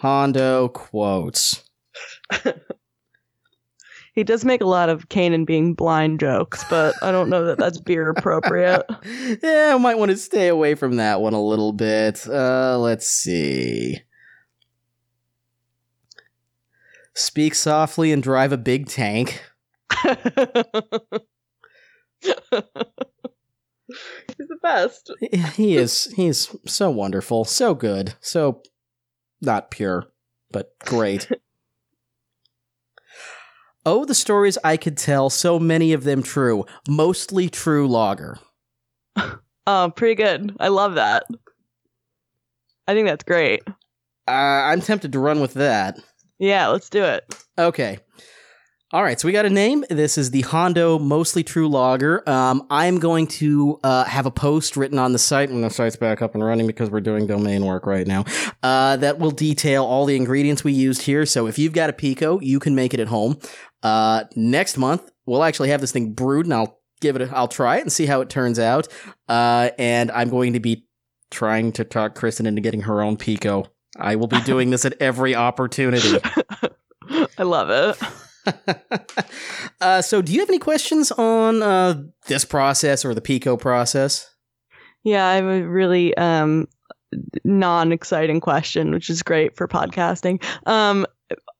Hondo 0.00 0.66
quotes. 0.70 1.62
he 4.12 4.24
does 4.24 4.44
make 4.44 4.60
a 4.60 4.66
lot 4.66 4.88
of 4.88 5.08
Kanan 5.08 5.46
being 5.46 5.74
blind 5.74 6.20
jokes, 6.20 6.64
but 6.68 6.94
I 7.02 7.10
don't 7.10 7.30
know 7.30 7.46
that 7.46 7.58
that's 7.58 7.80
beer 7.80 8.10
appropriate. 8.10 8.84
yeah, 9.42 9.72
I 9.74 9.78
might 9.78 9.98
want 9.98 10.10
to 10.10 10.16
stay 10.16 10.48
away 10.48 10.74
from 10.74 10.96
that 10.96 11.20
one 11.20 11.32
a 11.32 11.42
little 11.42 11.72
bit. 11.72 12.26
Uh, 12.28 12.78
let's 12.78 13.08
see. 13.08 14.00
Speak 17.14 17.54
softly 17.54 18.12
and 18.12 18.22
drive 18.22 18.52
a 18.52 18.58
big 18.58 18.86
tank. 18.86 19.42
He's 24.38 24.48
the 24.48 24.58
best. 24.62 25.12
He 25.54 25.76
is 25.76 26.12
he's 26.16 26.54
so 26.66 26.90
wonderful, 26.90 27.44
so 27.44 27.74
good, 27.74 28.14
so 28.20 28.62
not 29.40 29.70
pure, 29.70 30.06
but 30.50 30.78
great. 30.80 31.28
Oh, 33.84 34.04
the 34.04 34.14
stories 34.14 34.58
I 34.64 34.76
could 34.76 34.96
tell, 34.96 35.30
so 35.30 35.58
many 35.58 35.92
of 35.92 36.04
them 36.04 36.22
true, 36.22 36.64
mostly 36.88 37.48
true 37.48 37.88
logger. 37.88 38.38
Um, 39.66 39.92
pretty 39.96 40.14
good. 40.14 40.56
I 40.60 40.68
love 40.68 40.94
that. 40.94 41.24
I 42.86 42.94
think 42.94 43.06
that's 43.06 43.24
great. 43.24 43.62
Uh, 44.28 44.30
I'm 44.30 44.80
tempted 44.80 45.12
to 45.12 45.18
run 45.18 45.40
with 45.40 45.54
that. 45.54 45.98
Yeah, 46.38 46.68
let's 46.68 46.90
do 46.90 47.02
it. 47.04 47.24
Okay. 47.58 47.98
All 48.94 49.02
right, 49.02 49.18
so 49.18 49.26
we 49.26 49.32
got 49.32 49.46
a 49.46 49.50
name. 49.50 49.86
This 49.88 50.18
is 50.18 50.32
the 50.32 50.42
Hondo 50.42 50.98
Mostly 50.98 51.42
True 51.42 51.66
Logger. 51.66 52.28
Um, 52.28 52.66
I'm 52.68 52.98
going 52.98 53.26
to 53.28 53.80
uh, 53.82 54.04
have 54.04 54.26
a 54.26 54.30
post 54.30 54.76
written 54.76 54.98
on 54.98 55.14
the 55.14 55.18
site 55.18 55.50
when 55.50 55.62
the 55.62 55.70
site's 55.70 55.96
back 55.96 56.20
up 56.20 56.34
and 56.34 56.44
running 56.44 56.66
because 56.66 56.90
we're 56.90 57.00
doing 57.00 57.26
domain 57.26 57.64
work 57.64 57.86
right 57.86 58.06
now. 58.06 58.26
Uh, 58.62 58.98
that 58.98 59.18
will 59.18 59.30
detail 59.30 59.86
all 59.86 60.04
the 60.04 60.14
ingredients 60.14 60.62
we 60.62 60.74
used 60.74 61.02
here. 61.02 61.24
So 61.24 61.46
if 61.46 61.58
you've 61.58 61.72
got 61.72 61.88
a 61.88 61.94
pico, 61.94 62.38
you 62.40 62.58
can 62.58 62.74
make 62.74 62.92
it 62.92 63.00
at 63.00 63.08
home. 63.08 63.38
Uh, 63.82 64.24
next 64.36 64.76
month 64.76 65.10
we'll 65.26 65.44
actually 65.44 65.70
have 65.70 65.80
this 65.80 65.92
thing 65.92 66.12
brewed, 66.12 66.46
and 66.46 66.54
I'll 66.54 66.78
give 67.00 67.16
it. 67.16 67.22
A, 67.22 67.36
I'll 67.36 67.48
try 67.48 67.78
it 67.78 67.82
and 67.82 67.92
see 67.92 68.06
how 68.06 68.20
it 68.20 68.28
turns 68.28 68.58
out. 68.58 68.88
Uh, 69.28 69.70
and 69.78 70.10
I'm 70.10 70.30
going 70.30 70.52
to 70.54 70.60
be 70.60 70.86
trying 71.30 71.72
to 71.72 71.84
talk 71.84 72.14
Kristen 72.14 72.46
into 72.46 72.60
getting 72.60 72.82
her 72.82 73.02
own 73.02 73.16
pico. 73.16 73.66
I 73.98 74.16
will 74.16 74.26
be 74.26 74.40
doing 74.44 74.70
this 74.70 74.84
at 74.84 75.00
every 75.00 75.34
opportunity. 75.34 76.18
I 77.38 77.42
love 77.42 77.70
it. 77.70 77.98
uh, 79.80 80.02
so, 80.02 80.22
do 80.22 80.32
you 80.32 80.40
have 80.40 80.48
any 80.48 80.58
questions 80.58 81.12
on 81.12 81.62
uh, 81.62 82.02
this 82.26 82.44
process 82.44 83.04
or 83.04 83.14
the 83.14 83.20
Pico 83.20 83.56
process? 83.56 84.28
Yeah, 85.04 85.26
I 85.26 85.34
have 85.34 85.44
a 85.44 85.62
really 85.62 86.16
um 86.16 86.68
non-exciting 87.44 88.40
question, 88.40 88.92
which 88.92 89.10
is 89.10 89.22
great 89.22 89.56
for 89.56 89.68
podcasting. 89.68 90.42
Um, 90.66 91.06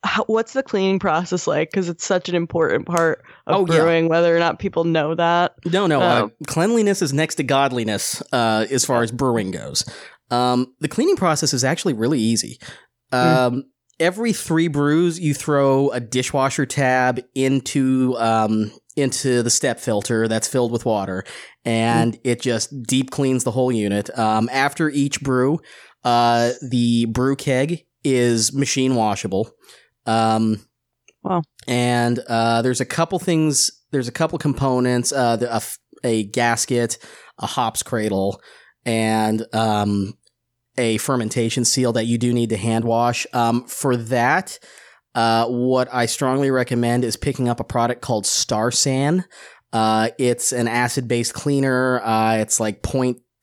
how, 0.05 0.25
what's 0.27 0.53
the 0.53 0.63
cleaning 0.63 0.99
process 0.99 1.47
like? 1.47 1.71
Because 1.71 1.89
it's 1.89 2.05
such 2.05 2.29
an 2.29 2.35
important 2.35 2.87
part 2.87 3.23
of 3.47 3.55
Oh, 3.57 3.67
yeah. 3.73 3.81
brewing, 3.81 4.09
whether 4.09 4.35
or 4.35 4.39
not 4.41 4.59
people 4.59 4.85
know 4.85 5.15
that. 5.15 5.55
No, 5.65 5.87
no. 5.87 6.01
Uh, 6.01 6.21
Oh. 6.23 6.31
cleanliness 6.47 7.03
is 7.03 7.13
next 7.13 7.37
to 7.37 7.43
godliness 7.45 8.23
uh, 8.33 8.67
as 8.71 8.85
far 8.85 9.03
as 9.03 9.13
brewing 9.13 9.51
goes. 9.53 9.85
Um, 10.31 10.75
the 10.81 10.89
cleaning 10.89 11.17
process 11.17 11.53
is 11.55 11.63
actually 11.65 11.95
really 11.95 12.19
easy. 12.21 12.59
Um, 13.13 13.65
Every 14.01 14.33
three 14.33 14.67
brews, 14.67 15.21
you 15.21 15.33
throw 15.35 15.91
a 15.91 16.01
dishwasher 16.01 16.67
tab 16.67 17.21
into 17.37 18.17
um, 18.19 18.73
into 18.97 19.45
the 19.45 19.51
step 19.51 19.79
filter 19.79 20.27
that's 20.27 20.49
filled 20.49 20.73
with 20.73 20.85
water, 20.85 21.23
and 21.65 22.19
it 22.25 22.41
just 22.41 22.73
deep 22.83 23.11
cleans 23.13 23.45
the 23.45 23.53
whole 23.53 23.71
unit. 23.71 24.11
Um, 24.19 24.49
after 24.51 24.89
each 24.89 25.21
brew, 25.21 25.61
uh, 26.03 26.51
the 26.69 27.05
brew 27.05 27.37
keg 27.37 27.85
is 28.03 28.53
machine 28.53 28.97
washable. 28.97 29.53
Um, 30.07 30.61
Wow. 31.23 31.43
And 31.69 32.19
uh, 32.29 32.63
there's 32.63 32.81
a 32.81 32.87
couple 32.87 33.19
things. 33.19 33.71
There's 33.91 34.09
a 34.09 34.13
couple 34.13 34.39
components. 34.39 35.13
Uh, 35.13 35.37
the, 35.37 35.55
a, 35.55 35.63
a 36.05 36.25
gasket, 36.25 36.99
a 37.39 37.47
hops 37.47 37.83
cradle, 37.83 38.41
and 38.85 39.47
um, 39.55 40.15
a 40.77 40.97
fermentation 40.99 41.65
seal 41.65 41.93
that 41.93 42.07
you 42.07 42.19
do 42.19 42.33
need 42.33 42.51
to 42.51 42.57
hand 42.57 42.85
wash. 42.85 43.27
Um, 43.33 43.65
for 43.67 43.97
that, 43.97 44.59
uh, 45.15 45.47
what 45.47 45.93
I 45.93 46.07
strongly 46.07 46.51
recommend 46.51 47.05
is 47.05 47.17
picking 47.17 47.49
up 47.49 47.61
a 47.61 47.65
product 47.65 48.01
called 48.03 48.27
Star 48.27 48.71
San. 48.71 49.25
Uh, 49.73 50.11
it's 50.19 50.53
an 50.53 50.69
acid 50.69 51.07
based 51.07 51.35
cleaner. 51.35 52.01
Uh, 52.03 52.39
it's 52.39 52.59
like 52.59 52.83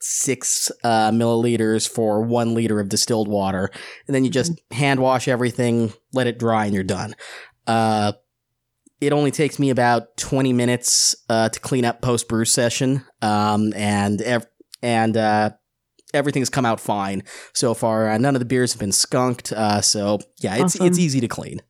0.6 0.01 0.71
uh, 0.83 1.11
milliliters 1.11 1.89
for 1.89 2.21
one 2.21 2.53
liter 2.53 2.79
of 2.79 2.89
distilled 2.89 3.27
water. 3.27 3.69
And 4.07 4.15
then 4.15 4.23
you 4.23 4.29
just 4.29 4.53
hand 4.71 4.99
wash 4.99 5.27
everything, 5.27 5.93
let 6.13 6.27
it 6.27 6.39
dry, 6.39 6.65
and 6.65 6.73
you're 6.73 6.83
done. 6.83 7.15
Uh, 7.67 8.13
it 9.01 9.13
only 9.13 9.31
takes 9.31 9.59
me 9.59 9.69
about 9.69 10.17
20 10.17 10.51
minutes 10.53 11.15
uh, 11.29 11.49
to 11.49 11.59
clean 11.59 11.85
up 11.85 12.01
post 12.01 12.27
brew 12.27 12.45
session. 12.45 13.03
Um, 13.21 13.73
and 13.75 14.21
ev- 14.21 14.47
and 14.81 15.15
uh, 15.15 15.51
everything's 16.13 16.49
come 16.49 16.65
out 16.65 16.79
fine 16.79 17.23
so 17.53 17.73
far. 17.73 18.09
Uh, 18.09 18.17
none 18.17 18.35
of 18.35 18.39
the 18.39 18.45
beers 18.45 18.73
have 18.73 18.79
been 18.79 18.91
skunked. 18.91 19.51
Uh, 19.53 19.81
so 19.81 20.19
yeah, 20.39 20.55
it's 20.55 20.75
Awesome. 20.75 20.87
it's 20.87 20.99
easy 20.99 21.19
to 21.21 21.27
clean. 21.27 21.61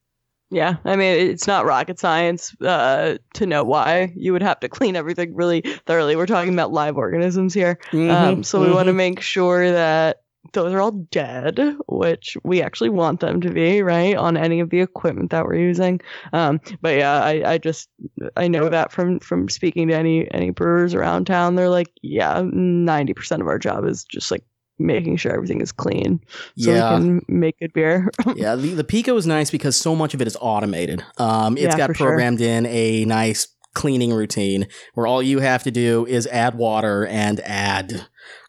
Yeah, 0.52 0.78
I 0.84 0.96
mean, 0.96 1.30
it's 1.30 1.46
not 1.46 1.66
rocket 1.66 2.00
science 2.00 2.60
uh, 2.62 3.18
to 3.36 3.46
know 3.46 3.64
why 3.64 4.12
you 4.16 4.34
would 4.34 4.42
have 4.42 4.60
to 4.62 4.70
clean 4.70 4.96
everything 4.96 5.36
really 5.36 5.62
thoroughly. 5.86 6.16
We're 6.16 6.26
talking 6.26 6.54
about 6.54 6.72
live 6.74 6.98
organisms 6.98 7.54
here. 7.54 7.78
Mm-hmm, 7.92 8.10
Um, 8.10 8.44
so 8.44 8.60
we 8.60 8.72
want 8.72 8.88
to 8.88 8.94
make 8.94 9.22
sure 9.22 9.72
that 9.72 10.24
those 10.54 10.74
are 10.74 10.82
all 10.82 10.92
dead, 10.92 11.60
which 11.88 12.36
we 12.44 12.64
actually 12.64 12.90
want 12.90 13.20
them 13.20 13.42
to 13.42 13.52
be, 13.52 13.84
right, 13.84 14.16
on 14.16 14.38
any 14.38 14.60
of 14.60 14.72
the 14.72 14.82
equipment 14.82 15.30
that 15.30 15.46
we're 15.46 15.56
using. 15.56 16.02
Um, 16.34 16.60
but 16.82 16.98
yeah, 16.98 17.22
I, 17.22 17.54
I 17.54 17.58
just 17.60 17.90
I 18.36 18.48
know 18.48 18.70
that 18.70 18.92
from 18.92 19.20
from 19.20 19.50
speaking 19.50 19.90
to 19.90 19.96
any 19.96 20.32
any 20.34 20.50
brewers 20.50 20.96
around 20.96 21.26
town, 21.26 21.56
they're 21.56 21.70
like, 21.70 21.92
yeah, 22.02 22.42
ninety 22.44 23.14
percent 23.14 23.42
of 23.42 23.48
our 23.48 23.60
job 23.60 23.86
is 23.86 24.04
just 24.06 24.32
like 24.32 24.44
making 24.80 25.18
sure 25.18 25.34
everything 25.34 25.62
is 25.62 25.72
clean 25.72 26.20
so 26.58 26.72
yeah. 26.72 26.98
we 26.98 26.98
can 26.98 27.26
make 27.28 27.60
good 27.60 27.74
beer. 27.74 28.10
yeah, 28.36 28.56
the, 28.56 28.74
the 28.74 28.84
Pico 28.84 29.16
is 29.18 29.28
nice 29.28 29.52
because 29.52 29.76
so 29.76 29.96
much 29.96 30.14
of 30.14 30.22
it 30.22 30.28
is 30.28 30.38
automated. 30.40 31.04
Um, 31.18 31.58
it's 31.58 31.64
Yeah, 31.64 31.78
got 31.78 31.88
for 31.90 31.94
sure. 31.96 32.08
programmed 32.08 32.42
in 32.42 32.66
a 32.66 33.06
nice 33.06 33.48
cleaning 33.74 34.12
routine 34.12 34.68
where 34.94 35.06
all 35.06 35.22
you 35.22 35.40
have 35.40 35.64
to 35.64 35.72
do 35.72 36.06
is 36.06 36.26
add 36.28 36.56
water 36.56 37.06
and 37.06 37.40
add 37.42 38.08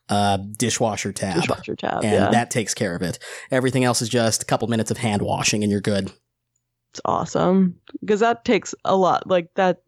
uh, 0.08 0.38
dishwasher 0.58 1.12
tab. 1.12 1.40
Dishwasher 1.40 1.76
tab, 1.76 2.02
and 2.04 2.12
yeah. 2.12 2.30
that 2.30 2.50
takes 2.50 2.74
care 2.74 2.96
of 2.96 3.02
it. 3.02 3.18
Everything 3.50 3.84
else 3.84 4.02
is 4.02 4.08
just 4.08 4.42
a 4.42 4.46
couple 4.46 4.66
minutes 4.68 4.90
of 4.90 4.96
hand 4.96 5.22
washing 5.22 5.62
and 5.62 5.70
you're 5.70 5.80
good. 5.80 6.10
It's 6.92 7.00
awesome 7.04 7.76
because 8.00 8.20
that 8.20 8.44
takes 8.44 8.74
a 8.84 8.96
lot. 8.96 9.28
Like 9.28 9.48
that, 9.54 9.82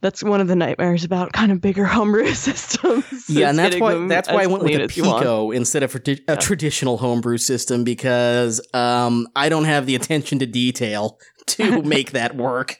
that's 0.00 0.22
one 0.22 0.40
of 0.40 0.48
the 0.48 0.56
nightmares 0.56 1.04
about 1.04 1.32
kind 1.32 1.50
of 1.52 1.60
bigger 1.60 1.84
homebrew 1.84 2.26
systems. 2.34 3.04
Yeah, 3.28 3.50
and 3.50 3.58
that's 3.58 3.78
why 3.78 4.06
that's 4.06 4.28
why 4.28 4.42
I 4.42 4.46
went 4.46 4.62
with 4.64 4.72
a 4.74 4.82
as 4.82 4.96
you 4.96 5.04
want. 5.04 5.20
Pico 5.22 5.50
instead 5.50 5.82
of 5.82 5.94
a 5.94 6.00
Yeah. 6.06 6.36
traditional 6.36 6.98
homebrew 6.98 7.38
system 7.38 7.84
because 7.84 8.60
um, 8.74 9.26
I 9.36 9.48
don't 9.48 9.64
have 9.64 9.86
the 9.86 9.94
attention 9.94 10.38
to 10.40 10.46
detail 10.46 11.18
to 11.46 11.82
make 11.84 12.12
that 12.12 12.36
work. 12.36 12.76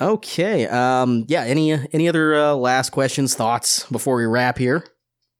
Okay. 0.00 0.66
Um, 0.66 1.24
yeah. 1.28 1.44
Any 1.44 1.72
any 1.92 2.08
other 2.08 2.34
uh, 2.34 2.54
last 2.54 2.90
questions, 2.90 3.34
thoughts 3.34 3.86
before 3.90 4.16
we 4.16 4.24
wrap 4.24 4.58
here? 4.58 4.84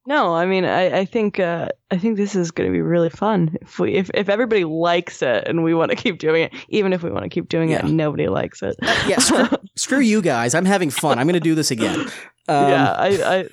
No, 0.07 0.35
I 0.35 0.45
mean, 0.45 0.65
I, 0.65 0.99
I 0.99 1.05
think 1.05 1.39
uh, 1.39 1.69
I 1.89 1.97
think 1.97 2.17
this 2.17 2.35
is 2.35 2.51
going 2.51 2.69
to 2.69 2.73
be 2.73 2.81
really 2.81 3.09
fun 3.09 3.55
if 3.61 3.79
we 3.79 3.93
if, 3.95 4.11
if 4.13 4.29
everybody 4.29 4.63
likes 4.63 5.21
it 5.21 5.47
and 5.47 5.63
we 5.63 5.73
want 5.73 5.89
to 5.91 5.97
keep 5.97 6.19
doing 6.19 6.43
it, 6.43 6.53
even 6.69 6.93
if 6.93 7.01
we 7.01 7.09
want 7.09 7.23
to 7.23 7.29
keep 7.29 7.49
doing 7.49 7.71
it 7.71 7.83
and 7.83 7.97
nobody 7.97 8.27
likes 8.27 8.61
it. 8.61 8.75
Yeah. 9.07 9.17
Screw, 9.19 9.47
screw 9.75 9.99
you 9.99 10.21
guys. 10.21 10.53
I'm 10.53 10.65
having 10.65 10.89
fun. 10.91 11.17
I'm 11.17 11.25
going 11.25 11.33
to 11.33 11.39
do 11.39 11.55
this 11.55 11.71
again. 11.71 12.01
Um, 12.47 12.69
yeah, 12.69 12.91
I, 12.91 13.07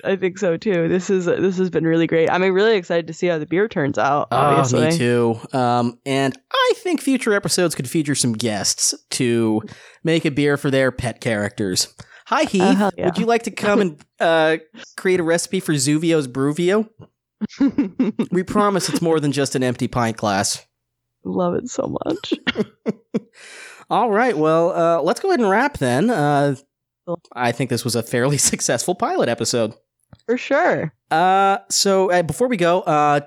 I, 0.05 0.11
I 0.11 0.15
think 0.15 0.37
so 0.37 0.55
too. 0.55 0.87
This 0.87 1.09
is 1.09 1.25
this 1.25 1.57
has 1.57 1.71
been 1.71 1.85
really 1.85 2.05
great. 2.05 2.29
I'm 2.29 2.43
really 2.43 2.77
excited 2.77 3.07
to 3.07 3.13
see 3.13 3.25
how 3.25 3.39
the 3.39 3.47
beer 3.47 3.67
turns 3.67 3.97
out. 3.97 4.27
Obviously, 4.29 4.85
Oh, 4.85 4.89
me 4.91 4.97
too. 4.97 5.57
Um, 5.57 5.99
and 6.05 6.37
I 6.51 6.73
think 6.77 7.01
future 7.01 7.33
episodes 7.33 7.73
could 7.73 7.89
feature 7.89 8.13
some 8.13 8.33
guests 8.33 8.93
to 9.11 9.63
make 10.03 10.25
a 10.25 10.29
beer 10.31 10.57
for 10.57 10.69
their 10.69 10.91
pet 10.91 11.21
characters. 11.21 11.91
Hi, 12.33 12.45
Heath. 12.45 12.61
Oh, 12.63 12.73
hell 12.73 12.91
yeah. 12.97 13.05
Would 13.05 13.19
you 13.19 13.27
like 13.27 13.43
to 13.43 13.51
come 13.51 13.79
and 13.79 14.05
uh, 14.19 14.57
create 14.97 15.19
a 15.19 15.23
recipe 15.23 15.59
for 15.59 15.73
Zuvio's 15.73 16.27
Bruvio? 16.27 16.89
We 18.31 18.41
promise 18.41 18.89
it's 18.89 19.03
more 19.03 19.19
than 19.19 19.31
just 19.31 19.53
an 19.53 19.61
empty 19.61 19.87
pint 19.87 20.17
glass. 20.17 20.65
Love 21.23 21.53
it 21.53 21.69
so 21.69 21.95
much. 22.05 22.33
All 23.91 24.09
right. 24.09 24.35
Well, 24.35 24.71
uh, 24.71 25.01
let's 25.03 25.19
go 25.19 25.29
ahead 25.29 25.41
and 25.41 25.49
wrap 25.49 25.77
then. 25.77 26.09
Uh, 26.09 26.55
I 27.33 27.51
think 27.51 27.69
this 27.69 27.83
was 27.83 27.95
a 27.95 28.01
fairly 28.01 28.37
successful 28.39 28.95
pilot 28.95 29.29
episode. 29.29 29.75
For 30.25 30.35
sure. 30.35 30.91
Uh, 31.11 31.59
so 31.69 32.09
uh, 32.09 32.23
before 32.23 32.47
we 32.47 32.57
go, 32.57 32.81
uh, 32.81 33.19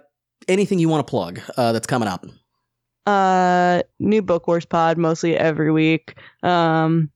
anything 0.49 0.81
you 0.81 0.89
want 0.89 1.07
to 1.07 1.11
plug 1.11 1.41
uh, 1.57 1.71
that's 1.71 1.87
coming 1.87 2.09
up? 2.09 2.27
Uh, 3.07 3.83
new 4.01 4.21
Book 4.21 4.49
Wars 4.49 4.65
pod 4.65 4.99
mostly 4.99 5.37
every 5.37 5.71
week. 5.71 6.19
Um, 6.43 7.13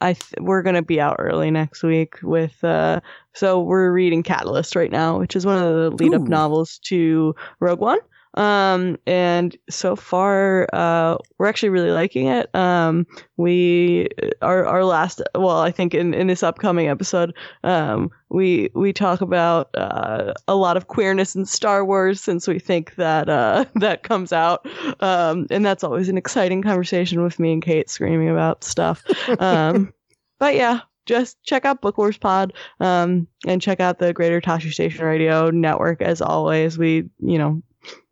I 0.00 0.14
th- 0.14 0.34
we're 0.40 0.62
gonna 0.62 0.82
be 0.82 1.00
out 1.00 1.16
early 1.18 1.50
next 1.50 1.82
week 1.82 2.14
with 2.22 2.62
uh. 2.64 3.00
So 3.34 3.60
we're 3.60 3.92
reading 3.92 4.22
Catalyst 4.22 4.74
right 4.74 4.90
now, 4.90 5.18
which 5.18 5.36
is 5.36 5.46
one 5.46 5.62
of 5.62 5.74
the 5.74 5.90
lead 5.90 6.14
up 6.14 6.22
novels 6.22 6.78
to 6.84 7.34
Rogue 7.60 7.80
One. 7.80 7.98
Um, 8.34 8.96
and 9.06 9.56
so 9.68 9.96
far, 9.96 10.68
uh, 10.72 11.16
we're 11.38 11.48
actually 11.48 11.70
really 11.70 11.90
liking 11.90 12.26
it. 12.26 12.54
Um, 12.54 13.06
we 13.36 14.08
our 14.40 14.64
our 14.66 14.84
last, 14.84 15.20
well, 15.34 15.60
I 15.60 15.70
think 15.70 15.94
in 15.94 16.14
in 16.14 16.28
this 16.28 16.42
upcoming 16.42 16.88
episode, 16.88 17.34
um, 17.64 18.10
we 18.28 18.70
we 18.74 18.92
talk 18.92 19.20
about 19.20 19.70
uh, 19.76 20.32
a 20.46 20.54
lot 20.54 20.76
of 20.76 20.86
queerness 20.86 21.34
in 21.34 21.44
Star 21.44 21.84
Wars 21.84 22.20
since 22.20 22.46
we 22.46 22.58
think 22.58 22.94
that 22.96 23.28
uh, 23.28 23.64
that 23.74 24.04
comes 24.04 24.32
out, 24.32 24.66
um, 25.00 25.46
and 25.50 25.64
that's 25.64 25.82
always 25.82 26.08
an 26.08 26.18
exciting 26.18 26.62
conversation 26.62 27.22
with 27.22 27.40
me 27.40 27.52
and 27.52 27.62
Kate 27.62 27.90
screaming 27.90 28.28
about 28.28 28.62
stuff. 28.62 29.02
Um, 29.40 29.92
but 30.38 30.54
yeah, 30.54 30.80
just 31.06 31.42
check 31.42 31.64
out 31.64 31.80
Book 31.80 31.98
Wars 31.98 32.16
Pod, 32.16 32.52
um, 32.78 33.26
and 33.44 33.60
check 33.60 33.80
out 33.80 33.98
the 33.98 34.12
Greater 34.12 34.40
Tosche 34.40 34.72
Station 34.72 35.04
Radio 35.04 35.50
Network. 35.50 36.00
As 36.00 36.22
always, 36.22 36.78
we 36.78 37.10
you 37.18 37.38
know 37.38 37.60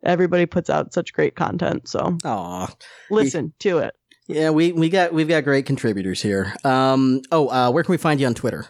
everybody 0.03 0.45
puts 0.45 0.69
out 0.69 0.93
such 0.93 1.13
great 1.13 1.35
content, 1.35 1.87
so 1.87 2.17
Aw. 2.25 2.67
listen 3.09 3.53
to 3.59 3.79
it. 3.79 3.95
Yeah, 4.27 4.51
we, 4.51 4.71
we 4.71 4.89
got 4.89 5.11
we've 5.13 5.27
got 5.27 5.43
great 5.43 5.65
contributors 5.65 6.21
here. 6.21 6.53
Um, 6.63 7.21
oh, 7.31 7.49
uh, 7.49 7.71
where 7.71 7.83
can 7.83 7.91
we 7.91 7.97
find 7.97 8.19
you 8.19 8.27
on 8.27 8.35
Twitter? 8.35 8.67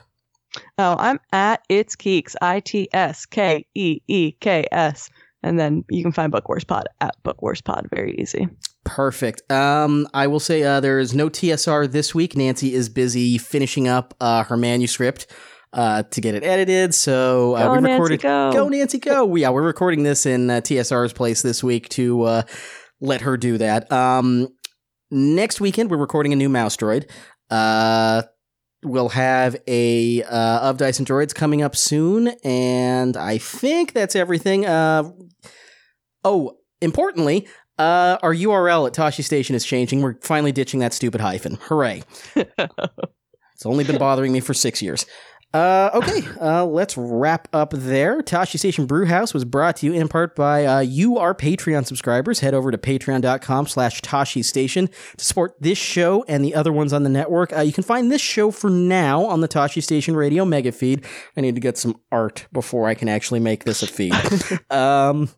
Oh, 0.77 0.95
I'm 0.97 1.19
at 1.31 1.63
It's 1.69 1.95
Keeks, 1.95 2.35
I 2.41 2.61
T 2.61 2.87
S 2.93 3.25
K 3.25 3.65
E 3.75 3.99
E 4.07 4.31
K 4.39 4.65
S. 4.71 5.09
And 5.41 5.57
then 5.57 5.85
you 5.89 6.03
can 6.03 6.11
find 6.11 6.31
Book 6.31 6.49
Wars 6.49 6.65
Pod 6.65 6.87
at 6.99 7.15
Book 7.23 7.41
Wars 7.41 7.61
Pod. 7.61 7.87
Very 7.93 8.15
easy. 8.17 8.47
Perfect. 8.83 9.49
Um, 9.51 10.07
I 10.13 10.27
will 10.27 10.39
say 10.39 10.63
uh, 10.63 10.79
there 10.79 10.99
is 10.99 11.13
no 11.13 11.29
TSR 11.29 11.89
this 11.89 12.13
week. 12.13 12.35
Nancy 12.35 12.73
is 12.73 12.89
busy 12.89 13.37
finishing 13.37 13.87
up 13.87 14.13
uh, 14.19 14.43
her 14.43 14.57
manuscript 14.57 15.27
uh, 15.73 16.03
to 16.03 16.21
get 16.21 16.35
it 16.35 16.43
edited. 16.43 16.93
So 16.93 17.55
uh, 17.55 17.65
Go, 17.65 17.71
we 17.73 17.81
Nancy, 17.81 17.91
recorded. 17.93 18.21
go. 18.21 18.51
Go 18.51 18.69
Nancy, 18.69 18.99
go! 18.99 19.35
yeah, 19.35 19.49
we're 19.49 19.63
recording 19.63 20.03
this 20.03 20.25
in 20.25 20.49
uh, 20.49 20.61
TSR's 20.61 21.13
place 21.13 21.41
this 21.41 21.63
week 21.63 21.89
to 21.89 22.23
uh, 22.23 22.41
let 23.01 23.21
her 23.21 23.37
do 23.37 23.57
that. 23.57 23.91
Um, 23.91 24.47
next 25.11 25.61
weekend 25.61 25.91
we're 25.91 25.97
recording 25.97 26.33
a 26.33 26.35
new 26.35 26.49
mouse 26.49 26.75
droid. 26.75 27.09
Uh, 27.49 28.23
we'll 28.83 29.09
have 29.09 29.57
a 29.67 30.23
uh, 30.23 30.69
of 30.69 30.77
Dice 30.77 30.99
and 30.99 31.07
Droids 31.07 31.33
coming 31.35 31.61
up 31.61 31.75
soon, 31.75 32.29
and 32.43 33.15
I 33.17 33.37
think 33.37 33.93
that's 33.93 34.15
everything. 34.15 34.65
Uh, 34.65 35.11
oh, 36.23 36.57
importantly. 36.81 37.47
Uh, 37.77 38.17
our 38.21 38.33
URL 38.35 38.87
at 38.87 38.93
Tosche 38.93 39.23
Station 39.23 39.55
is 39.55 39.63
changing. 39.63 40.01
We're 40.01 40.17
finally 40.21 40.51
ditching 40.51 40.81
that 40.81 40.93
stupid 40.93 41.21
hyphen. 41.21 41.57
Hooray. 41.61 42.03
It's 43.59 43.65
only 43.65 43.83
been 43.83 43.97
bothering 43.97 44.31
me 44.31 44.39
for 44.39 44.53
six 44.53 44.81
years. 44.81 45.05
Uh, 45.51 45.89
okay, 45.95 46.21
uh, 46.39 46.63
let's 46.63 46.95
wrap 46.95 47.47
up 47.53 47.71
there. 47.71 48.21
Tosche 48.21 48.59
Station 48.59 48.85
Brewhouse 48.85 49.33
was 49.33 49.45
brought 49.45 49.77
to 49.77 49.87
you 49.87 49.93
in 49.93 50.07
part 50.07 50.35
by 50.35 50.63
uh, 50.63 50.79
you, 50.79 51.17
our 51.17 51.33
Patreon 51.33 51.87
subscribers. 51.87 52.41
Head 52.41 52.53
over 52.53 52.69
to 52.69 52.77
patreon.com 52.77 53.65
slash 53.65 54.01
Tosche 54.01 54.45
Station 54.45 54.89
to 55.17 55.25
support 55.25 55.55
this 55.59 55.77
show 55.77 56.23
and 56.27 56.45
the 56.45 56.53
other 56.53 56.71
ones 56.71 56.93
on 56.93 57.01
the 57.01 57.09
network. 57.09 57.51
Uh, 57.51 57.61
you 57.61 57.73
can 57.73 57.83
find 57.83 58.11
this 58.11 58.21
show 58.21 58.51
for 58.51 58.69
now 58.69 59.25
on 59.25 59.41
the 59.41 59.47
Tosche 59.47 59.81
Station 59.81 60.15
Radio 60.15 60.45
mega 60.45 60.71
feed. 60.71 61.03
I 61.35 61.41
need 61.41 61.55
to 61.55 61.61
get 61.61 61.79
some 61.79 61.99
art 62.11 62.45
before 62.53 62.87
I 62.87 62.93
can 62.93 63.09
actually 63.09 63.39
make 63.39 63.63
this 63.63 63.81
a 63.81 63.87
feed. 63.87 64.13
um, 64.69 65.29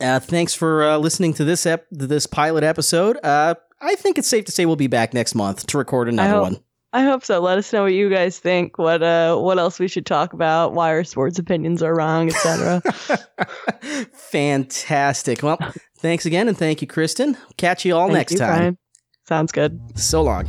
uh, 0.00 0.18
thanks 0.18 0.54
for 0.54 0.82
uh, 0.82 0.98
listening 0.98 1.34
to 1.34 1.44
this 1.44 1.66
ep- 1.66 1.86
this 1.92 2.26
pilot 2.26 2.64
episode. 2.64 3.16
Uh, 3.22 3.54
I 3.80 3.94
think 3.94 4.18
it's 4.18 4.28
safe 4.28 4.44
to 4.46 4.52
say 4.52 4.66
we'll 4.66 4.74
be 4.74 4.88
back 4.88 5.14
next 5.14 5.36
month 5.36 5.66
to 5.68 5.78
record 5.78 6.08
another 6.08 6.40
one. 6.40 6.56
I 6.96 7.02
hope 7.02 7.26
so. 7.26 7.40
Let 7.40 7.58
us 7.58 7.70
know 7.74 7.82
what 7.82 7.92
you 7.92 8.08
guys 8.08 8.38
think. 8.38 8.78
What 8.78 9.02
uh, 9.02 9.36
what 9.36 9.58
else 9.58 9.78
we 9.78 9.86
should 9.86 10.06
talk 10.06 10.32
about? 10.32 10.72
Why 10.72 10.88
our 10.88 11.04
sports 11.04 11.38
opinions 11.38 11.82
are 11.82 11.94
wrong, 11.94 12.30
etc. 12.30 12.80
Fantastic. 14.14 15.42
Well, 15.42 15.58
thanks 15.98 16.24
again, 16.24 16.48
and 16.48 16.56
thank 16.56 16.80
you, 16.80 16.88
Kristen. 16.88 17.36
Catch 17.58 17.84
you 17.84 17.94
all 17.94 18.06
Thank 18.06 18.16
next 18.16 18.32
you, 18.32 18.38
time. 18.38 18.56
Brian. 18.56 18.78
Sounds 19.28 19.52
good. 19.52 19.78
So 19.94 20.22
long. 20.22 20.46